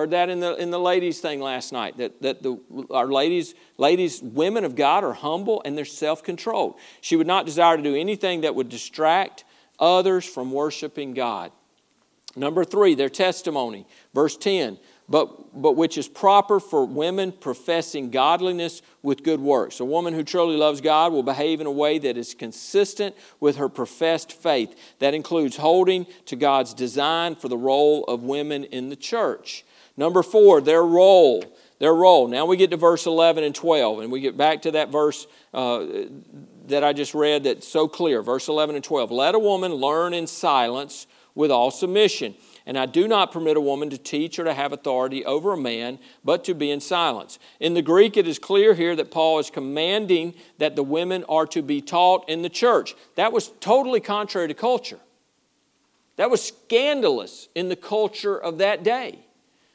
Heard 0.00 0.12
that 0.12 0.30
in 0.30 0.40
the, 0.40 0.56
in 0.56 0.70
the 0.70 0.80
ladies' 0.80 1.20
thing 1.20 1.42
last 1.42 1.74
night 1.74 1.98
that, 1.98 2.22
that 2.22 2.42
the, 2.42 2.58
our 2.88 3.08
ladies, 3.08 3.54
ladies, 3.76 4.22
women 4.22 4.64
of 4.64 4.74
God 4.74 5.04
are 5.04 5.12
humble 5.12 5.60
and 5.62 5.76
they're 5.76 5.84
self 5.84 6.22
controlled. 6.22 6.76
She 7.02 7.16
would 7.16 7.26
not 7.26 7.44
desire 7.44 7.76
to 7.76 7.82
do 7.82 7.94
anything 7.94 8.40
that 8.40 8.54
would 8.54 8.70
distract 8.70 9.44
others 9.78 10.24
from 10.24 10.52
worshiping 10.52 11.12
God. 11.12 11.52
Number 12.34 12.64
three, 12.64 12.94
their 12.94 13.10
testimony. 13.10 13.86
Verse 14.14 14.38
10 14.38 14.78
but, 15.06 15.60
but 15.60 15.72
which 15.72 15.98
is 15.98 16.08
proper 16.08 16.60
for 16.60 16.86
women 16.86 17.32
professing 17.32 18.10
godliness 18.10 18.80
with 19.02 19.24
good 19.24 19.40
works. 19.40 19.80
A 19.80 19.84
woman 19.84 20.14
who 20.14 20.22
truly 20.22 20.56
loves 20.56 20.80
God 20.80 21.12
will 21.12 21.24
behave 21.24 21.60
in 21.60 21.66
a 21.66 21.70
way 21.70 21.98
that 21.98 22.16
is 22.16 22.32
consistent 22.32 23.16
with 23.40 23.56
her 23.56 23.68
professed 23.68 24.32
faith. 24.32 24.74
That 25.00 25.12
includes 25.12 25.56
holding 25.56 26.06
to 26.26 26.36
God's 26.36 26.72
design 26.72 27.34
for 27.34 27.48
the 27.48 27.58
role 27.58 28.04
of 28.04 28.22
women 28.22 28.64
in 28.64 28.88
the 28.88 28.96
church. 28.96 29.64
Number 30.00 30.22
four, 30.22 30.62
their 30.62 30.82
role. 30.82 31.44
Their 31.78 31.94
role. 31.94 32.26
Now 32.26 32.46
we 32.46 32.56
get 32.56 32.70
to 32.70 32.78
verse 32.78 33.04
11 33.04 33.44
and 33.44 33.54
12, 33.54 34.00
and 34.00 34.10
we 34.10 34.20
get 34.20 34.34
back 34.34 34.62
to 34.62 34.70
that 34.70 34.88
verse 34.88 35.26
uh, 35.52 35.84
that 36.68 36.82
I 36.82 36.94
just 36.94 37.14
read 37.14 37.44
that's 37.44 37.68
so 37.68 37.86
clear. 37.86 38.22
Verse 38.22 38.48
11 38.48 38.76
and 38.76 38.84
12. 38.84 39.10
Let 39.10 39.34
a 39.34 39.38
woman 39.38 39.74
learn 39.74 40.14
in 40.14 40.26
silence 40.26 41.06
with 41.34 41.50
all 41.50 41.70
submission. 41.70 42.34
And 42.64 42.78
I 42.78 42.86
do 42.86 43.08
not 43.08 43.30
permit 43.30 43.58
a 43.58 43.60
woman 43.60 43.90
to 43.90 43.98
teach 43.98 44.38
or 44.38 44.44
to 44.44 44.54
have 44.54 44.72
authority 44.72 45.22
over 45.26 45.52
a 45.52 45.58
man, 45.58 45.98
but 46.24 46.44
to 46.44 46.54
be 46.54 46.70
in 46.70 46.80
silence. 46.80 47.38
In 47.58 47.74
the 47.74 47.82
Greek, 47.82 48.16
it 48.16 48.26
is 48.26 48.38
clear 48.38 48.72
here 48.72 48.96
that 48.96 49.10
Paul 49.10 49.38
is 49.38 49.50
commanding 49.50 50.32
that 50.56 50.76
the 50.76 50.82
women 50.82 51.24
are 51.28 51.46
to 51.48 51.60
be 51.60 51.82
taught 51.82 52.26
in 52.26 52.40
the 52.40 52.48
church. 52.48 52.94
That 53.16 53.32
was 53.32 53.48
totally 53.60 54.00
contrary 54.00 54.48
to 54.48 54.54
culture. 54.54 55.00
That 56.16 56.30
was 56.30 56.42
scandalous 56.42 57.48
in 57.54 57.68
the 57.68 57.76
culture 57.76 58.38
of 58.38 58.58
that 58.58 58.82
day. 58.82 59.26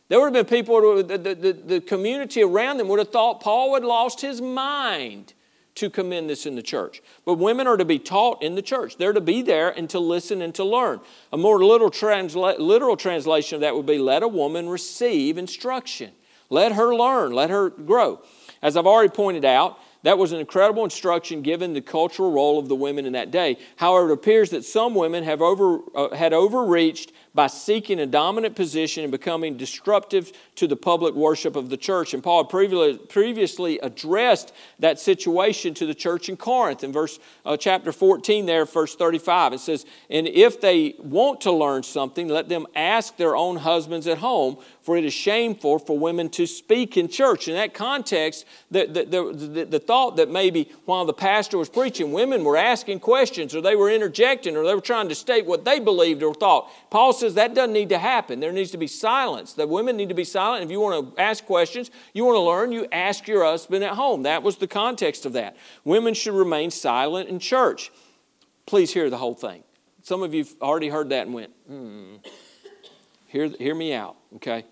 There 0.08 0.20
would 0.20 0.36
have 0.36 0.48
been 0.48 0.58
people, 0.58 1.04
the, 1.04 1.18
the, 1.18 1.54
the 1.54 1.82
community 1.82 2.44
around 2.44 2.78
them 2.78 2.88
would 2.90 3.00
have 3.00 3.12
thought 3.12 3.42
Paul 3.42 3.74
had 3.74 3.84
lost 3.84 4.22
his 4.22 4.40
mind 4.40 5.34
to 5.76 5.90
commend 5.90 6.30
this 6.30 6.46
in 6.46 6.56
the 6.56 6.62
church. 6.62 7.02
But 7.26 7.36
women 7.36 7.68
are 7.68 7.76
to 7.76 7.86
be 7.86 8.00
taught 8.00 8.42
in 8.42 8.56
the 8.56 8.62
church. 8.62 8.98
They're 8.98 9.14
to 9.14 9.22
be 9.22 9.42
there 9.42 9.70
and 9.70 9.90
to 9.90 10.00
listen 10.00 10.42
and 10.42 10.56
to 10.56 10.64
learn. 10.64 11.02
A 11.34 11.38
more 11.38 11.64
literal, 11.64 11.92
transla- 11.92 12.60
literal 12.60 12.96
translation 12.96 13.56
of 13.56 13.62
that 13.62 13.76
would 13.76 13.86
be 13.86 13.98
let 13.98 14.24
a 14.24 14.28
woman 14.28 14.70
receive 14.70 15.38
instruction. 15.38 16.12
Let 16.50 16.74
her 16.74 16.96
learn, 16.96 17.32
let 17.32 17.50
her 17.50 17.70
grow. 17.70 18.22
As 18.62 18.78
I've 18.78 18.86
already 18.86 19.10
pointed 19.10 19.44
out, 19.44 19.80
that 20.04 20.20
was 20.20 20.32
an 20.32 20.40
incredible 20.40 20.84
instruction 20.84 21.42
given 21.42 21.74
the 21.74 21.82
cultural 21.82 22.32
role 22.32 22.60
of 22.60 22.70
the 22.70 22.76
women 22.76 23.08
in 23.08 23.14
that 23.14 23.32
day. 23.32 23.58
However, 23.76 24.12
it 24.12 24.14
appears 24.14 24.52
that 24.52 24.64
some 24.64 24.94
women 24.94 25.24
have 25.24 25.42
over, 25.42 25.80
uh, 25.96 26.16
had 26.16 26.32
overreached 26.32 27.12
by 27.36 27.48
seeking 27.48 28.00
a 28.00 28.06
dominant 28.06 28.56
position 28.56 29.04
and 29.04 29.12
becoming 29.12 29.58
disruptive 29.58 30.32
to 30.56 30.68
the 30.68 30.76
public 30.78 31.14
worship 31.14 31.58
of 31.58 31.70
the 31.70 31.76
church. 31.76 32.14
And 32.14 32.24
Paul 32.24 32.46
previously 32.46 33.78
addressed 33.80 34.54
that 34.80 35.00
situation 35.00 35.74
to 35.74 35.86
the 35.86 35.94
church 35.94 36.30
in 36.30 36.38
Corinth 36.38 36.82
in 36.82 36.94
verse 36.94 37.20
uh, 37.46 37.58
chapter 37.58 37.92
14 37.92 38.46
there, 38.46 38.64
verse 38.64 38.96
35. 38.96 39.52
It 39.52 39.60
says, 39.60 39.86
And 40.10 40.28
if 40.28 40.62
they 40.62 40.96
want 40.98 41.42
to 41.42 41.52
learn 41.52 41.84
something, 41.84 42.30
let 42.30 42.48
them 42.48 42.68
ask 42.74 43.18
their 43.18 43.36
own 43.36 43.58
husbands 43.58 44.08
at 44.08 44.20
home, 44.20 44.58
for 44.82 44.96
it 44.96 45.04
is 45.04 45.14
shameful 45.14 45.80
for 45.80 46.00
women 46.00 46.30
to 46.30 46.48
speak 46.48 46.96
in 46.96 47.10
church. 47.10 47.50
In 47.50 47.56
that 47.56 47.74
context, 47.74 48.46
the, 48.72 48.86
the, 48.86 49.04
the, 49.34 49.66
the 49.66 49.80
thought 49.80 50.16
that 50.16 50.30
maybe 50.30 50.72
while 50.86 51.04
the 51.04 51.14
pastor 51.14 51.58
was 51.58 51.68
preaching, 51.68 52.14
women 52.14 52.46
were 52.46 52.56
asking 52.56 53.02
questions 53.02 53.54
or 53.54 53.62
they 53.62 53.76
were 53.76 53.90
interjecting 53.90 54.56
or 54.56 54.64
they 54.64 54.74
were 54.74 54.80
trying 54.80 55.10
to 55.10 55.16
state 55.16 55.46
what 55.46 55.66
they 55.66 55.82
believed 55.82 56.24
or 56.24 56.34
thought. 56.34 56.72
Paul 56.90 57.12
says 57.12 57.25
that 57.34 57.56
doesn't 57.56 57.74
need 57.74 57.90
to 57.90 57.98
happen. 57.98 58.40
There 58.40 58.52
needs 58.52 58.72
to 58.72 58.78
be 58.78 58.86
silence. 58.86 59.54
The 59.54 59.66
women 59.66 59.98
need 59.98 60.10
to 60.10 60.16
be 60.16 60.24
silent. 60.24 60.64
If 60.64 60.70
you 60.70 60.80
want 60.80 61.16
to 61.16 61.22
ask 61.22 61.44
questions, 61.46 61.90
you 62.14 62.24
want 62.24 62.36
to 62.36 62.42
learn, 62.42 62.72
you 62.72 62.88
ask 62.92 63.28
your 63.28 63.44
husband 63.44 63.84
at 63.84 63.94
home. 63.96 64.24
That 64.24 64.44
was 64.44 64.58
the 64.58 64.68
context 64.68 65.26
of 65.26 65.34
that. 65.34 65.58
Women 65.84 66.14
should 66.14 66.36
remain 66.36 66.70
silent 66.70 67.28
in 67.28 67.40
church. 67.40 67.92
Please 68.68 68.94
hear 68.94 69.10
the 69.10 69.18
whole 69.18 69.34
thing. 69.34 69.64
Some 70.04 70.22
of 70.22 70.36
you 70.36 70.44
have 70.44 70.54
already 70.62 70.90
heard 70.90 71.10
that 71.10 71.26
and 71.26 71.34
went, 71.34 71.52
hmm. 71.68 72.18
Hear, 73.28 73.50
hear 73.50 73.76
me 73.76 73.94
out, 73.94 74.16
okay? 74.36 74.64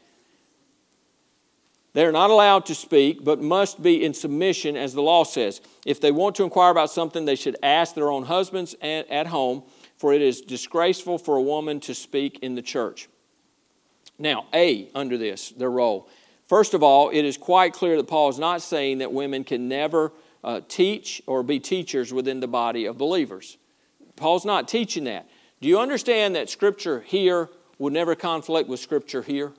They 1.94 2.06
are 2.06 2.12
not 2.12 2.30
allowed 2.30 2.66
to 2.68 2.76
speak, 2.76 3.24
but 3.24 3.42
must 3.42 3.82
be 3.84 4.04
in 4.04 4.14
submission, 4.14 4.78
as 4.78 4.94
the 4.94 5.02
law 5.02 5.24
says. 5.24 5.60
If 5.86 6.00
they 6.00 6.12
want 6.12 6.36
to 6.38 6.44
inquire 6.44 6.72
about 6.72 6.90
something, 6.90 7.26
they 7.26 7.36
should 7.36 7.58
ask 7.62 7.94
their 7.94 8.10
own 8.10 8.24
husbands 8.24 8.76
at 8.82 9.28
home, 9.28 9.64
for 10.04 10.14
it 10.14 10.22
is 10.22 10.42
disgraceful 10.42 11.18
for 11.18 11.38
a 11.38 11.42
woman 11.42 11.80
to 11.80 11.96
speak 11.96 12.40
in 12.40 12.56
the 12.56 12.62
church. 12.62 13.08
Now, 14.20 14.48
A, 14.54 14.90
under 14.94 15.18
this, 15.18 15.52
their 15.52 15.72
role. 15.72 16.10
First 16.50 16.74
of 16.74 16.84
all, 16.84 17.10
it 17.10 17.24
is 17.24 17.38
quite 17.38 17.72
clear 17.72 17.96
that 17.96 18.10
Paul 18.10 18.28
is 18.28 18.38
not 18.38 18.62
saying 18.62 18.98
that 18.98 19.14
women 19.14 19.46
can 19.46 19.70
never 19.70 20.12
uh, 20.44 20.60
teach 20.68 21.22
or 21.26 21.42
be 21.42 21.58
teachers 21.58 22.12
within 22.12 22.42
the 22.42 22.50
body 22.50 22.84
of 22.84 22.98
believers. 22.98 23.58
Paul's 24.18 24.44
not 24.44 24.68
teaching 24.68 25.06
that. 25.06 25.30
Do 25.62 25.70
you 25.70 25.80
understand 25.80 26.36
that 26.36 26.50
Scripture 26.50 27.00
here 27.08 27.50
would 27.78 27.94
never 27.94 28.14
conflict 28.14 28.68
with 28.68 28.82
Scripture 28.82 29.22
here? 29.22 29.54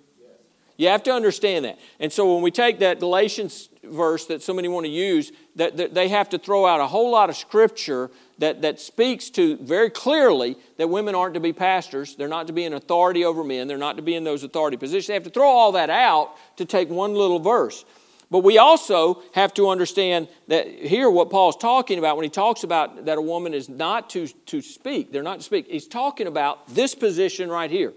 You 0.77 0.89
have 0.89 1.03
to 1.05 1.13
understand 1.13 1.65
that. 1.65 1.79
And 2.01 2.13
so 2.13 2.35
when 2.35 2.43
we 2.43 2.51
take 2.51 2.81
that 2.81 2.99
Galatians 3.01 3.69
verse 3.85 4.27
that 4.27 4.43
so 4.43 4.53
many 4.53 4.69
want 4.69 4.87
to 4.87 4.91
use, 4.91 5.31
that, 5.57 5.77
that 5.77 5.95
they 5.95 6.09
have 6.09 6.29
to 6.31 6.39
throw 6.39 6.67
out 6.67 6.81
a 6.81 6.87
whole 6.87 7.11
lot 7.11 7.31
of 7.31 7.37
scripture 7.37 8.11
that, 8.39 8.63
that 8.63 8.81
speaks 8.81 9.31
to 9.31 9.57
very 9.59 9.91
clearly 9.91 10.57
that 10.79 10.89
women 10.89 11.15
aren't 11.15 11.35
to 11.35 11.41
be 11.41 11.53
pastors. 11.53 12.17
They're 12.17 12.29
not 12.29 12.49
to 12.49 12.53
be 12.53 12.65
in 12.65 12.73
authority 12.73 13.25
over 13.25 13.45
men. 13.45 13.69
They're 13.69 13.79
not 13.79 13.97
to 13.97 14.03
be 14.03 14.15
in 14.15 14.25
those 14.25 14.43
authority 14.43 14.77
positions. 14.77 15.09
They 15.09 15.15
have 15.15 15.23
to 15.25 15.31
throw 15.31 15.49
all 15.49 15.73
that 15.73 15.91
out 15.91 16.33
to 16.57 16.65
take 16.65 16.89
one 16.91 17.15
little 17.15 17.39
verse. 17.39 17.85
But 18.31 18.41
we 18.41 18.59
also 18.59 19.23
have 19.35 19.55
to 19.55 19.69
understand 19.69 20.29
that 20.49 20.67
here 20.67 21.09
what 21.09 21.31
Paul's 21.31 21.57
talking 21.57 21.99
about 21.99 22.17
when 22.17 22.25
he 22.25 22.31
talks 22.31 22.65
about 22.65 23.05
that 23.05 23.19
a 23.19 23.23
woman 23.23 23.55
is 23.55 23.69
not 23.69 24.11
to, 24.11 24.27
to 24.27 24.61
speak, 24.61 25.13
they're 25.13 25.23
not 25.23 25.39
to 25.39 25.45
speak, 25.45 25.69
he's 25.69 25.87
talking 25.87 26.27
about 26.27 26.67
this 26.75 26.95
position 26.95 27.49
right 27.49 27.71
here. 27.71 27.93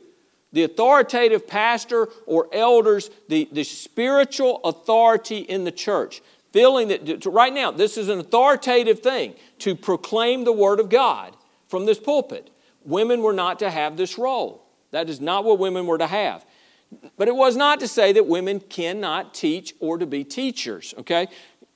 The 0.53 0.63
authoritative 0.63 1.45
pastor 1.45 2.07
or 2.25 2.47
elders, 2.53 3.09
the, 3.27 3.49
the 3.51 3.63
spiritual 3.63 4.61
authority 4.63 5.39
in 5.39 5.65
the 5.65 5.71
church 5.71 6.21
feeling 6.53 6.87
that 6.87 7.25
right 7.25 7.53
now 7.53 7.71
this 7.71 7.97
is 7.97 8.09
an 8.09 8.19
authoritative 8.19 8.99
thing 8.99 9.35
to 9.59 9.75
proclaim 9.75 10.43
the 10.43 10.51
Word 10.51 10.79
of 10.79 10.89
God 10.89 11.35
from 11.67 11.85
this 11.85 11.99
pulpit. 11.99 12.49
Women 12.83 13.21
were 13.21 13.33
not 13.33 13.59
to 13.59 13.69
have 13.69 13.97
this 13.97 14.17
role. 14.17 14.65
That 14.91 15.09
is 15.09 15.19
not 15.19 15.43
what 15.43 15.59
women 15.59 15.85
were 15.85 15.97
to 15.97 16.07
have. 16.07 16.45
But 17.17 17.27
it 17.27 17.35
was 17.35 17.57
not 17.57 17.79
to 17.81 17.87
say 17.87 18.13
that 18.13 18.25
women 18.25 18.59
cannot 18.59 19.33
teach 19.33 19.73
or 19.79 19.97
to 19.97 20.05
be 20.05 20.23
teachers, 20.23 20.93
okay? 20.97 21.27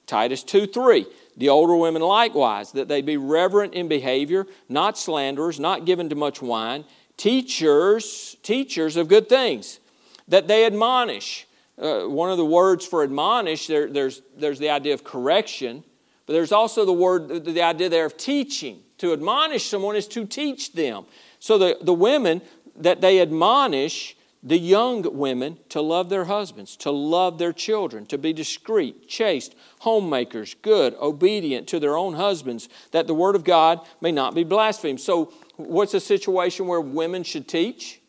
Titus 0.08 0.42
2 0.44 0.68
3. 0.68 1.06
The 1.38 1.50
older 1.50 1.76
women 1.76 2.02
likewise, 2.02 2.72
that 2.72 2.88
they 2.88 3.02
be 3.02 3.18
reverent 3.18 3.74
in 3.74 3.88
behavior, 3.88 4.48
not 4.70 4.98
slanderers, 4.98 5.60
not 5.60 5.86
given 5.86 6.10
to 6.10 6.16
much 6.16 6.42
wine, 6.42 6.86
teachers, 7.22 8.36
teachers 8.42 8.98
of 8.98 9.08
good 9.08 9.30
things, 9.30 9.80
that 10.28 10.48
they 10.48 10.66
admonish 10.66 11.46
uh, 11.82 12.04
one 12.04 12.30
of 12.30 12.38
the 12.38 12.46
words 12.46 12.86
for 12.86 13.04
admonish, 13.04 13.68
there, 13.68 13.88
there's, 13.90 14.22
there's 14.38 14.60
the 14.60 14.70
idea 14.70 14.94
of 14.94 15.04
correction, 15.04 15.84
but 16.26 16.34
there's 16.34 16.52
also 16.52 16.86
the 16.86 16.94
word, 16.94 17.46
the 17.46 17.62
idea 17.62 17.90
there 17.90 18.06
of 18.06 18.18
teaching. 18.18 18.80
To 19.00 19.14
admonish 19.14 19.66
someone 19.66 19.96
is 19.96 20.08
to 20.10 20.26
teach 20.26 20.74
them. 20.74 21.06
So 21.40 21.58
the, 21.58 21.78
the 21.82 21.94
women 21.94 22.42
that 22.76 23.02
they 23.02 23.20
admonish, 23.20 24.16
the 24.44 24.60
young 24.60 25.18
women, 25.18 25.58
to 25.70 25.82
love 25.82 26.10
their 26.10 26.26
husbands, 26.26 26.76
to 26.78 26.92
love 26.92 27.40
their 27.40 27.54
children, 27.54 28.06
to 28.08 28.18
be 28.20 28.32
discreet, 28.32 29.08
chaste, 29.08 29.56
homemakers, 29.80 30.56
good, 30.62 30.94
obedient 31.02 31.68
to 31.70 31.80
their 31.80 31.98
own 31.98 32.14
husbands, 32.14 32.70
that 32.92 33.08
the 33.08 33.16
word 33.16 33.36
of 33.36 33.44
God 33.44 33.80
may 34.02 34.12
not 34.12 34.36
be 34.36 34.44
blasphemed. 34.44 35.02
So, 35.02 35.34
what's 35.68 35.94
a 35.94 36.00
situation 36.00 36.68
where 36.68 36.82
women 36.82 37.24
should 37.24 37.48
teach? 37.48 38.02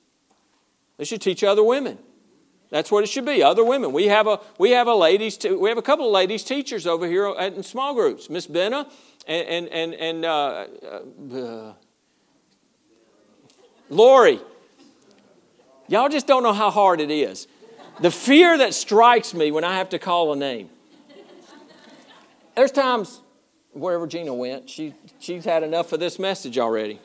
They 0.98 1.05
should 1.05 1.22
teach 1.22 1.42
other 1.42 1.62
women. 1.62 1.98
That's 2.70 2.90
what 2.90 3.05
it 3.05 3.09
should 3.09 3.26
be. 3.26 3.42
Other 3.42 3.64
women. 3.64 3.92
We 3.92 4.07
have 4.07 4.26
a 4.26 4.40
we 4.59 4.70
have 4.70 4.86
a 4.86 4.94
ladies 4.94 5.38
we 5.44 5.68
have 5.68 5.78
a 5.78 5.82
couple 5.82 6.07
of 6.07 6.12
ladies 6.12 6.42
teachers 6.42 6.86
over 6.86 7.07
here 7.07 7.28
in 7.38 7.62
small 7.62 7.94
groups. 7.94 8.30
Miss 8.30 8.46
Benna 8.46 8.90
and 9.26 9.48
and 9.48 9.68
and, 9.68 9.94
and 9.94 10.24
uh, 10.24 10.66
uh, 11.34 11.72
Lori. 13.90 14.40
Y'all 15.88 16.09
just 16.09 16.26
don't 16.26 16.42
know 16.42 16.55
how 16.55 16.70
hard 16.70 17.00
it 17.00 17.11
is. 17.11 17.46
The 18.00 18.11
fear 18.11 18.57
that 18.59 18.72
strikes 18.72 19.34
me 19.34 19.50
when 19.50 19.64
I 19.64 19.76
have 19.76 19.90
to 19.90 19.98
call 19.98 20.32
a 20.32 20.36
name. 20.36 20.70
There's 22.57 22.72
times 22.72 23.21
wherever 23.72 24.06
Gina 24.06 24.34
went, 24.34 24.68
she 24.68 24.94
she's 25.18 25.44
had 25.44 25.62
enough 25.62 25.92
of 25.92 26.00
this 26.00 26.18
message 26.18 26.58
already. 26.58 27.00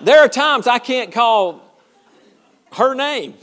there 0.00 0.20
are 0.20 0.28
times 0.28 0.66
I 0.66 0.78
can't 0.78 1.12
call 1.12 1.62
her 2.72 2.94
name. 2.94 3.34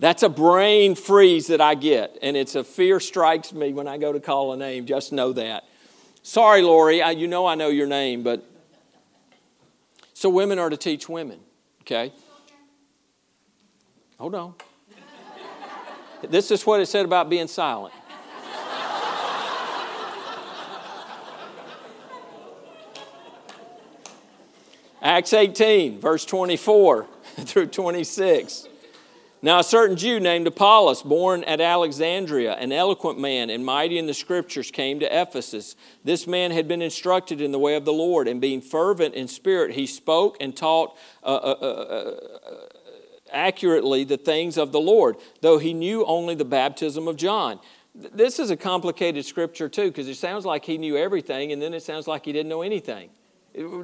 That's 0.00 0.22
a 0.22 0.28
brain 0.28 0.94
freeze 0.94 1.48
that 1.48 1.60
I 1.60 1.74
get, 1.74 2.18
and 2.22 2.36
it's 2.36 2.54
a 2.54 2.62
fear 2.62 3.00
strikes 3.00 3.52
me 3.52 3.72
when 3.72 3.88
I 3.88 3.98
go 3.98 4.12
to 4.12 4.20
call 4.20 4.52
a 4.52 4.56
name. 4.56 4.86
Just 4.86 5.12
know 5.12 5.32
that. 5.32 5.64
Sorry, 6.22 6.62
Lori, 6.62 7.02
I, 7.02 7.12
you 7.12 7.26
know 7.26 7.46
I 7.46 7.56
know 7.56 7.68
your 7.68 7.86
name, 7.86 8.22
but 8.22 8.44
so 10.14 10.28
women 10.28 10.58
are 10.58 10.70
to 10.70 10.76
teach 10.76 11.08
women, 11.08 11.40
okay? 11.82 12.12
Hold 14.18 14.34
on. 14.34 14.54
this 16.28 16.50
is 16.50 16.64
what 16.64 16.80
it 16.80 16.86
said 16.86 17.04
about 17.04 17.28
being 17.28 17.48
silent. 17.48 17.94
Acts 25.02 25.32
18, 25.32 26.00
verse 26.00 26.24
24. 26.24 27.06
through 27.38 27.66
26. 27.66 28.68
Now, 29.40 29.60
a 29.60 29.64
certain 29.64 29.96
Jew 29.96 30.18
named 30.18 30.48
Apollos, 30.48 31.02
born 31.02 31.44
at 31.44 31.60
Alexandria, 31.60 32.54
an 32.54 32.72
eloquent 32.72 33.20
man 33.20 33.50
and 33.50 33.64
mighty 33.64 33.96
in 33.96 34.06
the 34.06 34.14
scriptures, 34.14 34.72
came 34.72 34.98
to 34.98 35.06
Ephesus. 35.06 35.76
This 36.02 36.26
man 36.26 36.50
had 36.50 36.66
been 36.66 36.82
instructed 36.82 37.40
in 37.40 37.52
the 37.52 37.58
way 37.58 37.76
of 37.76 37.84
the 37.84 37.92
Lord, 37.92 38.26
and 38.26 38.40
being 38.40 38.60
fervent 38.60 39.14
in 39.14 39.28
spirit, 39.28 39.74
he 39.74 39.86
spoke 39.86 40.36
and 40.40 40.56
taught 40.56 40.96
uh, 41.22 41.26
uh, 41.26 41.56
uh, 41.60 41.64
uh 41.64 42.66
accurately 43.30 44.02
the 44.04 44.16
things 44.16 44.56
of 44.56 44.72
the 44.72 44.80
Lord, 44.80 45.14
though 45.40 45.58
he 45.58 45.72
knew 45.72 46.04
only 46.06 46.34
the 46.34 46.46
baptism 46.46 47.06
of 47.06 47.16
John. 47.16 47.60
This 47.94 48.40
is 48.40 48.50
a 48.50 48.56
complicated 48.56 49.24
scripture, 49.24 49.68
too, 49.68 49.88
because 49.88 50.08
it 50.08 50.16
sounds 50.16 50.46
like 50.46 50.64
he 50.64 50.78
knew 50.78 50.96
everything, 50.96 51.52
and 51.52 51.62
then 51.62 51.74
it 51.74 51.82
sounds 51.84 52.08
like 52.08 52.24
he 52.24 52.32
didn't 52.32 52.48
know 52.48 52.62
anything. 52.62 53.10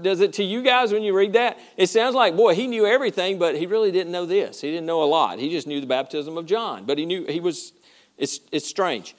Does 0.02 0.20
it 0.20 0.34
to 0.34 0.44
you 0.44 0.62
guys 0.62 0.92
when 0.92 1.02
you 1.02 1.16
read 1.16 1.32
that? 1.32 1.58
It 1.76 1.88
sounds 1.88 2.14
like, 2.14 2.36
boy, 2.36 2.54
he 2.54 2.66
knew 2.66 2.86
everything, 2.86 3.38
but 3.38 3.56
he 3.56 3.66
really 3.66 3.90
didn't 3.90 4.12
know 4.12 4.26
this. 4.26 4.60
He 4.60 4.70
didn't 4.70 4.86
know 4.86 5.02
a 5.02 5.06
lot. 5.06 5.38
He 5.38 5.50
just 5.50 5.66
knew 5.66 5.80
the 5.80 5.86
baptism 5.86 6.36
of 6.36 6.46
John, 6.46 6.84
but 6.84 6.98
he 6.98 7.06
knew 7.06 7.26
he 7.26 7.40
was, 7.40 7.72
it's, 8.16 8.40
it's 8.52 8.68
strange. 8.68 9.16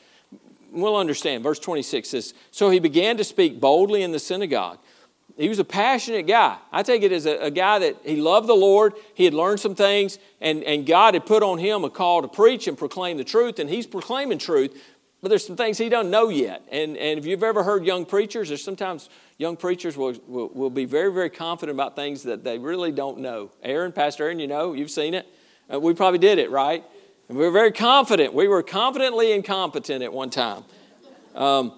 We'll 0.72 0.96
understand. 0.96 1.44
Verse 1.44 1.60
26 1.60 2.10
says, 2.10 2.34
So 2.52 2.70
he 2.70 2.80
began 2.80 3.18
to 3.18 3.24
speak 3.24 3.60
boldly 3.60 4.02
in 4.02 4.12
the 4.12 4.20
synagogue. 4.20 4.80
He 5.38 5.50
was 5.50 5.60
a 5.60 5.66
passionate 5.66 6.28
guy. 6.28 6.58
I 6.72 6.82
take 6.84 7.04
it 7.04 7.12
as 7.12 7.26
a, 7.26 7.38
a 7.38 7.52
guy 7.52 7.80
that 7.80 7.98
he 8.06 8.16
loved 8.16 8.48
the 8.48 8.56
Lord. 8.56 8.94
He 9.14 9.26
had 9.26 9.34
learned 9.34 9.60
some 9.60 9.76
things, 9.76 10.18
and, 10.40 10.64
and 10.64 10.86
God 10.86 11.14
had 11.14 11.26
put 11.26 11.44
on 11.44 11.58
him 11.58 11.84
a 11.84 11.90
call 11.90 12.22
to 12.22 12.30
preach 12.30 12.68
and 12.68 12.78
proclaim 12.78 13.18
the 13.18 13.26
truth, 13.26 13.60
and 13.60 13.70
he's 13.70 13.86
proclaiming 13.86 14.38
truth, 14.38 14.82
but 15.22 15.30
there's 15.30 15.46
some 15.46 15.58
things 15.58 15.78
he 15.78 15.90
doesn't 15.90 16.12
know 16.12 16.30
yet. 16.30 16.64
And, 16.72 16.96
and 16.98 17.20
if 17.20 17.26
you've 17.26 17.44
ever 17.44 17.64
heard 17.64 17.84
young 17.84 18.06
preachers, 18.06 18.48
there's 18.48 18.64
sometimes 18.64 19.10
young 19.38 19.58
preachers 19.58 19.98
will, 19.98 20.14
will, 20.28 20.50
will, 20.54 20.70
be 20.70 20.86
very, 20.86 21.12
very 21.12 21.30
confident 21.30 21.76
about 21.76 21.96
things 21.96 22.24
that 22.24 22.44
they 22.44 22.58
really 22.58 22.92
don't 22.92 23.20
know. 23.20 23.52
Aaron, 23.64 23.92
Pastor 23.92 24.26
Aaron, 24.26 24.40
you 24.40 24.48
know, 24.48 24.74
you've 24.74 24.92
seen 24.92 25.14
it. 25.14 25.28
Uh, 25.72 25.80
we 25.80 25.94
probably 25.94 26.20
did 26.20 26.40
it, 26.40 26.52
right? 26.52 26.84
And 27.28 27.38
we 27.38 27.44
were 27.44 27.52
very 27.52 27.72
confident. 27.72 28.34
We 28.34 28.48
were 28.48 28.64
confidently 28.64 29.32
incompetent 29.32 30.04
at 30.04 30.14
one 30.14 30.30
time. 30.30 30.64
Um, 31.34 31.74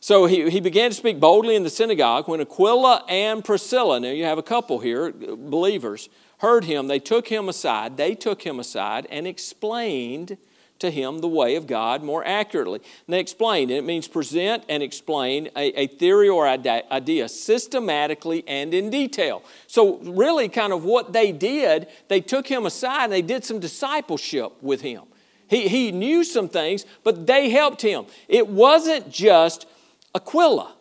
so 0.00 0.26
he, 0.26 0.48
he 0.50 0.60
began 0.60 0.90
to 0.90 0.96
speak 0.96 1.20
boldly 1.20 1.56
in 1.56 1.62
the 1.62 1.70
synagogue. 1.70 2.28
When 2.28 2.40
Aquila 2.40 3.04
and 3.08 3.44
Priscilla, 3.44 4.00
now 4.00 4.10
you 4.10 4.24
have 4.24 4.38
a 4.38 4.42
couple 4.42 4.78
here, 4.78 5.12
believers, 5.12 6.08
heard 6.38 6.64
him, 6.64 6.86
they 6.86 7.00
took 7.00 7.28
him 7.28 7.48
aside. 7.48 7.96
They 7.96 8.14
took 8.14 8.42
him 8.42 8.58
aside 8.60 9.06
and 9.10 9.26
explained 9.26 10.38
to 10.78 10.90
him 10.90 11.18
the 11.18 11.28
way 11.28 11.56
of 11.56 11.66
God 11.66 12.02
more 12.02 12.24
accurately. 12.24 12.80
And 13.06 13.14
they 13.14 13.20
explain, 13.20 13.70
it 13.70 13.84
means 13.84 14.08
present 14.08 14.64
and 14.68 14.82
explain 14.82 15.48
a, 15.56 15.80
a 15.80 15.86
theory 15.86 16.28
or 16.28 16.46
idea 16.46 17.28
systematically 17.28 18.44
and 18.46 18.72
in 18.72 18.90
detail. 18.90 19.42
So, 19.66 19.98
really, 19.98 20.48
kind 20.48 20.72
of 20.72 20.84
what 20.84 21.12
they 21.12 21.32
did, 21.32 21.88
they 22.08 22.20
took 22.20 22.46
him 22.46 22.66
aside 22.66 23.04
and 23.04 23.12
they 23.12 23.22
did 23.22 23.44
some 23.44 23.58
discipleship 23.58 24.52
with 24.62 24.80
him. 24.80 25.02
He, 25.48 25.68
he 25.68 25.92
knew 25.92 26.24
some 26.24 26.48
things, 26.48 26.84
but 27.04 27.26
they 27.26 27.50
helped 27.50 27.82
him. 27.82 28.06
It 28.28 28.48
wasn't 28.48 29.10
just 29.10 29.66
Aquila, 30.14 30.74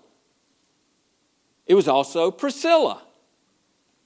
it 1.65 1.75
was 1.75 1.87
also 1.87 2.31
Priscilla. 2.31 3.01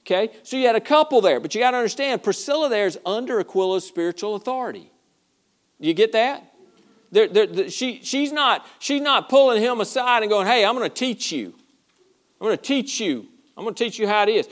Okay? 0.05 0.33
So 0.43 0.57
you 0.57 0.65
had 0.65 0.75
a 0.75 0.81
couple 0.81 1.21
there, 1.21 1.39
but 1.39 1.53
you 1.53 1.61
got 1.61 1.71
to 1.71 1.77
understand 1.77 2.23
Priscilla 2.23 2.69
there 2.69 2.87
is 2.87 2.97
under 3.05 3.39
Aquila's 3.39 3.85
spiritual 3.85 4.35
authority. 4.35 4.91
You 5.81 5.93
get 5.93 6.11
that? 6.11 6.53
They're, 7.11 7.27
they're, 7.27 7.69
she, 7.69 7.99
she's, 8.03 8.31
not, 8.31 8.65
she's 8.79 9.01
not 9.01 9.27
pulling 9.27 9.61
him 9.61 9.81
aside 9.81 10.21
and 10.23 10.29
going, 10.29 10.47
hey, 10.47 10.63
I'm 10.63 10.75
going 10.77 10.89
to 10.89 10.95
teach 10.95 11.31
you. 11.31 11.53
I'm 12.39 12.47
going 12.47 12.57
to 12.57 12.63
teach 12.63 13.01
you. 13.01 13.27
I'm 13.57 13.63
going 13.63 13.75
to 13.75 13.83
teach 13.83 13.99
you 13.99 14.07
how 14.07 14.23
it 14.23 14.29
is. 14.29 14.47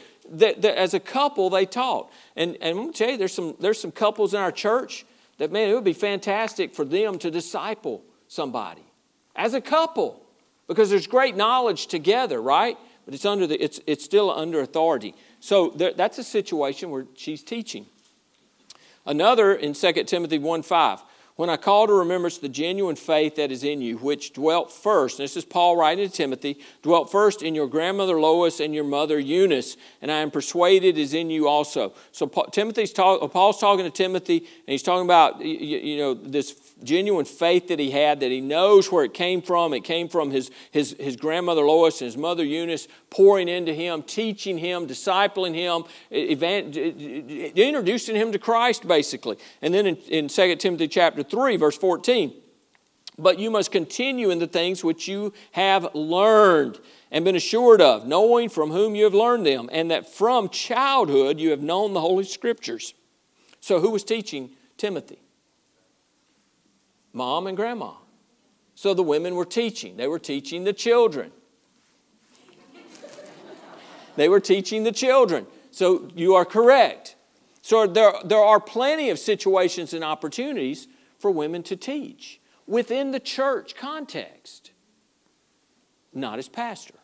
As 0.63 0.93
a 0.93 0.99
couple, 0.99 1.49
they 1.49 1.65
taught. 1.65 2.11
And, 2.35 2.57
and 2.61 2.71
I'm 2.71 2.75
going 2.77 2.93
to 2.93 2.97
tell 2.97 3.11
you, 3.11 3.17
there's 3.17 3.33
some, 3.33 3.55
there's 3.59 3.79
some 3.79 3.91
couples 3.91 4.33
in 4.33 4.39
our 4.39 4.51
church 4.51 5.05
that, 5.37 5.51
man, 5.51 5.69
it 5.69 5.73
would 5.73 5.83
be 5.83 5.93
fantastic 5.93 6.75
for 6.75 6.83
them 6.83 7.17
to 7.19 7.31
disciple 7.31 8.03
somebody 8.27 8.83
as 9.35 9.53
a 9.53 9.61
couple 9.61 10.21
because 10.67 10.89
there's 10.89 11.07
great 11.07 11.35
knowledge 11.35 11.87
together, 11.87 12.41
right? 12.41 12.77
But 13.05 13.13
it's, 13.13 13.25
under 13.25 13.47
the, 13.47 13.63
it's, 13.63 13.79
it's 13.87 14.03
still 14.03 14.29
under 14.29 14.59
authority. 14.59 15.15
So 15.39 15.69
there, 15.69 15.93
that's 15.93 16.17
a 16.17 16.23
situation 16.23 16.89
where 16.89 17.05
she's 17.15 17.41
teaching. 17.41 17.85
Another 19.05 19.55
in 19.55 19.73
2 19.73 19.91
Timothy 20.03 20.37
1 20.37 20.61
5. 20.61 21.01
When 21.39 21.49
I 21.49 21.55
call 21.55 21.87
to 21.87 21.93
remembrance 21.93 22.37
the 22.37 22.49
genuine 22.49 22.97
faith 22.97 23.37
that 23.37 23.49
is 23.49 23.63
in 23.63 23.81
you, 23.81 23.97
which 23.97 24.33
dwelt 24.33 24.73
first, 24.73 25.19
and 25.19 25.23
this 25.23 25.37
is 25.37 25.45
Paul 25.45 25.77
writing 25.77 26.05
to 26.05 26.13
Timothy, 26.13 26.59
dwelt 26.81 27.09
first 27.09 27.41
in 27.41 27.55
your 27.55 27.65
grandmother 27.65 28.19
Lois 28.19 28.59
and 28.59 28.75
your 28.75 28.83
mother 28.83 29.17
Eunice, 29.17 29.77
and 30.01 30.11
I 30.11 30.17
am 30.17 30.31
persuaded 30.31 30.97
is 30.97 31.13
in 31.13 31.29
you 31.29 31.47
also. 31.47 31.93
So 32.11 32.27
Timothy's 32.51 32.91
talk, 32.91 33.31
Paul's 33.31 33.57
talking 33.57 33.85
to 33.85 33.89
Timothy, 33.89 34.39
and 34.39 34.47
he's 34.67 34.83
talking 34.83 35.05
about 35.05 35.39
you, 35.39 35.95
know 35.95 36.13
this 36.13 36.59
genuine 36.83 37.23
faith 37.23 37.69
that 37.69 37.79
he 37.79 37.91
had, 37.91 38.19
that 38.19 38.31
he 38.31 38.41
knows 38.41 38.91
where 38.91 39.05
it 39.05 39.13
came 39.13 39.41
from. 39.41 39.73
It 39.73 39.85
came 39.85 40.09
from 40.09 40.31
his, 40.31 40.51
his, 40.71 40.93
his 40.99 41.15
grandmother 41.15 41.61
Lois 41.61 42.01
and 42.01 42.07
his 42.07 42.17
mother 42.17 42.43
Eunice 42.43 42.89
pouring 43.09 43.47
into 43.47 43.73
him, 43.73 44.03
teaching 44.03 44.57
him, 44.57 44.87
discipling 44.87 45.55
him, 45.55 45.83
introducing 46.11 48.15
him 48.15 48.31
to 48.31 48.39
Christ, 48.39 48.87
basically. 48.87 49.37
And 49.61 49.73
then 49.73 49.85
in, 49.85 49.95
in 50.07 50.27
2 50.27 50.55
Timothy 50.57 50.87
chapter 50.87 51.23
3, 51.23 51.57
verse 51.57 51.77
14, 51.77 52.33
but 53.17 53.39
you 53.39 53.51
must 53.51 53.71
continue 53.71 54.29
in 54.29 54.39
the 54.39 54.47
things 54.47 54.83
which 54.83 55.07
you 55.07 55.33
have 55.51 55.93
learned 55.93 56.79
and 57.11 57.25
been 57.25 57.35
assured 57.35 57.81
of, 57.81 58.07
knowing 58.07 58.49
from 58.49 58.71
whom 58.71 58.95
you 58.95 59.03
have 59.03 59.13
learned 59.13 59.45
them, 59.45 59.69
and 59.71 59.91
that 59.91 60.07
from 60.07 60.49
childhood 60.49 61.39
you 61.39 61.49
have 61.49 61.61
known 61.61 61.93
the 61.93 62.01
Holy 62.01 62.23
Scriptures. 62.23 62.93
So, 63.59 63.81
who 63.81 63.89
was 63.89 64.03
teaching 64.03 64.51
Timothy? 64.77 65.19
mom 67.13 67.47
and 67.47 67.57
grandma. 67.57 67.93
So 68.75 68.93
the 68.93 69.03
women 69.03 69.35
were 69.35 69.45
teaching. 69.45 69.97
They 69.97 70.07
were 70.07 70.19
teaching 70.19 70.63
the 70.63 70.73
children. 70.73 71.31
They 74.19 74.27
were 74.27 74.41
teaching 74.41 74.83
the 74.83 74.91
children. 74.91 75.47
So 75.71 76.09
you 76.13 76.35
are 76.35 76.43
correct. 76.43 77.15
So 77.61 77.87
there, 77.87 78.13
there 78.25 78.43
are 78.43 78.59
plenty 78.59 79.09
of 79.11 79.17
situations 79.17 79.93
and 79.93 80.03
opportunities 80.03 80.87
for 81.19 81.31
women 81.31 81.63
to 81.63 81.77
teach 81.77 82.41
within 82.67 83.11
the 83.11 83.19
church 83.21 83.75
context, 83.75 84.71
not 86.13 86.37
as 86.37 86.49
pastor. 86.49 86.95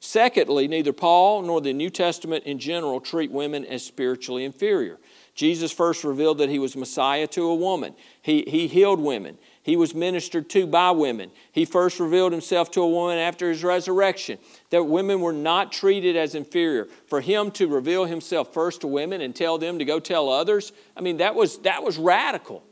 Secondly, 0.00 0.66
neither 0.66 0.92
Paul 0.92 1.42
nor 1.42 1.60
the 1.60 1.72
New 1.72 1.90
Testament 1.90 2.44
in 2.44 2.58
general 2.58 3.00
treat 3.00 3.30
women 3.30 3.66
as 3.66 3.84
spiritually 3.84 4.44
inferior. 4.44 4.98
Jesus 5.34 5.72
first 5.72 6.04
revealed 6.04 6.38
that 6.38 6.48
he 6.48 6.58
was 6.58 6.76
Messiah 6.76 7.26
to 7.28 7.48
a 7.48 7.54
woman. 7.54 7.94
He, 8.22 8.44
he 8.46 8.66
healed 8.66 9.00
women. 9.00 9.38
He 9.64 9.76
was 9.76 9.94
ministered 9.94 10.50
to 10.50 10.66
by 10.66 10.90
women. 10.90 11.30
He 11.50 11.64
first 11.64 11.98
revealed 11.98 12.32
himself 12.32 12.70
to 12.72 12.82
a 12.82 12.88
woman 12.88 13.16
after 13.16 13.48
his 13.48 13.64
resurrection. 13.64 14.38
That 14.68 14.84
women 14.84 15.22
were 15.22 15.32
not 15.32 15.72
treated 15.72 16.16
as 16.16 16.34
inferior. 16.34 16.86
For 17.06 17.22
him 17.22 17.50
to 17.52 17.66
reveal 17.66 18.04
himself 18.04 18.52
first 18.52 18.82
to 18.82 18.86
women 18.86 19.22
and 19.22 19.34
tell 19.34 19.56
them 19.56 19.78
to 19.78 19.86
go 19.86 20.00
tell 20.00 20.28
others, 20.28 20.72
I 20.94 21.00
mean, 21.00 21.16
that 21.16 21.34
was, 21.34 21.58
that 21.60 21.82
was 21.82 21.96
radical. 21.96 22.62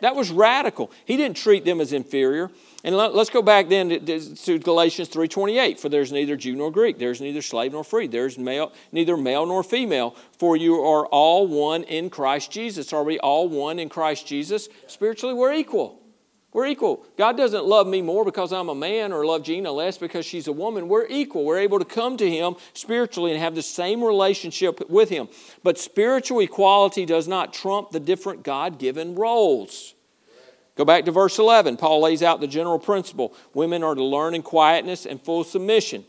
That 0.00 0.16
was 0.16 0.32
radical. 0.32 0.90
He 1.04 1.16
didn't 1.16 1.36
treat 1.36 1.64
them 1.64 1.80
as 1.80 1.92
inferior. 1.92 2.50
And 2.82 2.96
let, 2.96 3.14
us 3.14 3.30
go 3.30 3.40
back 3.40 3.68
then 3.68 3.88
to, 3.88 4.58
Galatians 4.58 5.08
3.28. 5.10 5.78
For 5.78 5.88
there's 5.88 6.10
neither 6.10 6.36
Jew 6.36 6.56
nor 6.56 6.72
Greek. 6.72 6.98
There's 6.98 7.20
neither 7.20 7.42
slave 7.42 7.72
nor 7.72 7.84
free. 7.84 8.08
There's 8.08 8.36
male, 8.36 8.72
neither 8.90 9.16
male 9.16 9.46
nor 9.46 9.62
female. 9.62 10.16
For 10.36 10.56
you 10.56 10.80
are 10.80 11.06
all 11.06 11.46
one 11.46 11.84
in 11.84 12.10
Christ 12.10 12.50
Jesus. 12.50 12.92
Are 12.92 13.04
we 13.04 13.20
all 13.20 13.48
one 13.48 13.78
in 13.78 13.88
Christ 13.88 14.26
Jesus? 14.26 14.68
Spiritually, 14.88 15.32
we're 15.32 15.54
equal. 15.54 16.00
We're 16.54 16.66
equal. 16.66 17.04
God 17.18 17.36
doesn't 17.36 17.64
love 17.64 17.88
me 17.88 18.00
more 18.00 18.24
because 18.24 18.52
I'm 18.52 18.68
a 18.68 18.76
man 18.76 19.12
or 19.12 19.26
love 19.26 19.42
Gina 19.42 19.72
less 19.72 19.98
because 19.98 20.24
she's 20.24 20.46
a 20.46 20.52
woman. 20.52 20.86
We're 20.86 21.06
equal. 21.08 21.44
We're 21.44 21.58
able 21.58 21.80
to 21.80 21.84
come 21.84 22.16
to 22.18 22.30
Him 22.30 22.54
spiritually 22.74 23.32
and 23.32 23.40
have 23.40 23.56
the 23.56 23.62
same 23.62 24.02
relationship 24.02 24.88
with 24.88 25.08
Him. 25.10 25.28
But 25.64 25.78
spiritual 25.78 26.38
equality 26.38 27.06
does 27.06 27.26
not 27.26 27.52
trump 27.52 27.90
the 27.90 27.98
different 27.98 28.44
God 28.44 28.78
given 28.78 29.16
roles. 29.16 29.94
Go 30.76 30.84
back 30.84 31.04
to 31.06 31.10
verse 31.10 31.40
11. 31.40 31.76
Paul 31.76 32.00
lays 32.00 32.22
out 32.22 32.40
the 32.40 32.46
general 32.46 32.78
principle 32.78 33.34
women 33.52 33.82
are 33.82 33.96
to 33.96 34.04
learn 34.04 34.36
in 34.36 34.42
quietness 34.42 35.06
and 35.06 35.20
full 35.20 35.42
submission. 35.42 36.04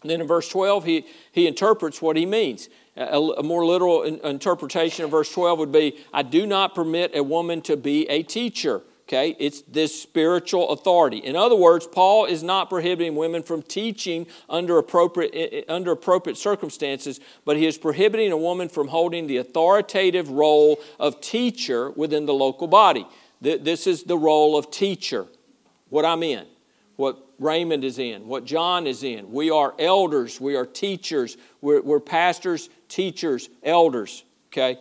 And 0.00 0.10
then 0.10 0.22
in 0.22 0.26
verse 0.26 0.48
12, 0.48 0.84
he, 0.86 1.06
he 1.30 1.46
interprets 1.46 2.00
what 2.00 2.16
he 2.16 2.24
means. 2.24 2.70
A, 2.96 3.18
a 3.18 3.42
more 3.42 3.66
literal 3.66 4.02
in, 4.02 4.18
interpretation 4.20 5.04
of 5.04 5.10
verse 5.10 5.30
12 5.30 5.58
would 5.58 5.72
be 5.72 5.98
I 6.10 6.22
do 6.22 6.46
not 6.46 6.74
permit 6.74 7.14
a 7.14 7.22
woman 7.22 7.60
to 7.62 7.76
be 7.76 8.08
a 8.08 8.22
teacher. 8.22 8.80
Okay, 9.06 9.36
it's 9.38 9.60
this 9.62 10.00
spiritual 10.00 10.70
authority. 10.70 11.18
In 11.18 11.36
other 11.36 11.54
words, 11.54 11.86
Paul 11.86 12.24
is 12.24 12.42
not 12.42 12.70
prohibiting 12.70 13.16
women 13.16 13.42
from 13.42 13.60
teaching 13.60 14.26
under 14.48 14.78
appropriate, 14.78 15.66
under 15.68 15.92
appropriate 15.92 16.38
circumstances, 16.38 17.20
but 17.44 17.58
he 17.58 17.66
is 17.66 17.76
prohibiting 17.76 18.32
a 18.32 18.36
woman 18.38 18.70
from 18.70 18.88
holding 18.88 19.26
the 19.26 19.36
authoritative 19.36 20.30
role 20.30 20.80
of 20.98 21.20
teacher 21.20 21.90
within 21.90 22.24
the 22.24 22.32
local 22.32 22.66
body. 22.66 23.06
This 23.42 23.86
is 23.86 24.04
the 24.04 24.16
role 24.16 24.56
of 24.56 24.70
teacher, 24.70 25.26
what 25.90 26.06
I'm 26.06 26.22
in, 26.22 26.46
what 26.96 27.18
Raymond 27.38 27.84
is 27.84 27.98
in, 27.98 28.26
what 28.26 28.46
John 28.46 28.86
is 28.86 29.02
in. 29.02 29.30
We 29.30 29.50
are 29.50 29.74
elders, 29.78 30.40
we 30.40 30.56
are 30.56 30.64
teachers, 30.64 31.36
we're, 31.60 31.82
we're 31.82 32.00
pastors, 32.00 32.70
teachers, 32.88 33.50
elders, 33.62 34.24
okay? 34.48 34.78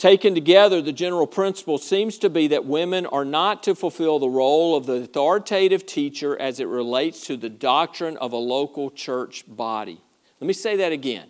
Taken 0.00 0.34
together, 0.34 0.80
the 0.80 0.94
general 0.94 1.26
principle 1.26 1.76
seems 1.76 2.16
to 2.20 2.30
be 2.30 2.46
that 2.46 2.64
women 2.64 3.04
are 3.04 3.26
not 3.26 3.62
to 3.64 3.74
fulfill 3.74 4.18
the 4.18 4.30
role 4.30 4.74
of 4.74 4.86
the 4.86 4.94
authoritative 4.94 5.84
teacher 5.84 6.40
as 6.40 6.58
it 6.58 6.68
relates 6.68 7.26
to 7.26 7.36
the 7.36 7.50
doctrine 7.50 8.16
of 8.16 8.32
a 8.32 8.38
local 8.38 8.90
church 8.90 9.44
body. 9.46 10.00
Let 10.40 10.46
me 10.48 10.54
say 10.54 10.76
that 10.76 10.92
again. 10.92 11.28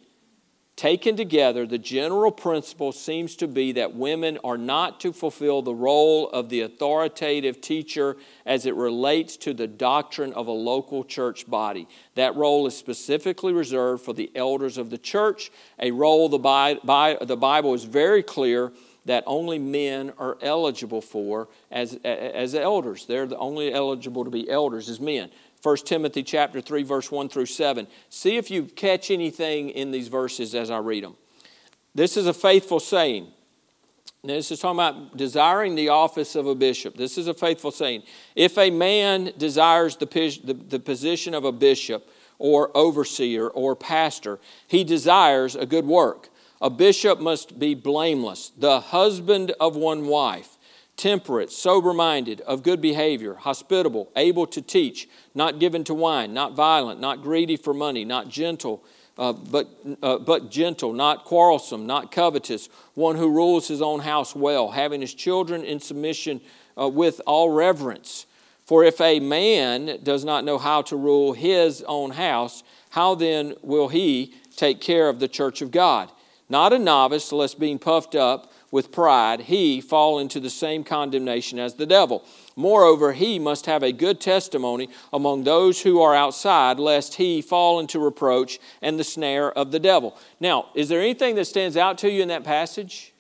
Taken 0.80 1.14
together, 1.14 1.66
the 1.66 1.76
general 1.76 2.32
principle 2.32 2.92
seems 2.92 3.36
to 3.36 3.46
be 3.46 3.72
that 3.72 3.94
women 3.94 4.38
are 4.42 4.56
not 4.56 4.98
to 5.00 5.12
fulfill 5.12 5.60
the 5.60 5.74
role 5.74 6.30
of 6.30 6.48
the 6.48 6.62
authoritative 6.62 7.60
teacher 7.60 8.16
as 8.46 8.64
it 8.64 8.74
relates 8.74 9.36
to 9.36 9.52
the 9.52 9.66
doctrine 9.66 10.32
of 10.32 10.46
a 10.46 10.52
local 10.52 11.04
church 11.04 11.46
body. 11.46 11.86
That 12.14 12.34
role 12.34 12.66
is 12.66 12.74
specifically 12.74 13.52
reserved 13.52 14.02
for 14.02 14.14
the 14.14 14.32
elders 14.34 14.78
of 14.78 14.88
the 14.88 14.96
church, 14.96 15.52
a 15.78 15.90
role 15.90 16.30
the, 16.30 16.38
Bible 16.38 17.74
is 17.74 17.84
very 17.84 18.22
clear 18.22 18.72
that 19.04 19.22
only 19.26 19.58
men 19.58 20.14
are 20.16 20.38
eligible 20.40 21.02
for 21.02 21.48
as, 21.70 21.96
as 22.04 22.54
elders. 22.54 23.04
They're 23.04 23.26
the 23.26 23.36
only 23.36 23.70
eligible 23.70 24.24
to 24.24 24.30
be 24.30 24.48
elders 24.48 24.88
as 24.88 24.98
men. 24.98 25.30
1 25.62 25.76
Timothy 25.78 26.22
chapter 26.22 26.61
3 26.61 26.82
verse 26.82 27.11
1 27.11 27.28
through 27.28 27.46
7. 27.46 27.86
See 28.08 28.36
if 28.36 28.50
you 28.50 28.64
catch 28.64 29.11
anything 29.11 29.70
in 29.70 29.90
these 29.90 30.08
verses 30.08 30.54
as 30.54 30.70
I 30.70 30.78
read 30.78 31.04
them. 31.04 31.16
This 31.94 32.16
is 32.16 32.26
a 32.26 32.34
faithful 32.34 32.80
saying. 32.80 33.28
Now, 34.22 34.34
this 34.34 34.50
is 34.50 34.61
talking 34.61 34.78
about 34.78 35.16
desiring 35.16 35.74
the 35.74 35.88
office 35.88 36.34
of 36.34 36.46
a 36.46 36.54
bishop. 36.54 36.94
This 36.94 37.16
is 37.16 37.26
a 37.26 37.32
faithful 37.32 37.70
saying. 37.70 38.02
If 38.36 38.58
a 38.58 38.70
man 38.70 39.32
desires 39.38 39.96
the, 39.96 40.06
the, 40.44 40.52
the 40.52 40.78
position 40.78 41.32
of 41.34 41.44
a 41.44 41.52
bishop 41.52 42.11
or 42.38 42.70
overseer 42.76 43.48
or 43.48 43.74
pastor, 43.74 44.38
he 44.66 44.84
desires 44.84 45.56
a 45.56 45.64
good 45.64 45.86
work. 45.86 46.28
A 46.61 46.68
bishop 46.68 47.18
must 47.18 47.58
be 47.58 47.74
blameless, 47.74 48.52
the 48.56 48.80
husband 48.80 49.52
of 49.58 49.76
one 49.76 50.06
wife 50.06 50.58
temperate, 51.01 51.51
sober 51.51 51.94
minded, 51.94 52.42
of 52.42 52.62
good 52.62 52.80
behavior, 52.80 53.34
hospitable, 53.34 54.11
able 54.16 54.46
to 54.46 54.61
teach, 54.61 55.09
not 55.34 55.59
given 55.59 55.82
to 55.84 55.94
wine, 55.94 56.34
not 56.34 56.53
violent, 56.53 57.01
not 57.01 57.22
greedy 57.22 57.57
for 57.57 57.72
money, 57.72 58.05
not 58.05 58.28
gentle, 58.28 58.84
uh, 59.16 59.32
but, 59.32 59.68
uh, 60.03 60.18
but 60.18 60.51
gentle, 60.51 60.92
not 60.92 61.24
quarrelsome, 61.24 61.86
not 61.86 62.12
covetous, 62.12 62.68
one 62.94 63.16
who 63.16 63.30
rules 63.30 63.66
his 63.66 63.80
own 63.80 64.01
house 64.01 64.36
well, 64.36 64.72
having 64.72 65.01
his 65.01 65.14
children 65.14 65.64
in 65.64 65.80
submission 65.80 66.38
uh, 66.78 66.86
with 66.86 67.20
all 67.26 67.48
reverence. 67.48 68.26
For 68.66 68.84
if 68.84 69.01
a 69.01 69.20
man 69.20 70.01
does 70.03 70.22
not 70.22 70.44
know 70.44 70.59
how 70.59 70.82
to 70.82 70.96
rule 70.96 71.32
his 71.32 71.82
own 71.88 72.11
house, 72.11 72.62
how 72.90 73.14
then 73.14 73.55
will 73.62 73.88
he 73.88 74.34
take 74.55 74.82
care 74.82 75.09
of 75.09 75.18
the 75.18 75.28
church 75.28 75.62
of 75.62 75.70
God? 75.70 76.11
Not 76.51 76.72
a 76.72 76.78
novice, 76.78 77.32
lest 77.32 77.59
being 77.59 77.78
puffed 77.78 78.14
up, 78.14 78.53
with 78.70 78.92
pride, 78.92 79.42
he 79.42 79.80
fall 79.80 80.18
into 80.18 80.38
the 80.38 80.50
same 80.50 80.84
condemnation 80.84 81.58
as 81.58 81.74
the 81.74 81.86
devil. 81.86 82.24
Moreover, 82.54 83.12
he 83.12 83.38
must 83.38 83.66
have 83.66 83.82
a 83.82 83.92
good 83.92 84.20
testimony 84.20 84.88
among 85.12 85.44
those 85.44 85.82
who 85.82 86.00
are 86.00 86.14
outside, 86.14 86.78
lest 86.78 87.14
he 87.14 87.42
fall 87.42 87.80
into 87.80 87.98
reproach 87.98 88.58
and 88.80 88.98
the 88.98 89.04
snare 89.04 89.50
of 89.50 89.72
the 89.72 89.80
devil. 89.80 90.16
Now, 90.38 90.66
is 90.74 90.88
there 90.88 91.00
anything 91.00 91.34
that 91.34 91.46
stands 91.46 91.76
out 91.76 91.98
to 91.98 92.10
you 92.10 92.22
in 92.22 92.28
that 92.28 92.44
passage? 92.44 93.12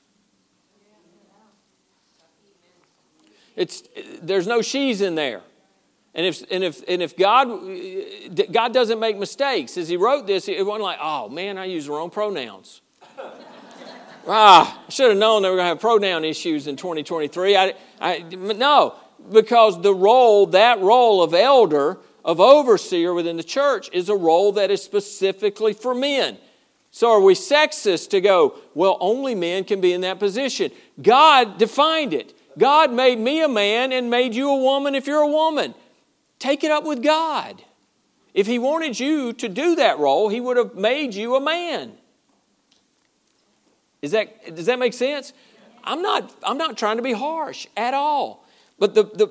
It's, 3.56 3.82
there's 4.22 4.46
no 4.46 4.62
she's 4.62 5.00
in 5.00 5.16
there. 5.16 5.42
And 6.14 6.26
if, 6.26 6.42
and 6.50 6.64
if, 6.64 6.82
and 6.88 7.02
if 7.02 7.16
God, 7.16 7.48
God 8.50 8.74
doesn't 8.74 8.98
make 8.98 9.16
mistakes, 9.16 9.76
as 9.76 9.88
He 9.88 9.96
wrote 9.96 10.26
this, 10.26 10.48
it 10.48 10.64
wasn't 10.66 10.82
like, 10.82 10.98
oh 11.00 11.28
man, 11.28 11.58
I 11.58 11.66
use 11.66 11.86
the 11.86 11.92
wrong 11.92 12.10
pronouns. 12.10 12.80
Ah, 14.26 14.82
I 14.86 14.90
should 14.90 15.10
have 15.10 15.18
known 15.18 15.42
they 15.42 15.50
were 15.50 15.56
going 15.56 15.66
to 15.66 15.70
have 15.70 15.80
pronoun 15.80 16.24
issues 16.24 16.66
in 16.66 16.76
2023. 16.76 17.56
I, 17.56 17.74
I, 18.00 18.18
no, 18.18 18.94
because 19.30 19.80
the 19.82 19.94
role, 19.94 20.46
that 20.46 20.80
role 20.80 21.22
of 21.22 21.34
elder, 21.34 21.98
of 22.24 22.40
overseer 22.40 23.14
within 23.14 23.36
the 23.36 23.42
church, 23.42 23.88
is 23.92 24.08
a 24.08 24.16
role 24.16 24.52
that 24.52 24.70
is 24.70 24.82
specifically 24.82 25.72
for 25.72 25.94
men. 25.94 26.38
So 26.90 27.10
are 27.10 27.20
we 27.20 27.34
sexist 27.34 28.10
to 28.10 28.20
go, 28.20 28.58
well, 28.74 28.96
only 29.00 29.34
men 29.34 29.64
can 29.64 29.80
be 29.80 29.92
in 29.92 30.00
that 30.00 30.18
position? 30.18 30.70
God 31.00 31.56
defined 31.58 32.12
it. 32.12 32.36
God 32.58 32.92
made 32.92 33.18
me 33.18 33.42
a 33.42 33.48
man 33.48 33.92
and 33.92 34.10
made 34.10 34.34
you 34.34 34.50
a 34.50 34.56
woman 34.56 34.94
if 34.94 35.06
you're 35.06 35.22
a 35.22 35.28
woman. 35.28 35.74
Take 36.38 36.64
it 36.64 36.70
up 36.70 36.84
with 36.84 37.02
God. 37.02 37.62
If 38.34 38.46
He 38.46 38.58
wanted 38.58 38.98
you 38.98 39.32
to 39.34 39.48
do 39.48 39.76
that 39.76 39.98
role, 39.98 40.28
He 40.28 40.40
would 40.40 40.56
have 40.56 40.74
made 40.74 41.14
you 41.14 41.36
a 41.36 41.40
man. 41.40 41.92
Is 44.02 44.12
that, 44.12 44.54
does 44.54 44.66
that 44.66 44.78
make 44.78 44.94
sense? 44.94 45.32
I'm 45.84 46.02
not, 46.02 46.34
I'm 46.42 46.58
not 46.58 46.76
trying 46.76 46.96
to 46.96 47.02
be 47.02 47.12
harsh 47.12 47.66
at 47.76 47.94
all. 47.94 48.46
But 48.78 48.94
the, 48.94 49.04
the, 49.04 49.28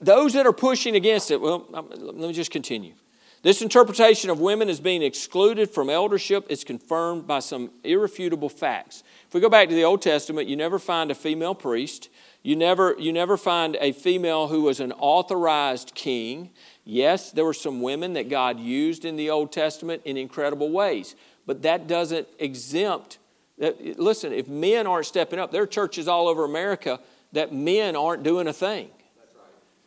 those 0.00 0.32
that 0.34 0.46
are 0.46 0.52
pushing 0.52 0.96
against 0.96 1.30
it, 1.30 1.40
well, 1.40 1.66
let 1.70 2.16
me 2.16 2.32
just 2.32 2.50
continue. 2.50 2.94
This 3.42 3.62
interpretation 3.62 4.30
of 4.30 4.40
women 4.40 4.68
as 4.68 4.80
being 4.80 5.02
excluded 5.02 5.70
from 5.70 5.88
eldership 5.88 6.46
is 6.50 6.64
confirmed 6.64 7.28
by 7.28 7.38
some 7.38 7.70
irrefutable 7.84 8.48
facts. 8.48 9.04
If 9.28 9.34
we 9.34 9.40
go 9.40 9.48
back 9.48 9.68
to 9.68 9.74
the 9.74 9.84
Old 9.84 10.02
Testament, 10.02 10.48
you 10.48 10.56
never 10.56 10.80
find 10.80 11.12
a 11.12 11.14
female 11.14 11.54
priest. 11.54 12.08
You 12.42 12.56
never, 12.56 12.96
you 12.98 13.12
never 13.12 13.36
find 13.36 13.76
a 13.80 13.92
female 13.92 14.48
who 14.48 14.62
was 14.62 14.80
an 14.80 14.92
authorized 14.92 15.94
king. 15.94 16.50
Yes, 16.84 17.30
there 17.30 17.44
were 17.44 17.54
some 17.54 17.82
women 17.82 18.14
that 18.14 18.28
God 18.28 18.58
used 18.58 19.04
in 19.04 19.16
the 19.16 19.30
Old 19.30 19.52
Testament 19.52 20.02
in 20.04 20.16
incredible 20.16 20.70
ways, 20.70 21.14
but 21.46 21.62
that 21.62 21.86
doesn't 21.86 22.26
exempt. 22.38 23.18
Listen, 23.58 24.32
if 24.32 24.48
men 24.48 24.86
aren't 24.86 25.06
stepping 25.06 25.38
up, 25.38 25.50
there 25.50 25.62
are 25.62 25.66
churches 25.66 26.08
all 26.08 26.28
over 26.28 26.44
America 26.44 27.00
that 27.32 27.52
men 27.52 27.96
aren't 27.96 28.22
doing 28.22 28.48
a 28.48 28.52
thing. 28.52 28.90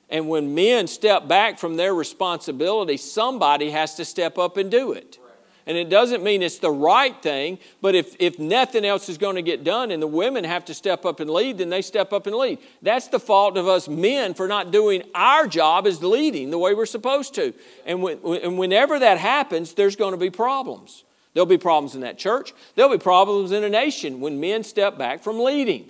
And 0.10 0.28
when 0.28 0.56
men 0.56 0.88
step 0.88 1.28
back 1.28 1.60
from 1.60 1.78
their 1.78 1.94
responsibility, 1.94 2.98
somebody 2.98 3.70
has 3.70 3.96
to 3.96 4.06
step 4.06 4.38
up 4.40 4.58
and 4.58 4.72
do 4.72 4.94
it. 4.94 5.20
And 5.68 5.78
it 5.78 5.88
doesn't 5.88 6.24
mean 6.24 6.42
it's 6.42 6.58
the 6.58 6.72
right 6.72 7.22
thing, 7.22 7.60
but 7.80 7.94
if, 7.94 8.16
if 8.18 8.40
nothing 8.40 8.84
else 8.84 9.08
is 9.08 9.20
going 9.20 9.36
to 9.36 9.44
get 9.44 9.64
done 9.64 9.92
and 9.92 10.02
the 10.02 10.08
women 10.08 10.44
have 10.44 10.66
to 10.66 10.74
step 10.74 11.06
up 11.06 11.20
and 11.20 11.30
lead, 11.30 11.60
then 11.60 11.70
they 11.70 11.84
step 11.84 12.12
up 12.12 12.26
and 12.26 12.36
lead. 12.36 12.58
That's 12.82 13.08
the 13.10 13.20
fault 13.20 13.56
of 13.56 13.68
us 13.68 13.88
men 13.88 14.34
for 14.34 14.48
not 14.48 14.72
doing 14.72 15.04
our 15.14 15.46
job 15.46 15.86
as 15.86 16.04
leading 16.04 16.50
the 16.50 16.58
way 16.58 16.74
we're 16.74 16.88
supposed 16.88 17.36
to. 17.36 17.54
And, 17.86 18.02
when, 18.02 18.18
and 18.26 18.58
whenever 18.58 18.98
that 18.98 19.20
happens, 19.20 19.76
there's 19.76 19.96
going 19.96 20.14
to 20.14 20.18
be 20.18 20.32
problems. 20.32 21.04
There'll 21.40 21.48
be 21.48 21.58
problems 21.58 21.96
in 21.96 22.02
that 22.02 22.18
church, 22.18 22.54
there'll 22.76 22.92
be 22.92 23.02
problems 23.02 23.54
in 23.54 23.64
a 23.64 23.70
nation 23.70 24.20
when 24.20 24.42
men 24.42 24.62
step 24.62 24.98
back 24.98 25.24
from 25.24 25.40
leading. 25.40 25.90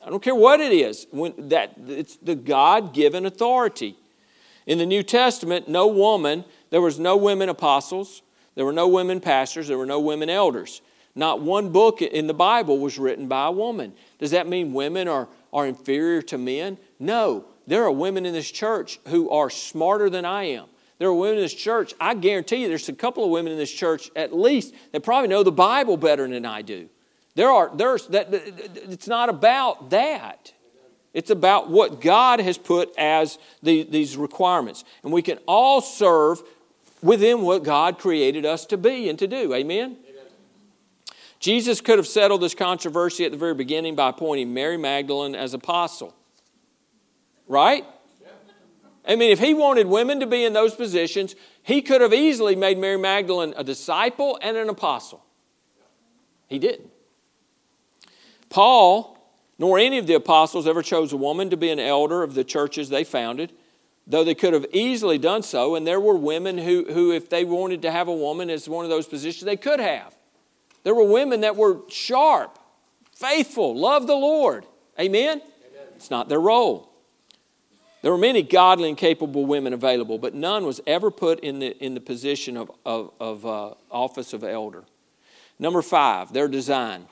I 0.00 0.08
don't 0.08 0.22
care 0.22 0.36
what 0.36 0.60
it 0.60 0.70
is. 0.70 1.08
When 1.10 1.48
that, 1.48 1.74
it's 1.88 2.14
the 2.14 2.36
God 2.36 2.94
given 2.94 3.26
authority. 3.26 3.96
In 4.68 4.78
the 4.78 4.86
New 4.86 5.02
Testament, 5.02 5.68
no 5.68 5.88
woman, 5.88 6.44
there 6.70 6.80
was 6.80 6.96
no 6.96 7.16
women 7.16 7.48
apostles, 7.48 8.22
there 8.54 8.64
were 8.64 8.72
no 8.72 8.86
women 8.86 9.18
pastors, 9.18 9.66
there 9.66 9.78
were 9.78 9.84
no 9.84 9.98
women 9.98 10.30
elders. 10.30 10.80
Not 11.16 11.40
one 11.40 11.72
book 11.72 12.00
in 12.00 12.28
the 12.28 12.32
Bible 12.32 12.78
was 12.78 13.00
written 13.00 13.26
by 13.26 13.48
a 13.48 13.50
woman. 13.50 13.94
Does 14.20 14.30
that 14.30 14.46
mean 14.46 14.72
women 14.74 15.08
are, 15.08 15.26
are 15.52 15.66
inferior 15.66 16.22
to 16.22 16.38
men? 16.38 16.78
No. 17.00 17.46
There 17.66 17.82
are 17.82 17.90
women 17.90 18.24
in 18.24 18.32
this 18.32 18.48
church 18.48 19.00
who 19.08 19.28
are 19.30 19.50
smarter 19.50 20.08
than 20.08 20.24
I 20.24 20.44
am. 20.44 20.66
There 20.98 21.08
are 21.08 21.14
women 21.14 21.36
in 21.36 21.42
this 21.42 21.54
church, 21.54 21.94
I 22.00 22.14
guarantee 22.14 22.56
you, 22.56 22.68
there's 22.68 22.88
a 22.88 22.92
couple 22.92 23.24
of 23.24 23.30
women 23.30 23.52
in 23.52 23.58
this 23.58 23.72
church 23.72 24.10
at 24.16 24.36
least 24.36 24.74
that 24.92 25.02
probably 25.02 25.28
know 25.28 25.42
the 25.42 25.52
Bible 25.52 25.96
better 25.96 26.26
than 26.26 26.44
I 26.44 26.62
do. 26.62 26.88
There 27.36 27.50
are, 27.50 27.70
there's, 27.74 28.08
that, 28.08 28.28
it's 28.32 29.06
not 29.06 29.28
about 29.28 29.90
that. 29.90 30.52
It's 31.14 31.30
about 31.30 31.70
what 31.70 32.00
God 32.00 32.40
has 32.40 32.58
put 32.58 32.92
as 32.98 33.38
the, 33.62 33.84
these 33.84 34.16
requirements. 34.16 34.84
And 35.02 35.12
we 35.12 35.22
can 35.22 35.38
all 35.46 35.80
serve 35.80 36.42
within 37.00 37.42
what 37.42 37.62
God 37.62 37.98
created 37.98 38.44
us 38.44 38.66
to 38.66 38.76
be 38.76 39.08
and 39.08 39.18
to 39.20 39.26
do. 39.26 39.54
Amen? 39.54 39.96
Amen? 40.08 40.26
Jesus 41.38 41.80
could 41.80 41.98
have 41.98 42.08
settled 42.08 42.40
this 42.40 42.54
controversy 42.54 43.24
at 43.24 43.30
the 43.30 43.38
very 43.38 43.54
beginning 43.54 43.94
by 43.94 44.08
appointing 44.08 44.52
Mary 44.52 44.76
Magdalene 44.76 45.36
as 45.36 45.54
apostle. 45.54 46.14
Right? 47.46 47.84
I 49.08 49.16
mean, 49.16 49.30
if 49.30 49.38
he 49.38 49.54
wanted 49.54 49.86
women 49.86 50.20
to 50.20 50.26
be 50.26 50.44
in 50.44 50.52
those 50.52 50.74
positions, 50.74 51.34
he 51.62 51.80
could 51.80 52.02
have 52.02 52.12
easily 52.12 52.54
made 52.54 52.76
Mary 52.76 52.98
Magdalene 52.98 53.54
a 53.56 53.64
disciple 53.64 54.38
and 54.42 54.56
an 54.56 54.68
apostle. 54.68 55.24
He 56.46 56.58
didn't. 56.58 56.90
Paul, 58.50 59.18
nor 59.58 59.78
any 59.78 59.96
of 59.96 60.06
the 60.06 60.14
apostles 60.14 60.66
ever 60.66 60.82
chose 60.82 61.12
a 61.12 61.16
woman 61.16 61.48
to 61.50 61.56
be 61.56 61.70
an 61.70 61.80
elder 61.80 62.22
of 62.22 62.34
the 62.34 62.44
churches 62.44 62.90
they 62.90 63.02
founded, 63.02 63.52
though 64.06 64.24
they 64.24 64.34
could 64.34 64.52
have 64.52 64.66
easily 64.72 65.16
done 65.16 65.42
so. 65.42 65.74
And 65.74 65.86
there 65.86 66.00
were 66.00 66.14
women 66.14 66.58
who, 66.58 66.84
who 66.92 67.10
if 67.12 67.30
they 67.30 67.44
wanted 67.44 67.80
to 67.82 67.90
have 67.90 68.08
a 68.08 68.14
woman 68.14 68.50
as 68.50 68.68
one 68.68 68.84
of 68.84 68.90
those 68.90 69.06
positions, 69.06 69.44
they 69.44 69.56
could 69.56 69.80
have. 69.80 70.14
There 70.84 70.94
were 70.94 71.04
women 71.04 71.40
that 71.40 71.56
were 71.56 71.80
sharp, 71.88 72.58
faithful, 73.14 73.74
loved 73.74 74.06
the 74.06 74.14
Lord. 74.14 74.66
Amen? 74.98 75.40
Amen. 75.40 75.86
It's 75.96 76.10
not 76.10 76.28
their 76.28 76.40
role. 76.40 76.87
There 78.08 78.14
were 78.14 78.18
many 78.18 78.40
godly 78.40 78.88
and 78.88 78.96
capable 78.96 79.44
women 79.44 79.74
available, 79.74 80.16
but 80.16 80.32
none 80.32 80.64
was 80.64 80.80
ever 80.86 81.10
put 81.10 81.40
in 81.40 81.58
the, 81.58 81.76
in 81.76 81.92
the 81.92 82.00
position 82.00 82.56
of, 82.56 82.70
of, 82.86 83.12
of 83.20 83.44
uh, 83.44 83.74
office 83.90 84.32
of 84.32 84.42
elder. 84.42 84.84
Number 85.58 85.82
five, 85.82 86.32
their 86.32 86.48
design 86.48 87.04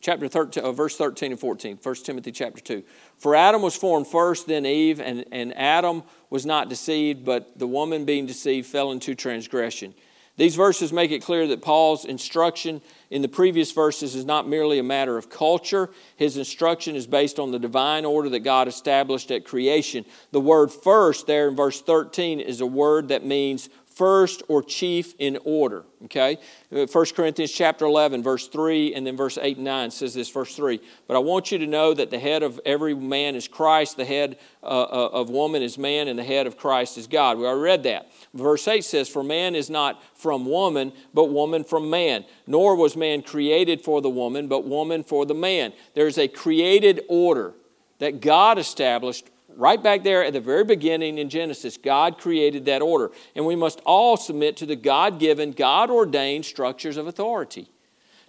chapter 0.00 0.26
13, 0.26 0.64
uh, 0.64 0.72
verse 0.72 0.96
13 0.96 1.30
and 1.30 1.40
14, 1.40 1.78
1 1.80 1.94
Timothy 2.02 2.32
chapter 2.32 2.60
2. 2.60 2.82
For 3.18 3.36
Adam 3.36 3.62
was 3.62 3.76
formed 3.76 4.08
first, 4.08 4.48
then 4.48 4.66
Eve, 4.66 5.00
and, 5.00 5.24
and 5.30 5.56
Adam 5.56 6.02
was 6.28 6.44
not 6.44 6.68
deceived, 6.68 7.24
but 7.24 7.56
the 7.56 7.68
woman 7.68 8.04
being 8.04 8.26
deceived 8.26 8.66
fell 8.66 8.90
into 8.90 9.14
transgression. 9.14 9.94
These 10.38 10.54
verses 10.54 10.92
make 10.92 11.10
it 11.10 11.22
clear 11.22 11.48
that 11.48 11.62
Paul's 11.62 12.04
instruction 12.04 12.80
in 13.10 13.22
the 13.22 13.28
previous 13.28 13.72
verses 13.72 14.14
is 14.14 14.24
not 14.24 14.48
merely 14.48 14.78
a 14.78 14.84
matter 14.84 15.18
of 15.18 15.28
culture. 15.28 15.90
His 16.14 16.36
instruction 16.36 16.94
is 16.94 17.08
based 17.08 17.40
on 17.40 17.50
the 17.50 17.58
divine 17.58 18.04
order 18.04 18.28
that 18.28 18.40
God 18.40 18.68
established 18.68 19.32
at 19.32 19.44
creation. 19.44 20.04
The 20.30 20.40
word 20.40 20.70
first 20.70 21.26
there 21.26 21.48
in 21.48 21.56
verse 21.56 21.82
13 21.82 22.38
is 22.38 22.60
a 22.60 22.66
word 22.66 23.08
that 23.08 23.26
means 23.26 23.68
first 23.98 24.42
or 24.48 24.62
chief 24.62 25.14
in 25.18 25.38
order 25.44 25.84
okay? 26.04 26.38
1 26.70 26.88
uh, 26.88 27.04
corinthians 27.14 27.52
chapter 27.52 27.84
11 27.84 28.22
verse 28.22 28.48
3 28.48 28.94
and 28.94 29.06
then 29.06 29.16
verse 29.16 29.36
8 29.36 29.56
and 29.56 29.64
9 29.64 29.90
says 29.90 30.14
this 30.14 30.30
verse 30.30 30.54
3 30.54 30.80
but 31.06 31.16
i 31.16 31.18
want 31.18 31.52
you 31.52 31.58
to 31.58 31.66
know 31.66 31.92
that 31.92 32.10
the 32.10 32.18
head 32.18 32.42
of 32.42 32.60
every 32.64 32.94
man 32.94 33.34
is 33.34 33.48
christ 33.48 33.96
the 33.96 34.04
head 34.04 34.38
uh, 34.62 34.66
uh 34.66 35.08
of 35.12 35.28
woman 35.28 35.62
is 35.62 35.76
man 35.76 36.08
and 36.08 36.18
the 36.18 36.24
head 36.24 36.46
of 36.46 36.56
christ 36.56 36.96
is 36.96 37.06
god. 37.06 37.38
We 37.38 37.44
already 37.44 37.62
read 37.62 37.82
that. 37.84 38.10
Verse 38.34 38.66
8 38.66 38.84
says 38.84 39.08
for 39.08 39.22
man 39.22 39.54
is 39.54 39.70
not 39.70 40.02
from 40.14 40.46
woman 40.46 40.92
but 41.14 41.26
woman 41.26 41.64
from 41.64 41.90
man 41.90 42.24
nor 42.46 42.76
was 42.76 42.96
man 42.96 43.22
created 43.22 43.82
for 43.82 44.00
the 44.00 44.10
woman 44.10 44.48
but 44.48 44.64
woman 44.64 45.02
for 45.02 45.26
the 45.26 45.34
man. 45.34 45.72
There's 45.94 46.18
a 46.18 46.28
created 46.28 47.02
order 47.08 47.54
that 47.98 48.20
god 48.20 48.58
established 48.58 49.28
right 49.58 49.82
back 49.82 50.04
there 50.04 50.24
at 50.24 50.32
the 50.32 50.40
very 50.40 50.64
beginning 50.64 51.18
in 51.18 51.28
Genesis, 51.28 51.76
God 51.76 52.16
created 52.18 52.64
that 52.66 52.80
order. 52.80 53.10
And 53.34 53.44
we 53.44 53.56
must 53.56 53.80
all 53.84 54.16
submit 54.16 54.56
to 54.58 54.66
the 54.66 54.76
God 54.76 55.18
given, 55.18 55.50
God 55.50 55.90
ordained 55.90 56.46
structures 56.46 56.96
of 56.96 57.06
authority. 57.06 57.68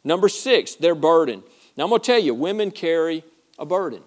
Number 0.04 0.28
six, 0.28 0.76
their 0.76 0.96
burden. 0.96 1.44
Now, 1.78 1.84
I'm 1.84 1.92
going 1.92 2.02
to 2.02 2.06
tell 2.06 2.20
you, 2.20 2.34
women 2.34 2.72
carry 2.72 3.24
a 3.60 3.66
burden. 3.66 4.02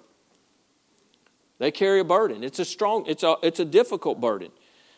They 1.59 1.71
carry 1.71 2.01
a 2.01 2.05
burden. 2.05 2.43
It's 2.43 2.59
a 2.59 2.65
strong, 2.65 3.05
it's 3.07 3.23
a, 3.23 3.37
it's 3.43 3.61
a 3.61 3.65
difficult 3.65 4.21
burden. 4.21 4.51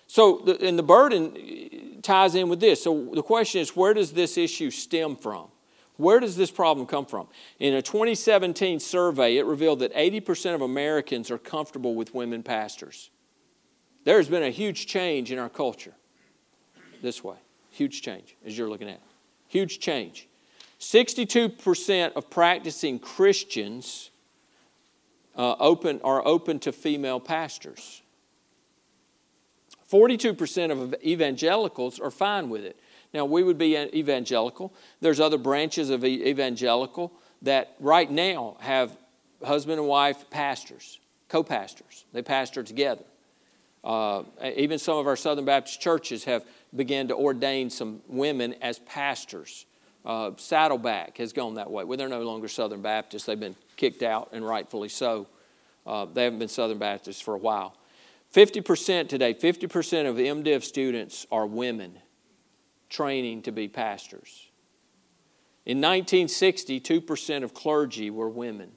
So, 0.06 0.38
the, 0.38 0.66
and 0.66 0.78
the 0.78 0.82
burden 0.82 2.00
ties 2.02 2.34
in 2.34 2.48
with 2.48 2.60
this. 2.60 2.82
So, 2.82 3.10
the 3.12 3.22
question 3.22 3.60
is, 3.60 3.76
where 3.76 3.92
does 3.92 4.12
this 4.12 4.38
issue 4.38 4.70
stem 4.70 5.16
from? 5.16 5.48
Where 5.96 6.18
does 6.18 6.36
this 6.36 6.50
problem 6.50 6.86
come 6.86 7.06
from? 7.06 7.28
In 7.58 7.74
a 7.74 7.82
2017 7.82 8.80
survey, 8.80 9.36
it 9.36 9.46
revealed 9.46 9.78
that 9.78 9.94
80% 9.94 10.54
of 10.54 10.60
Americans 10.60 11.30
are 11.30 11.38
comfortable 11.38 11.94
with 11.94 12.14
women 12.14 12.42
pastors. 12.42 13.10
There 14.04 14.16
has 14.16 14.28
been 14.28 14.42
a 14.42 14.50
huge 14.50 14.86
change 14.86 15.30
in 15.30 15.38
our 15.38 15.48
culture 15.48 15.94
this 17.00 17.22
way. 17.22 17.36
Huge 17.70 18.02
change, 18.02 18.36
as 18.44 18.58
you're 18.58 18.68
looking 18.68 18.88
at. 18.88 19.00
Huge 19.48 19.78
change. 19.78 20.28
62% 20.80 22.12
of 22.12 22.28
practicing 22.28 22.98
Christians 22.98 24.10
uh, 25.36 25.54
open, 25.58 26.00
are 26.04 26.26
open 26.26 26.58
to 26.60 26.72
female 26.72 27.20
pastors. 27.20 28.02
42% 29.90 30.70
of 30.70 30.94
evangelicals 31.04 32.00
are 32.00 32.10
fine 32.10 32.48
with 32.48 32.64
it. 32.64 32.76
Now, 33.14 33.24
we 33.24 33.44
would 33.44 33.58
be 33.58 33.76
evangelical. 33.76 34.74
There's 35.00 35.20
other 35.20 35.38
branches 35.38 35.88
of 35.88 36.04
evangelical 36.04 37.12
that 37.42 37.76
right 37.78 38.10
now 38.10 38.56
have 38.58 38.98
husband 39.42 39.78
and 39.78 39.88
wife 39.88 40.28
pastors, 40.30 40.98
co 41.28 41.44
pastors. 41.44 42.04
They 42.12 42.22
pastor 42.22 42.64
together. 42.64 43.04
Uh, 43.84 44.24
even 44.56 44.78
some 44.80 44.98
of 44.98 45.06
our 45.06 45.14
Southern 45.14 45.44
Baptist 45.44 45.80
churches 45.80 46.24
have 46.24 46.44
begun 46.74 47.08
to 47.08 47.14
ordain 47.14 47.70
some 47.70 48.00
women 48.08 48.54
as 48.60 48.80
pastors. 48.80 49.66
Uh, 50.04 50.32
Saddleback 50.36 51.18
has 51.18 51.32
gone 51.32 51.54
that 51.54 51.70
way. 51.70 51.84
Well, 51.84 51.96
they're 51.96 52.08
no 52.08 52.22
longer 52.22 52.48
Southern 52.48 52.82
Baptists. 52.82 53.26
They've 53.26 53.38
been 53.38 53.56
kicked 53.76 54.02
out, 54.02 54.30
and 54.32 54.44
rightfully 54.44 54.88
so. 54.88 55.28
Uh, 55.86 56.06
they 56.06 56.24
haven't 56.24 56.40
been 56.40 56.48
Southern 56.48 56.78
Baptists 56.78 57.20
for 57.20 57.34
a 57.34 57.38
while. 57.38 57.76
50% 58.34 59.08
today, 59.08 59.34
50% 59.34 60.08
of 60.08 60.16
MDiv 60.16 60.64
students 60.64 61.26
are 61.30 61.46
women 61.46 61.98
training 62.94 63.42
to 63.42 63.50
be 63.50 63.66
pastors. 63.66 64.48
In 65.66 65.78
1960, 65.78 66.80
2% 66.80 67.42
of 67.42 67.52
clergy 67.52 68.08
were 68.08 68.28
women. 68.28 68.70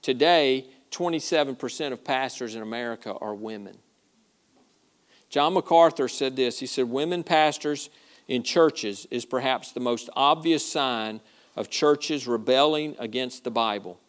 Today, 0.00 0.66
27% 0.90 1.92
of 1.92 2.04
pastors 2.04 2.56
in 2.56 2.62
America 2.62 3.14
are 3.14 3.34
women. 3.34 3.76
John 5.28 5.54
MacArthur 5.54 6.08
said 6.08 6.34
this 6.34 6.58
He 6.58 6.66
said, 6.66 6.90
Women 6.90 7.22
pastors 7.22 7.90
in 8.26 8.42
churches 8.42 9.06
is 9.10 9.24
perhaps 9.24 9.70
the 9.72 9.80
most 9.80 10.10
obvious 10.16 10.66
sign 10.66 11.20
of 11.54 11.70
churches 11.70 12.26
rebelling 12.26 12.96
against 12.98 13.44
the 13.44 13.50
Bible. 13.50 14.00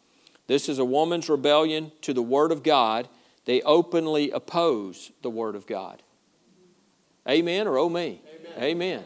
This 0.48 0.68
is 0.68 0.78
a 0.78 0.84
woman's 0.84 1.28
rebellion 1.28 1.92
to 2.02 2.12
the 2.12 2.22
Word 2.22 2.50
of 2.50 2.62
God. 2.62 3.08
They 3.44 3.62
openly 3.62 4.30
oppose 4.30 5.12
the 5.22 5.30
Word 5.30 5.54
of 5.54 5.66
God. 5.66 6.02
Amen 7.28 7.66
or 7.66 7.78
oh 7.78 7.88
me? 7.88 8.20
Amen. 8.58 9.02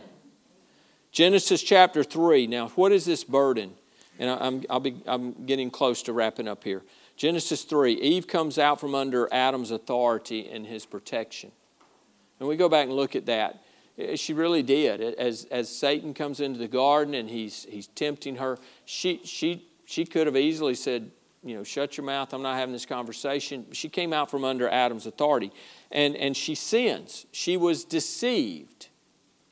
Genesis 1.10 1.62
chapter 1.62 2.04
3. 2.04 2.46
Now, 2.46 2.68
what 2.68 2.92
is 2.92 3.04
this 3.04 3.24
burden? 3.24 3.72
And 4.18 4.30
I'm, 4.30 4.64
I'll 4.68 4.80
be, 4.80 4.96
I'm 5.06 5.46
getting 5.46 5.70
close 5.70 6.02
to 6.04 6.12
wrapping 6.12 6.48
up 6.48 6.64
here. 6.64 6.82
Genesis 7.16 7.64
3 7.64 7.94
Eve 7.94 8.26
comes 8.26 8.58
out 8.58 8.80
from 8.80 8.94
under 8.94 9.28
Adam's 9.32 9.70
authority 9.70 10.48
and 10.48 10.66
his 10.66 10.86
protection. 10.86 11.50
And 12.38 12.48
we 12.48 12.56
go 12.56 12.68
back 12.68 12.86
and 12.86 12.96
look 12.96 13.16
at 13.16 13.26
that. 13.26 13.62
Eh, 13.98 14.16
she 14.16 14.32
really 14.32 14.62
did. 14.62 15.00
As, 15.00 15.44
as 15.50 15.74
Satan 15.74 16.14
comes 16.14 16.40
into 16.40 16.58
the 16.58 16.68
garden 16.68 17.14
and 17.14 17.28
he's, 17.28 17.66
he's 17.68 17.86
tempting 17.88 18.36
her, 18.36 18.58
she, 18.84 19.20
she, 19.24 19.66
she 19.86 20.04
could 20.04 20.26
have 20.26 20.36
easily 20.36 20.74
said, 20.74 21.10
you 21.42 21.56
know, 21.56 21.64
shut 21.64 21.96
your 21.96 22.04
mouth, 22.04 22.32
I'm 22.34 22.42
not 22.42 22.56
having 22.56 22.72
this 22.72 22.86
conversation. 22.86 23.66
She 23.72 23.88
came 23.88 24.12
out 24.12 24.30
from 24.30 24.44
under 24.44 24.68
Adam's 24.68 25.06
authority 25.06 25.52
and, 25.90 26.16
and 26.16 26.36
she 26.36 26.54
sins. 26.54 27.26
She 27.32 27.56
was 27.56 27.84
deceived. 27.84 28.87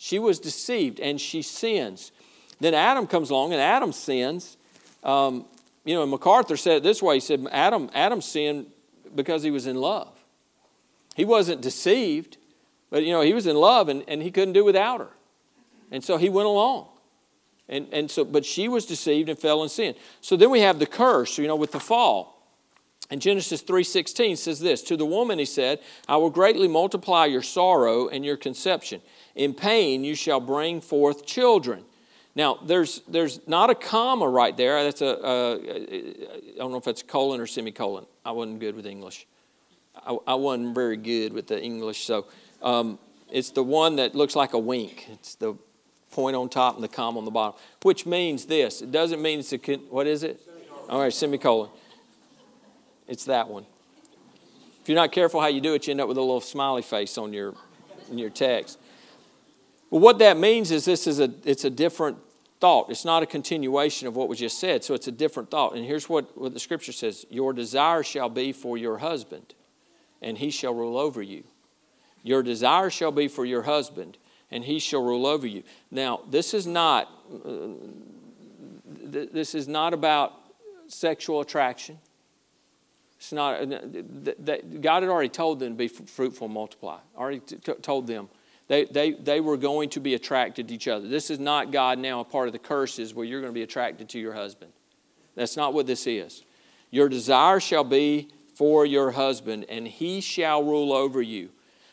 She 0.06 0.20
was 0.20 0.38
deceived 0.38 1.00
and 1.00 1.20
she 1.20 1.42
sins. 1.42 2.12
Then 2.60 2.74
Adam 2.74 3.08
comes 3.08 3.30
along 3.30 3.52
and 3.52 3.60
Adam 3.60 3.90
sins. 3.90 4.56
Um, 5.02 5.46
you 5.84 5.96
know, 5.96 6.02
and 6.02 6.10
MacArthur 6.12 6.56
said 6.56 6.76
it 6.76 6.82
this 6.84 7.02
way 7.02 7.16
he 7.16 7.20
said, 7.20 7.44
Adam, 7.50 7.90
Adam 7.92 8.20
sinned 8.20 8.66
because 9.16 9.42
he 9.42 9.50
was 9.50 9.66
in 9.66 9.74
love. 9.74 10.16
He 11.16 11.24
wasn't 11.24 11.60
deceived, 11.60 12.36
but, 12.88 13.02
you 13.02 13.10
know, 13.10 13.22
he 13.22 13.34
was 13.34 13.48
in 13.48 13.56
love 13.56 13.88
and, 13.88 14.04
and 14.06 14.22
he 14.22 14.30
couldn't 14.30 14.52
do 14.52 14.64
without 14.64 15.00
her. 15.00 15.10
And 15.90 16.04
so 16.04 16.18
he 16.18 16.28
went 16.28 16.46
along. 16.46 16.86
And, 17.68 17.88
and 17.92 18.08
so, 18.08 18.24
but 18.24 18.46
she 18.46 18.68
was 18.68 18.86
deceived 18.86 19.28
and 19.28 19.36
fell 19.36 19.64
in 19.64 19.68
sin. 19.68 19.96
So 20.20 20.36
then 20.36 20.50
we 20.50 20.60
have 20.60 20.78
the 20.78 20.86
curse, 20.86 21.36
you 21.36 21.48
know, 21.48 21.56
with 21.56 21.72
the 21.72 21.80
fall. 21.80 22.35
And 23.10 23.20
Genesis 23.20 23.62
3:16 23.62 24.36
says 24.36 24.60
this, 24.60 24.82
to 24.82 24.96
the 24.96 25.06
woman 25.06 25.38
he 25.38 25.44
said, 25.44 25.80
I 26.08 26.16
will 26.16 26.30
greatly 26.30 26.68
multiply 26.68 27.26
your 27.26 27.42
sorrow 27.42 28.08
and 28.08 28.24
your 28.24 28.36
conception. 28.36 29.00
In 29.34 29.54
pain 29.54 30.02
you 30.04 30.14
shall 30.14 30.40
bring 30.40 30.80
forth 30.80 31.26
children. 31.26 31.84
Now, 32.34 32.58
there's, 32.62 33.00
there's 33.08 33.40
not 33.48 33.70
a 33.70 33.74
comma 33.74 34.28
right 34.28 34.54
there. 34.54 34.84
That's 34.84 35.00
a 35.00 35.06
a, 35.06 35.54
I 35.54 36.58
don't 36.58 36.70
know 36.70 36.76
if 36.76 36.84
that's 36.84 37.02
colon 37.02 37.40
or 37.40 37.46
semicolon. 37.46 38.06
I 38.24 38.32
wasn't 38.32 38.60
good 38.60 38.76
with 38.76 38.86
English. 38.86 39.26
I, 39.94 40.18
I 40.26 40.34
wasn't 40.34 40.74
very 40.74 40.98
good 40.98 41.32
with 41.32 41.46
the 41.46 41.62
English. 41.62 42.04
So 42.04 42.26
um, 42.60 42.98
it's 43.30 43.50
the 43.50 43.62
one 43.62 43.96
that 43.96 44.14
looks 44.14 44.36
like 44.36 44.52
a 44.52 44.58
wink. 44.58 45.06
It's 45.12 45.34
the 45.36 45.54
point 46.10 46.36
on 46.36 46.48
top 46.48 46.74
and 46.74 46.84
the 46.84 46.88
comma 46.88 47.18
on 47.18 47.24
the 47.24 47.30
bottom, 47.30 47.58
which 47.82 48.04
means 48.04 48.46
this. 48.46 48.82
It 48.82 48.92
doesn't 48.92 49.22
mean 49.22 49.38
it's 49.38 49.52
a, 49.52 49.58
what 49.90 50.06
is 50.06 50.22
it? 50.22 50.40
All 50.88 51.00
right, 51.00 51.12
semicolon. 51.12 51.70
It's 53.08 53.24
that 53.24 53.48
one. 53.48 53.66
If 54.82 54.88
you're 54.88 54.96
not 54.96 55.12
careful 55.12 55.40
how 55.40 55.48
you 55.48 55.60
do 55.60 55.74
it, 55.74 55.86
you 55.86 55.90
end 55.92 56.00
up 56.00 56.08
with 56.08 56.16
a 56.16 56.20
little 56.20 56.40
smiley 56.40 56.82
face 56.82 57.18
on 57.18 57.32
your, 57.32 57.54
in 58.10 58.18
your 58.18 58.30
text. 58.30 58.78
Well, 59.90 60.00
what 60.00 60.18
that 60.18 60.36
means 60.36 60.70
is 60.70 60.84
this 60.84 61.06
is 61.06 61.20
a, 61.20 61.32
it's 61.44 61.64
a 61.64 61.70
different 61.70 62.18
thought. 62.60 62.90
It's 62.90 63.04
not 63.04 63.22
a 63.22 63.26
continuation 63.26 64.08
of 64.08 64.16
what 64.16 64.28
was 64.28 64.38
just 64.38 64.58
said, 64.58 64.84
so 64.84 64.94
it's 64.94 65.08
a 65.08 65.12
different 65.12 65.50
thought. 65.50 65.74
And 65.74 65.84
here's 65.84 66.08
what, 66.08 66.36
what 66.38 66.54
the 66.54 66.60
scripture 66.60 66.92
says 66.92 67.26
Your 67.30 67.52
desire 67.52 68.02
shall 68.02 68.28
be 68.28 68.52
for 68.52 68.78
your 68.78 68.98
husband, 68.98 69.54
and 70.22 70.38
he 70.38 70.50
shall 70.50 70.74
rule 70.74 70.96
over 70.96 71.22
you. 71.22 71.44
Your 72.22 72.42
desire 72.42 72.90
shall 72.90 73.12
be 73.12 73.28
for 73.28 73.44
your 73.44 73.62
husband, 73.62 74.18
and 74.50 74.64
he 74.64 74.78
shall 74.78 75.02
rule 75.02 75.26
over 75.26 75.46
you. 75.46 75.62
Now, 75.90 76.20
this 76.28 76.54
is 76.54 76.66
not. 76.66 77.10
Uh, 77.44 77.68
this 79.08 79.54
is 79.54 79.68
not 79.68 79.94
about 79.94 80.32
sexual 80.88 81.40
attraction. 81.40 81.98
It's 83.18 83.32
not. 83.32 83.62
Uh, 83.62 83.66
that 84.40 84.80
God 84.80 85.02
had 85.02 85.10
already 85.10 85.28
told 85.28 85.60
them 85.60 85.70
to 85.70 85.76
be 85.76 85.88
fruitful 85.88 86.46
and 86.46 86.54
multiply. 86.54 86.98
Already 87.16 87.40
told 87.40 88.06
them 88.06 88.28
they, 88.68 88.84
they, 88.84 89.12
they 89.12 89.40
were 89.40 89.56
going 89.56 89.90
to 89.90 90.00
be 90.00 90.14
attracted 90.14 90.68
to 90.68 90.74
each 90.74 90.88
other. 90.88 91.06
This 91.06 91.30
is 91.30 91.38
not 91.38 91.70
God 91.70 91.98
now 91.98 92.20
a 92.20 92.24
part 92.24 92.48
of 92.48 92.52
the 92.52 92.58
curses 92.58 93.14
where 93.14 93.24
you're 93.24 93.40
going 93.40 93.52
to 93.52 93.54
be 93.54 93.62
attracted 93.62 94.08
to 94.10 94.18
your 94.18 94.34
husband. 94.34 94.72
That's 95.34 95.56
not 95.56 95.72
what 95.72 95.86
this 95.86 96.06
is. 96.06 96.42
Your 96.90 97.08
desire 97.08 97.60
shall 97.60 97.84
be 97.84 98.28
for 98.54 98.86
your 98.86 99.12
husband, 99.12 99.66
and 99.68 99.86
he 99.86 100.20
shall 100.20 100.64
rule 100.64 100.92
over 100.92 101.20
you. 101.22 101.50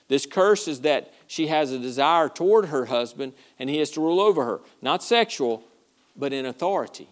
This 0.07 0.25
curse 0.25 0.67
is 0.67 0.81
that 0.81 1.13
she 1.27 1.47
has 1.47 1.71
a 1.71 1.79
desire 1.79 2.29
toward 2.29 2.65
her 2.65 2.85
husband, 2.85 3.33
and 3.59 3.69
he 3.69 3.77
has 3.77 3.91
to 3.91 4.01
rule 4.01 4.19
over 4.19 4.45
her. 4.45 4.61
Not 4.81 5.03
sexual, 5.03 5.63
but 6.15 6.33
in 6.33 6.45
authority. 6.45 7.07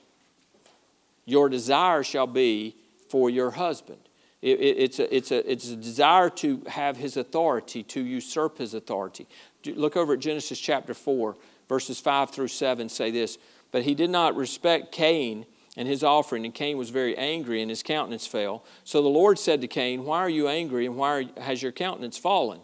Your 1.26 1.50
desire 1.50 2.04
shall 2.04 2.28
be 2.28 2.76
for 3.12 3.30
your 3.30 3.52
husband. 3.52 4.00
It, 4.42 4.60
it, 4.62 4.78
it's, 4.78 5.00
a, 5.00 5.16
it's, 5.16 5.32
a, 5.32 5.52
it's 5.52 5.70
a 5.70 5.76
desire 5.76 6.30
to 6.30 6.64
have 6.68 6.96
his 6.96 7.18
authority, 7.18 7.84
to 7.84 8.02
usurp 8.02 8.58
his 8.58 8.74
authority. 8.74 9.28
Look 9.66 9.98
over 9.98 10.14
at 10.14 10.20
Genesis 10.20 10.58
chapter 10.60 10.94
4, 10.94 11.36
verses 11.68 12.00
5 12.00 12.30
through 12.32 12.48
7 12.48 12.88
say 12.88 13.12
this 13.12 13.38
But 13.72 13.84
he 13.84 13.94
did 13.94 14.10
not 14.10 14.38
respect 14.38 14.94
Cain 14.94 15.46
and 15.76 15.90
his 15.90 16.04
offering, 16.04 16.46
and 16.46 16.54
Cain 16.54 16.78
was 16.78 16.90
very 16.90 17.18
angry, 17.18 17.62
and 17.62 17.70
his 17.70 17.84
countenance 17.84 18.26
fell. 18.26 18.64
So 18.86 19.02
the 19.02 19.10
Lord 19.10 19.38
said 19.38 19.60
to 19.60 19.68
Cain, 19.68 20.06
Why 20.06 20.20
are 20.20 20.30
you 20.30 20.48
angry, 20.48 20.86
and 20.86 20.96
why 20.96 21.28
has 21.38 21.62
your 21.62 21.74
countenance 21.74 22.18
fallen? 22.18 22.62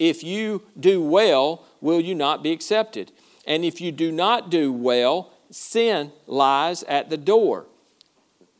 If 0.00 0.24
you 0.24 0.62
do 0.78 1.00
well, 1.02 1.64
will 1.80 2.00
you 2.00 2.16
not 2.16 2.42
be 2.42 2.50
accepted? 2.50 3.12
And 3.46 3.64
if 3.64 3.80
you 3.80 3.92
do 3.92 4.10
not 4.10 4.50
do 4.50 4.72
well, 4.72 5.32
sin 5.50 6.10
lies 6.26 6.82
at 6.84 7.10
the 7.10 7.16
door. 7.16 7.66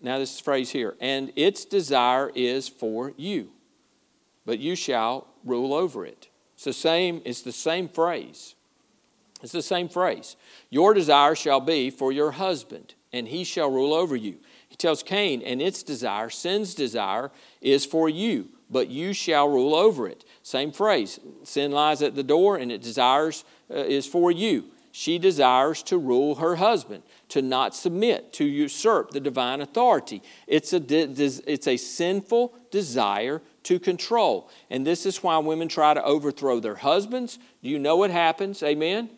Now, 0.05 0.19
this 0.19 0.39
phrase 0.39 0.69
here, 0.69 0.97
and 1.01 1.33
its 1.35 1.65
desire 1.65 2.31
is 2.35 2.69
for 2.69 3.15
you, 3.17 3.49
but 4.45 4.59
you 4.59 4.77
shall 4.77 5.27
rule 5.47 5.73
over 5.73 6.05
it. 6.05 6.29
It's 6.53 6.65
the 6.65 6.75
same, 6.75 7.23
it's 7.25 7.41
the 7.41 7.53
same 7.53 7.89
phrase. 7.89 8.55
It's 9.43 9.53
the 9.53 9.63
same 9.63 9.89
phrase. 9.89 10.37
Your 10.69 10.93
desire 10.93 11.35
shall 11.35 11.61
be 11.61 11.89
for 11.89 12.13
your 12.13 12.33
husband, 12.33 12.93
and 13.15 13.29
he 13.29 13.45
shall 13.45 13.71
rule 13.71 13.95
over 13.95 14.15
you. 14.15 14.37
He 14.69 14.77
tells 14.77 15.03
Cain, 15.03 15.41
and 15.41 15.63
its 15.63 15.83
desire, 15.83 16.29
sin's 16.29 16.75
desire, 16.75 17.31
is 17.63 17.87
for 17.87 18.11
you, 18.11 18.51
but 18.69 18.91
you 18.91 19.15
shall 19.15 19.49
rule 19.49 19.75
over 19.75 20.07
it. 20.07 20.23
Same 20.43 20.71
phrase. 20.71 21.19
Sin 21.45 21.73
lies 21.73 22.03
at 22.03 22.15
the 22.15 22.23
door, 22.23 22.59
and 22.59 22.71
it 22.71 22.83
desires 22.83 23.43
uh, 23.71 23.77
is 23.77 24.07
for 24.07 24.31
you. 24.31 24.67
She 24.97 25.19
desires 25.19 25.83
to 25.85 25.99
rule 25.99 26.37
her 26.37 26.55
husband, 26.55 27.03
to 27.31 27.43
not 27.43 27.75
submit, 27.75 28.33
to 28.35 28.45
usurp 28.45 29.11
the 29.11 29.19
divine 29.19 29.61
authority. 29.61 30.23
It's 30.47 30.73
a, 30.73 30.81
it's 30.89 31.67
a 31.67 31.77
sinful 31.77 32.55
desire 32.71 33.43
to 33.65 33.81
control. 33.81 34.49
And 34.71 34.87
this 34.87 35.05
is 35.05 35.21
why 35.21 35.37
women 35.39 35.67
try 35.67 35.95
to 35.95 36.05
overthrow 36.05 36.61
their 36.61 36.77
husbands. 36.77 37.41
Do 37.61 37.71
you 37.71 37.81
know 37.81 37.97
what 37.97 38.13
happens? 38.13 38.63
Amen? 38.63 39.11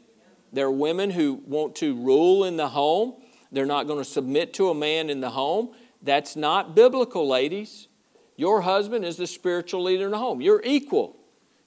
There 0.51 0.65
are 0.65 0.71
women 0.71 1.11
who 1.11 1.43
want 1.47 1.77
to 1.77 1.95
rule 1.95 2.45
in 2.45 2.57
the 2.57 2.69
home. 2.69 3.13
They're 3.53 3.67
not 3.67 3.87
going 3.87 4.03
to 4.03 4.11
submit 4.11 4.55
to 4.55 4.71
a 4.71 4.75
man 4.75 5.11
in 5.11 5.21
the 5.21 5.29
home. 5.29 5.75
That's 6.01 6.37
not 6.37 6.75
biblical, 6.75 7.29
ladies. 7.29 7.89
Your 8.37 8.63
husband 8.63 9.05
is 9.05 9.19
the 9.19 9.27
spiritual 9.27 9.83
leader 9.83 10.07
in 10.07 10.13
the 10.13 10.19
home. 10.19 10.41
You're 10.41 10.63
equal. 10.65 11.19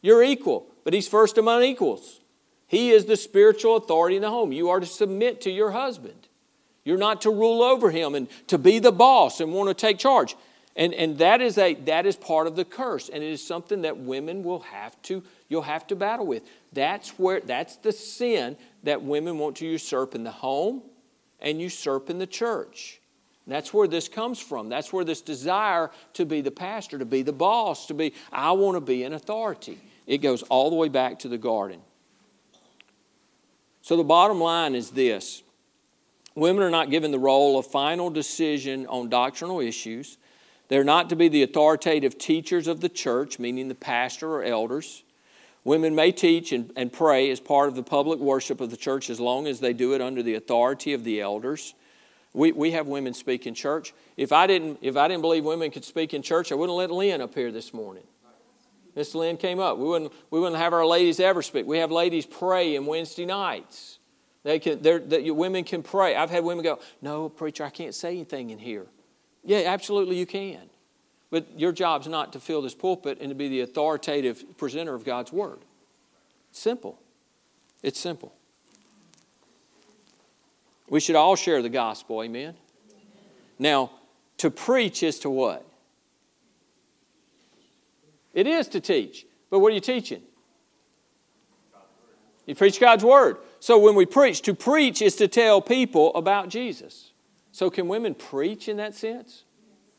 You're 0.02 0.24
equal, 0.24 0.66
but 0.84 0.96
he's 0.96 1.08
first 1.08 1.38
among 1.38 1.62
equals. 1.62 2.19
He 2.70 2.92
is 2.92 3.06
the 3.06 3.18
spiritual 3.18 3.76
authority 3.76 4.16
in 4.16 4.22
the 4.22 4.30
home. 4.30 4.52
You 4.52 4.70
are 4.70 4.80
to 4.80 4.86
submit 4.86 5.42
to 5.42 5.52
your 5.52 5.72
husband. 5.72 6.28
You're 6.86 7.00
not 7.00 7.24
to 7.24 7.32
rule 7.32 7.64
over 7.64 7.90
him 7.90 8.14
and 8.14 8.28
to 8.46 8.60
be 8.60 8.78
the 8.78 8.92
boss 8.92 9.42
and 9.42 9.52
want 9.52 9.70
to 9.70 9.74
take 9.74 9.98
charge. 9.98 10.36
And, 10.76 10.94
and 10.94 11.18
that, 11.18 11.42
is 11.42 11.58
a, 11.58 11.74
that 11.74 12.06
is 12.06 12.16
part 12.16 12.46
of 12.46 12.56
the 12.56 12.64
curse, 12.64 13.10
and 13.10 13.24
it 13.24 13.32
is 13.32 13.46
something 13.46 13.82
that 13.82 13.98
women 13.98 14.44
will 14.44 14.60
have 14.62 15.02
to, 15.04 15.24
you'll 15.50 15.64
have 15.64 15.88
to 15.88 15.96
battle 15.96 16.28
with. 16.28 16.44
That's 16.72 17.10
where, 17.18 17.40
that's 17.40 17.76
the 17.78 17.92
sin 17.92 18.56
that 18.84 19.02
women 19.02 19.40
want 19.40 19.58
to 19.58 19.66
usurp 19.66 20.14
in 20.14 20.24
the 20.24 20.32
home 20.32 20.84
and 21.40 21.60
usurp 21.60 22.12
in 22.12 22.20
the 22.20 22.28
church. 22.28 23.02
And 23.48 23.56
that's 23.56 23.74
where 23.74 23.88
this 23.88 24.08
comes 24.08 24.40
from. 24.40 24.70
That's 24.70 24.94
where 24.94 25.04
this 25.04 25.22
desire 25.22 25.90
to 26.14 26.24
be 26.24 26.42
the 26.42 26.52
pastor, 26.52 27.00
to 27.00 27.06
be 27.06 27.24
the 27.24 27.34
boss, 27.34 27.88
to 27.88 27.96
be, 27.96 28.14
I 28.32 28.52
want 28.52 28.78
to 28.78 28.82
be 28.82 29.04
an 29.04 29.14
authority. 29.14 29.80
It 30.06 30.20
goes 30.20 30.44
all 30.44 30.70
the 30.70 30.76
way 30.76 30.88
back 30.88 31.18
to 31.20 31.28
the 31.28 31.40
garden. 31.40 31.82
So 33.90 33.98
the 33.98 34.04
bottom 34.04 34.40
line 34.40 34.76
is 34.76 34.92
this 34.92 35.42
women 36.36 36.62
are 36.62 36.70
not 36.70 36.92
given 36.92 37.10
the 37.10 37.18
role 37.18 37.58
of 37.58 37.66
final 37.66 38.12
decision 38.12 38.86
on 38.86 39.10
doctrinal 39.10 39.62
issues. 39.62 40.20
They're 40.68 40.84
not 40.84 41.10
to 41.10 41.16
be 41.16 41.28
the 41.28 41.42
authoritative 41.42 42.20
teachers 42.20 42.68
of 42.68 42.82
the 42.82 42.90
church, 42.90 43.40
meaning 43.40 43.68
the 43.68 43.74
pastor 43.74 44.32
or 44.32 44.44
elders. 44.44 45.04
Women 45.64 45.96
may 45.96 46.12
teach 46.12 46.52
and, 46.52 46.72
and 46.76 46.94
pray 46.94 47.32
as 47.32 47.40
part 47.40 47.68
of 47.68 47.74
the 47.74 47.82
public 47.82 48.20
worship 48.20 48.62
of 48.62 48.70
the 48.70 48.78
church 48.78 49.10
as 49.10 49.20
long 49.20 49.48
as 49.48 49.60
they 49.60 49.74
do 49.74 49.96
it 49.96 50.02
under 50.02 50.22
the 50.22 50.36
authority 50.36 50.94
of 50.94 51.04
the 51.04 51.20
elders. 51.20 51.74
We, 52.32 52.52
we 52.52 52.70
have 52.74 52.86
women 52.86 53.16
speak 53.16 53.48
in 53.48 53.56
church. 53.56 53.96
If 54.18 54.32
I, 54.32 54.46
didn't, 54.46 54.78
if 54.84 54.98
I 54.98 55.08
didn't 55.08 55.22
believe 55.22 55.46
women 55.46 55.72
could 55.72 55.84
speak 55.84 56.14
in 56.14 56.22
church, 56.22 56.52
I 56.52 56.56
wouldn't 56.56 56.78
let 56.78 56.92
Lynn 56.92 57.22
up 57.22 57.34
here 57.34 57.52
this 57.52 57.74
morning. 57.74 58.04
Miss 58.96 59.16
Lynn 59.16 59.38
came 59.38 59.60
up. 59.60 59.78
We 59.78 59.86
wouldn't, 59.86 60.14
we 60.32 60.40
wouldn't 60.40 60.60
have 60.60 60.74
our 60.74 60.86
ladies 60.86 61.20
ever 61.20 61.42
speak. 61.42 61.66
We 61.66 61.78
have 61.78 61.92
ladies 61.92 62.26
pray 62.26 62.76
in 62.76 62.86
Wednesday 62.86 63.26
nights. 63.26 64.00
They 64.44 64.60
can, 64.60 64.82
they're, 64.82 65.00
that 65.00 65.36
women 65.36 65.64
can 65.64 65.84
pray. 65.84 66.16
I've 66.16 66.30
had 66.30 66.44
women 66.44 66.64
go, 66.64 66.80
No, 67.02 67.30
preacher, 67.30 67.64
I 67.64 67.70
can't 67.70 67.94
say 67.94 68.10
anything 68.10 68.50
in 68.50 68.60
here. 68.60 68.88
Yeah, 69.44 69.64
absolutely, 69.66 70.18
you 70.18 70.26
can. 70.26 70.70
But 71.30 71.60
your 71.60 71.72
job's 71.72 72.08
not 72.08 72.34
to 72.34 72.40
fill 72.40 72.62
this 72.62 72.74
pulpit 72.74 73.20
and 73.22 73.30
to 73.30 73.36
be 73.36 73.48
the 73.48 73.62
authoritative 73.62 74.58
presenter 74.58 74.96
of 74.96 75.06
God's 75.06 75.32
Word. 75.32 75.60
It's 76.50 76.60
simple. 76.60 77.00
It's 77.84 78.00
simple. 78.00 78.34
We 80.90 81.00
should 81.00 81.16
all 81.16 81.36
share 81.36 81.62
the 81.62 81.70
gospel, 81.70 82.24
amen? 82.24 82.56
Now, 83.60 83.92
to 84.38 84.50
preach 84.50 85.04
is 85.04 85.20
to 85.20 85.30
what? 85.30 85.69
It 88.40 88.48
is 88.48 88.70
to 88.70 88.80
teach. 88.80 89.26
But 89.50 89.60
what 89.60 89.74
are 89.74 89.76
you 89.76 89.82
teaching? 89.82 90.22
You 92.46 92.56
preach 92.56 92.80
God's 92.80 93.04
Word. 93.04 93.36
So 93.60 93.78
when 93.78 93.96
we 93.96 94.06
preach, 94.06 94.42
to 94.44 94.54
preach 94.54 95.02
is 95.02 95.18
to 95.18 95.28
tell 95.28 95.60
people 95.60 96.16
about 96.16 96.48
Jesus. 96.48 97.12
So 97.52 97.70
can 97.70 97.90
women 97.90 98.16
preach 98.16 98.70
in 98.70 98.78
that 98.78 98.96
sense? 98.96 99.44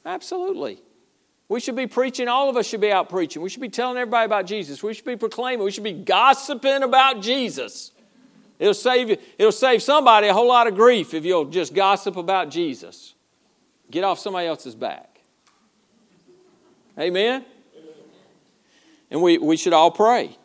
Absolutely. 0.07 0.81
We 1.51 1.61
should 1.61 1.77
be 1.77 1.87
preaching, 1.87 2.29
all 2.29 2.49
of 2.49 2.57
us 2.57 2.67
should 2.67 2.81
be 2.81 2.91
out 2.91 3.11
preaching. 3.11 3.43
We 3.43 3.51
should 3.51 3.61
be 3.61 3.69
telling 3.69 3.99
everybody 3.99 4.25
about 4.25 4.47
Jesus. 4.47 4.83
We 4.83 4.95
should 4.95 5.05
be 5.05 5.17
proclaiming, 5.17 5.63
we 5.63 5.71
should 5.71 5.85
be 5.85 5.93
gossiping 5.93 6.83
about 6.83 7.21
Jesus. 7.21 7.93
It'll 8.59 8.73
save, 8.73 9.11
you, 9.11 9.19
it'll 9.37 9.53
save 9.53 9.83
somebody 9.83 10.29
a 10.29 10.33
whole 10.33 10.49
lot 10.49 10.67
of 10.67 10.75
grief 10.75 11.13
if 11.13 11.27
you'll 11.27 11.45
just 11.45 11.75
gossip 11.75 12.17
about 12.17 12.51
Jesus. 12.51 13.13
Get 13.91 14.03
off 14.03 14.19
somebody 14.19 14.47
else's 14.47 14.75
back. 14.75 15.21
Amen? 16.99 17.45
And 19.11 19.23
we, 19.23 19.39
we 19.39 19.57
should 19.57 19.73
all 19.73 19.91
pray. 19.91 20.37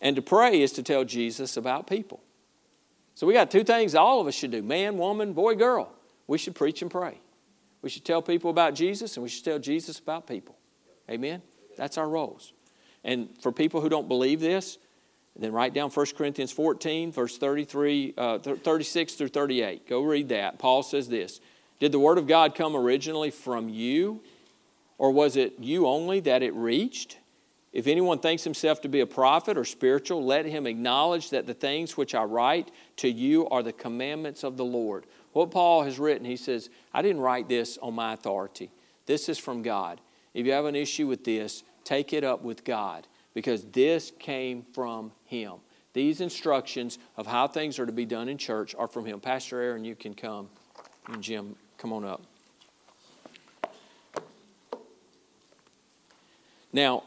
And 0.00 0.16
to 0.16 0.22
pray 0.22 0.60
is 0.60 0.72
to 0.72 0.82
tell 0.82 1.04
Jesus 1.04 1.56
about 1.56 1.86
people. 1.86 2.20
So 3.14 3.26
we 3.26 3.32
got 3.32 3.50
two 3.50 3.64
things 3.64 3.94
all 3.94 4.20
of 4.20 4.26
us 4.26 4.34
should 4.34 4.52
do 4.52 4.62
man, 4.62 4.96
woman, 4.96 5.32
boy, 5.32 5.54
girl. 5.54 5.90
We 6.26 6.38
should 6.38 6.54
preach 6.54 6.82
and 6.82 6.90
pray. 6.90 7.18
We 7.82 7.90
should 7.90 8.04
tell 8.04 8.22
people 8.22 8.50
about 8.50 8.74
Jesus, 8.74 9.16
and 9.16 9.22
we 9.22 9.28
should 9.28 9.44
tell 9.44 9.58
Jesus 9.58 9.98
about 9.98 10.26
people. 10.26 10.56
Amen? 11.10 11.42
That's 11.76 11.96
our 11.96 12.08
roles. 12.08 12.52
And 13.04 13.28
for 13.40 13.52
people 13.52 13.80
who 13.80 13.88
don't 13.88 14.08
believe 14.08 14.40
this, 14.40 14.78
then 15.38 15.52
write 15.52 15.72
down 15.72 15.90
1 15.90 16.06
Corinthians 16.16 16.50
14, 16.50 17.12
verse 17.12 17.38
33, 17.38 18.14
uh, 18.18 18.38
36 18.38 19.14
through 19.14 19.28
38. 19.28 19.88
Go 19.88 20.02
read 20.02 20.28
that. 20.30 20.58
Paul 20.58 20.82
says 20.82 21.08
this 21.08 21.40
Did 21.78 21.92
the 21.92 22.00
Word 22.00 22.18
of 22.18 22.26
God 22.26 22.56
come 22.56 22.74
originally 22.74 23.30
from 23.30 23.68
you, 23.68 24.20
or 24.98 25.12
was 25.12 25.36
it 25.36 25.54
you 25.60 25.86
only 25.86 26.18
that 26.20 26.42
it 26.42 26.52
reached? 26.54 27.18
If 27.72 27.86
anyone 27.86 28.18
thinks 28.18 28.44
himself 28.44 28.80
to 28.82 28.88
be 28.88 29.00
a 29.00 29.06
prophet 29.06 29.58
or 29.58 29.64
spiritual, 29.64 30.24
let 30.24 30.46
him 30.46 30.66
acknowledge 30.66 31.30
that 31.30 31.46
the 31.46 31.54
things 31.54 31.96
which 31.96 32.14
I 32.14 32.22
write 32.22 32.70
to 32.96 33.08
you 33.08 33.46
are 33.48 33.62
the 33.62 33.72
commandments 33.72 34.42
of 34.42 34.56
the 34.56 34.64
Lord. 34.64 35.04
What 35.32 35.50
Paul 35.50 35.82
has 35.82 35.98
written, 35.98 36.24
he 36.24 36.36
says, 36.36 36.70
I 36.94 37.02
didn't 37.02 37.20
write 37.20 37.48
this 37.48 37.78
on 37.78 37.94
my 37.94 38.14
authority. 38.14 38.70
This 39.06 39.28
is 39.28 39.38
from 39.38 39.62
God. 39.62 40.00
If 40.32 40.46
you 40.46 40.52
have 40.52 40.64
an 40.64 40.76
issue 40.76 41.06
with 41.06 41.24
this, 41.24 41.62
take 41.84 42.12
it 42.12 42.24
up 42.24 42.42
with 42.42 42.64
God 42.64 43.06
because 43.34 43.64
this 43.66 44.12
came 44.18 44.64
from 44.72 45.12
Him. 45.24 45.54
These 45.92 46.20
instructions 46.20 46.98
of 47.16 47.26
how 47.26 47.48
things 47.48 47.78
are 47.78 47.86
to 47.86 47.92
be 47.92 48.06
done 48.06 48.28
in 48.28 48.38
church 48.38 48.74
are 48.74 48.86
from 48.88 49.04
Him. 49.04 49.20
Pastor 49.20 49.60
Aaron, 49.60 49.84
you 49.84 49.94
can 49.94 50.14
come. 50.14 50.48
And 51.08 51.22
Jim, 51.22 51.54
come 51.76 51.92
on 51.92 52.04
up. 52.04 52.22
Now, 56.72 57.04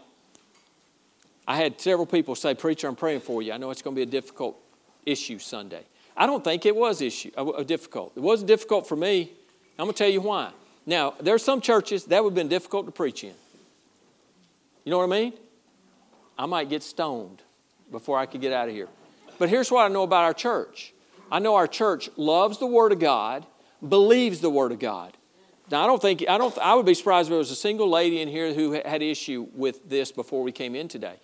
I 1.52 1.56
had 1.58 1.82
several 1.82 2.06
people 2.06 2.36
say, 2.36 2.56
Preacher, 2.56 2.88
I'm 2.88 2.95
praying 2.95 3.20
for 3.20 3.41
you. 3.41 3.52
I 3.52 3.58
know 3.58 3.72
it's 3.72 3.82
going 3.82 3.93
to 3.93 3.99
be 3.99 4.04
a 4.04 4.22
difficult 4.22 4.58
issue 5.06 5.38
Sunday. 5.38 5.84
I 6.16 6.26
don't 6.26 6.41
think 6.41 6.66
it 6.66 6.74
was 6.74 7.02
issue, 7.02 7.30
uh, 7.36 7.62
difficult. 7.64 8.14
It 8.16 8.22
wasn't 8.22 8.47
difficult 8.47 8.88
for 8.88 8.95
me. 8.95 9.34
I'm 9.78 9.84
going 9.84 9.93
to 9.93 9.97
tell 9.97 10.10
you 10.10 10.22
why. 10.22 10.52
Now, 10.86 11.14
there 11.20 11.36
are 11.36 11.39
some 11.39 11.60
churches 11.60 12.06
that 12.06 12.24
would 12.24 12.30
have 12.30 12.36
been 12.36 12.47
difficult 12.47 12.86
to 12.86 12.93
preach 12.93 13.26
in. 13.26 13.34
You 14.86 14.91
know 14.91 14.99
what 14.99 15.14
I 15.14 15.20
mean? 15.20 15.34
I 16.39 16.45
might 16.45 16.70
get 16.70 16.84
stoned 16.84 17.41
before 17.91 18.18
I 18.18 18.28
could 18.28 18.39
get 18.39 18.54
out 18.54 18.70
of 18.70 18.74
here. 18.74 18.88
But 19.38 19.49
here's 19.49 19.70
what 19.70 19.84
I 19.84 19.89
know 19.89 20.04
about 20.04 20.24
our 20.24 20.34
church 20.34 20.93
I 21.30 21.39
know 21.39 21.56
our 21.56 21.68
church 21.68 22.10
loves 22.16 22.60
the 22.60 22.68
Word 22.68 22.93
of 22.93 22.99
God, 22.99 23.45
believes 23.86 24.39
the 24.39 24.49
Word 24.49 24.72
of 24.72 24.80
God. 24.80 25.18
Now, 25.70 25.84
I 25.84 25.88
don't 25.88 26.02
think, 26.02 26.24
I, 26.30 26.38
don't, 26.38 26.58
I 26.60 26.76
would 26.76 26.86
be 26.86 26.93
surprised 26.93 27.28
if 27.28 27.32
there 27.32 27.39
was 27.39 27.52
a 27.52 27.56
single 27.56 27.89
lady 27.89 28.22
in 28.22 28.30
here 28.30 28.54
who 28.54 28.72
had 28.72 29.02
issue 29.02 29.47
with 29.54 29.89
this 29.89 30.14
before 30.14 30.43
we 30.43 30.54
came 30.54 30.76
in 30.76 30.88
today. 30.88 31.18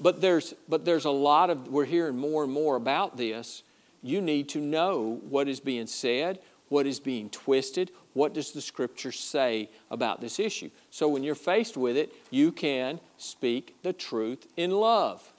But 0.00 0.20
there's, 0.20 0.54
but 0.68 0.84
there's 0.84 1.04
a 1.04 1.10
lot 1.10 1.50
of, 1.50 1.68
we're 1.68 1.84
hearing 1.84 2.16
more 2.16 2.42
and 2.44 2.52
more 2.52 2.76
about 2.76 3.16
this 3.16 3.62
you 4.02 4.20
need 4.20 4.48
to 4.50 4.58
know 4.60 5.20
what 5.28 5.48
is 5.48 5.60
being 5.60 5.86
said, 5.86 6.38
what 6.68 6.86
is 6.86 7.00
being 7.00 7.28
twisted, 7.30 7.90
what 8.12 8.32
does 8.32 8.52
the 8.52 8.60
scripture 8.60 9.12
say 9.12 9.68
about 9.90 10.20
this 10.20 10.38
issue. 10.38 10.70
So 10.90 11.08
when 11.08 11.22
you're 11.22 11.34
faced 11.34 11.76
with 11.76 11.96
it, 11.96 12.12
you 12.30 12.52
can 12.52 13.00
speak 13.18 13.76
the 13.82 13.92
truth 13.92 14.46
in 14.56 14.70
love. 14.70 15.32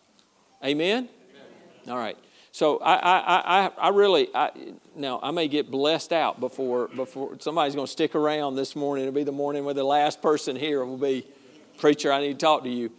Amen? 0.64 1.10
Amen. 1.10 1.90
All 1.90 1.98
right. 1.98 2.18
So 2.54 2.80
I, 2.80 2.96
I, 2.96 3.20
I, 3.66 3.72
I 3.78 3.90
really 3.90 4.28
I, 4.36 4.52
now 4.96 5.20
I 5.24 5.32
may 5.32 5.48
get 5.48 5.72
blessed 5.72 6.12
out 6.12 6.42
before 6.42 6.90
before 6.90 7.38
somebody's 7.40 7.76
going 7.76 7.88
to 7.88 7.92
stick 7.92 8.14
around 8.14 8.56
this 8.56 8.76
morning. 8.76 9.06
It'll 9.06 9.16
be 9.16 9.24
the 9.24 9.32
morning 9.32 9.64
where 9.64 9.74
the 9.74 9.86
last 9.86 10.22
person 10.22 10.58
here 10.58 10.84
will 10.84 10.98
be, 10.98 11.26
preacher. 11.78 12.12
I 12.12 12.20
need 12.20 12.34
to 12.34 12.46
talk 12.46 12.64
to 12.64 12.70
you. 12.70 12.92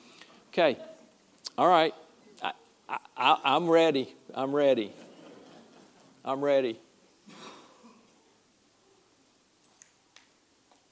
Okay. 0.49 0.79
All 1.59 1.69
right. 1.69 1.95
I, 2.43 2.53
I, 3.17 3.39
I'm 3.45 3.69
ready. 3.69 4.15
I'm 4.35 4.55
ready. 4.55 4.93
I'm 6.25 6.43
ready. 6.43 6.79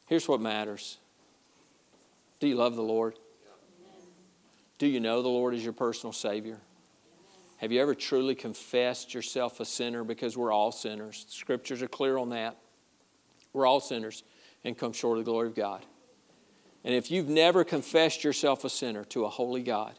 Here's 0.07 0.27
what 0.27 0.41
matters 0.41 0.99
Do 2.41 2.49
you 2.49 2.57
love 2.57 2.77
the 2.77 2.83
Lord? 2.83 3.15
Do 4.79 4.87
you 4.87 4.99
know 4.99 5.23
the 5.23 5.29
Lord 5.29 5.55
is 5.55 5.63
your 5.63 5.73
personal 5.73 6.13
Savior? 6.13 6.59
Have 7.59 7.71
you 7.71 7.81
ever 7.83 7.95
truly 7.95 8.35
confessed 8.35 9.13
yourself 9.13 9.61
a 9.61 9.67
sinner? 9.67 10.03
Because 10.03 10.37
we're 10.37 10.51
all 10.51 10.73
sinners. 10.73 11.27
The 11.27 11.33
scriptures 11.33 11.83
are 11.83 11.89
clear 11.89 12.17
on 12.17 12.31
that. 12.31 12.57
We're 13.53 13.67
all 13.67 13.81
sinners 13.81 14.25
and 14.65 14.77
come 14.77 14.95
short 14.95 15.19
of 15.19 15.25
the 15.25 15.31
glory 15.31 15.49
of 15.49 15.55
God. 15.55 15.85
And 16.83 16.95
if 16.95 17.11
you've 17.11 17.29
never 17.29 17.63
confessed 17.63 18.25
yourself 18.25 18.65
a 18.65 18.71
sinner 18.71 19.05
to 19.07 19.27
a 19.27 19.29
holy 19.29 19.63
God, 19.63 19.95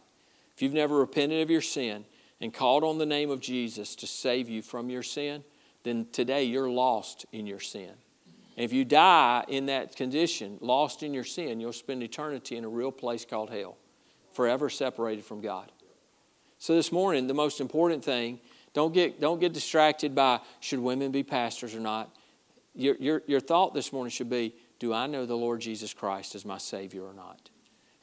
if 0.62 0.66
you've 0.66 0.74
never 0.74 0.98
repented 0.98 1.42
of 1.42 1.50
your 1.50 1.60
sin, 1.60 2.06
and 2.40 2.54
called 2.54 2.84
on 2.84 3.00
the 3.00 3.06
name 3.06 3.32
of 3.32 3.40
Jesus 3.40 3.96
to 3.96 4.06
save 4.06 4.48
you 4.48 4.62
from 4.62 4.92
your 4.92 5.02
sin, 5.02 5.44
then 5.82 6.06
today 6.12 6.44
you're 6.44 6.70
lost 6.70 7.26
in 7.32 7.48
your 7.48 7.60
sin. 7.60 7.90
And 8.56 8.64
if 8.64 8.72
you 8.72 8.86
die 8.86 9.44
in 9.48 9.66
that 9.66 9.96
condition, 9.96 10.60
lost 10.62 11.02
in 11.02 11.16
your 11.16 11.24
sin, 11.24 11.60
you'll 11.60 11.74
spend 11.74 12.04
eternity 12.04 12.58
in 12.58 12.64
a 12.64 12.70
real 12.70 12.92
place 12.92 13.26
called 13.26 13.50
hell, 13.50 13.76
forever 14.34 14.70
separated 14.70 15.26
from 15.26 15.42
God. 15.42 15.72
So 16.60 16.76
this 16.76 16.92
morning, 16.92 17.26
the 17.26 17.34
most 17.34 17.60
important 17.60 18.06
thing, 18.06 18.40
don't 18.76 18.94
get, 18.94 19.20
don't 19.20 19.40
get 19.40 19.54
distracted 19.54 20.14
by 20.14 20.42
should 20.60 20.78
women 20.78 21.12
be 21.12 21.24
pastors 21.24 21.74
or 21.74 21.80
not. 21.80 22.16
Your, 22.76 22.96
your, 23.00 23.24
your 23.26 23.40
thought 23.40 23.74
this 23.74 23.92
morning 23.92 24.12
should 24.12 24.30
be, 24.30 24.54
do 24.78 24.94
I 24.94 25.08
know 25.08 25.26
the 25.26 25.36
Lord 25.36 25.60
Jesus 25.60 25.92
Christ 25.92 26.36
as 26.36 26.46
my 26.46 26.60
Savior 26.60 27.04
or 27.04 27.16
not? 27.16 27.50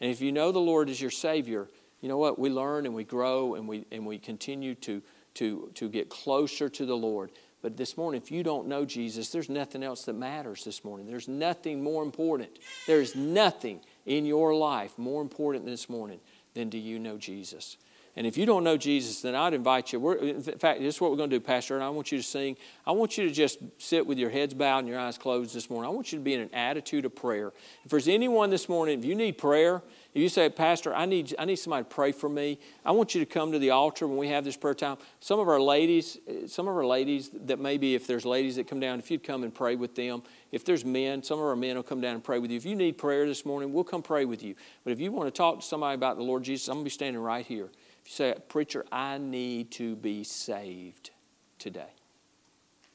And 0.00 0.10
if 0.10 0.20
you 0.20 0.32
know 0.32 0.50
the 0.50 0.58
Lord 0.58 0.88
as 0.88 1.00
your 1.00 1.10
Savior, 1.12 1.68
you 2.00 2.08
know 2.08 2.18
what? 2.18 2.38
We 2.38 2.50
learn 2.50 2.86
and 2.86 2.94
we 2.94 3.04
grow 3.04 3.54
and 3.54 3.68
we, 3.68 3.84
and 3.90 4.06
we 4.06 4.18
continue 4.18 4.74
to, 4.76 5.02
to, 5.34 5.70
to 5.74 5.88
get 5.88 6.08
closer 6.08 6.68
to 6.68 6.86
the 6.86 6.96
Lord. 6.96 7.30
But 7.60 7.76
this 7.76 7.96
morning, 7.96 8.20
if 8.22 8.30
you 8.30 8.44
don't 8.44 8.68
know 8.68 8.84
Jesus, 8.84 9.30
there's 9.30 9.48
nothing 9.48 9.82
else 9.82 10.04
that 10.04 10.12
matters 10.12 10.64
this 10.64 10.84
morning. 10.84 11.06
There's 11.06 11.26
nothing 11.26 11.82
more 11.82 12.04
important. 12.04 12.58
There's 12.86 13.16
nothing 13.16 13.80
in 14.06 14.26
your 14.26 14.54
life 14.54 14.96
more 14.96 15.20
important 15.20 15.66
this 15.66 15.88
morning 15.88 16.20
than 16.54 16.68
do 16.68 16.78
you 16.78 16.98
know 17.00 17.18
Jesus. 17.18 17.76
And 18.18 18.26
if 18.26 18.36
you 18.36 18.46
don't 18.46 18.64
know 18.64 18.76
Jesus, 18.76 19.20
then 19.20 19.36
I'd 19.36 19.54
invite 19.54 19.92
you. 19.92 20.10
in 20.10 20.42
fact, 20.42 20.80
this 20.80 20.96
is 20.96 21.00
what 21.00 21.12
we're 21.12 21.16
going 21.16 21.30
to 21.30 21.36
do, 21.36 21.40
Pastor, 21.40 21.76
and 21.76 21.84
I 21.84 21.88
want 21.88 22.10
you 22.10 22.18
to 22.18 22.24
sing. 22.24 22.56
I 22.84 22.90
want 22.90 23.16
you 23.16 23.28
to 23.28 23.32
just 23.32 23.60
sit 23.78 24.04
with 24.04 24.18
your 24.18 24.28
heads 24.28 24.54
bowed 24.54 24.80
and 24.80 24.88
your 24.88 24.98
eyes 24.98 25.16
closed 25.16 25.54
this 25.54 25.70
morning. 25.70 25.88
I 25.88 25.94
want 25.94 26.10
you 26.10 26.18
to 26.18 26.24
be 26.24 26.34
in 26.34 26.40
an 26.40 26.52
attitude 26.52 27.04
of 27.04 27.14
prayer. 27.14 27.52
If 27.84 27.92
there's 27.92 28.08
anyone 28.08 28.50
this 28.50 28.68
morning, 28.68 28.98
if 28.98 29.04
you 29.04 29.14
need 29.14 29.38
prayer, 29.38 29.82
if 30.14 30.20
you 30.20 30.28
say, 30.28 30.48
Pastor, 30.48 30.92
I 30.92 31.06
need, 31.06 31.32
I 31.38 31.44
need 31.44 31.60
somebody 31.60 31.84
to 31.84 31.88
pray 31.88 32.10
for 32.10 32.28
me, 32.28 32.58
I 32.84 32.90
want 32.90 33.14
you 33.14 33.20
to 33.20 33.26
come 33.26 33.52
to 33.52 33.58
the 33.60 33.70
altar 33.70 34.08
when 34.08 34.16
we 34.16 34.26
have 34.30 34.44
this 34.44 34.56
prayer 34.56 34.74
time. 34.74 34.96
Some 35.20 35.38
of 35.38 35.46
our 35.46 35.60
ladies, 35.60 36.18
some 36.48 36.66
of 36.66 36.76
our 36.76 36.86
ladies 36.86 37.30
that 37.44 37.60
maybe 37.60 37.94
if 37.94 38.08
there's 38.08 38.24
ladies 38.24 38.56
that 38.56 38.66
come 38.66 38.80
down, 38.80 38.98
if 38.98 39.12
you'd 39.12 39.22
come 39.22 39.44
and 39.44 39.54
pray 39.54 39.76
with 39.76 39.94
them. 39.94 40.24
If 40.50 40.64
there's 40.64 40.84
men, 40.84 41.22
some 41.22 41.38
of 41.38 41.44
our 41.44 41.54
men 41.54 41.76
will 41.76 41.84
come 41.84 42.00
down 42.00 42.14
and 42.14 42.24
pray 42.24 42.40
with 42.40 42.50
you. 42.50 42.56
If 42.56 42.64
you 42.64 42.74
need 42.74 42.98
prayer 42.98 43.26
this 43.26 43.46
morning, 43.46 43.72
we'll 43.72 43.84
come 43.84 44.02
pray 44.02 44.24
with 44.24 44.42
you. 44.42 44.56
But 44.82 44.92
if 44.92 44.98
you 44.98 45.12
want 45.12 45.28
to 45.28 45.30
talk 45.30 45.60
to 45.60 45.64
somebody 45.64 45.94
about 45.94 46.16
the 46.16 46.24
Lord 46.24 46.42
Jesus, 46.42 46.66
I'm 46.66 46.76
going 46.76 46.84
to 46.84 46.86
be 46.86 46.90
standing 46.90 47.22
right 47.22 47.46
here. 47.46 47.68
You 48.08 48.14
say, 48.14 48.34
Preacher, 48.48 48.86
I 48.90 49.18
need 49.18 49.70
to 49.72 49.94
be 49.94 50.24
saved 50.24 51.10
today. 51.58 51.92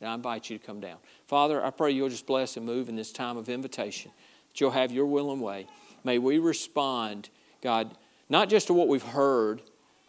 And 0.01 0.09
I 0.09 0.15
invite 0.15 0.49
you 0.49 0.57
to 0.57 0.65
come 0.65 0.79
down. 0.79 0.97
Father, 1.27 1.63
I 1.63 1.69
pray 1.69 1.91
you'll 1.91 2.09
just 2.09 2.25
bless 2.25 2.57
and 2.57 2.65
move 2.65 2.89
in 2.89 2.95
this 2.95 3.11
time 3.11 3.37
of 3.37 3.47
invitation, 3.47 4.11
that 4.49 4.59
you'll 4.59 4.71
have 4.71 4.91
your 4.91 5.05
will 5.05 5.31
and 5.31 5.39
way. 5.39 5.67
May 6.03 6.17
we 6.17 6.39
respond, 6.39 7.29
God, 7.61 7.95
not 8.27 8.49
just 8.49 8.67
to 8.67 8.73
what 8.73 8.87
we've 8.87 9.03
heard, 9.03 9.61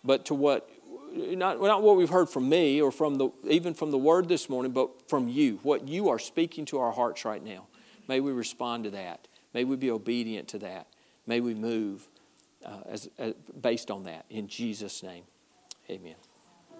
but 0.03 0.25
to 0.27 0.35
what 0.35 0.71
not, 1.13 1.61
not 1.61 1.83
what 1.83 1.97
we've 1.97 2.09
heard 2.09 2.31
from 2.31 2.49
me 2.49 2.81
or 2.81 2.91
from 2.91 3.17
the 3.17 3.29
even 3.45 3.75
from 3.75 3.91
the 3.91 3.99
word 3.99 4.27
this 4.27 4.49
morning, 4.49 4.73
but 4.73 5.07
from 5.09 5.29
you, 5.29 5.61
what 5.63 5.87
you 5.87 6.09
are 6.09 6.19
speaking 6.19 6.65
to 6.65 6.79
our 6.79 6.93
hearts 6.93 7.27
right 7.27 7.45
now. 7.45 7.67
May 8.09 8.21
we 8.21 8.33
respond 8.33 8.85
to 8.85 8.91
that. 8.91 9.29
May 9.53 9.65
we 9.65 9.77
be 9.77 9.91
obedient 9.91 10.49
to 10.49 10.59
that. 10.61 10.89
May 11.27 11.41
we 11.41 11.55
move 11.55 12.09
uh, 12.65 12.81
as, 12.89 13.09
as, 13.19 13.35
based 13.61 13.91
on 13.91 14.05
that. 14.05 14.25
In 14.31 14.49
Jesus' 14.49 15.03
name, 15.03 15.25
amen. 15.91 16.17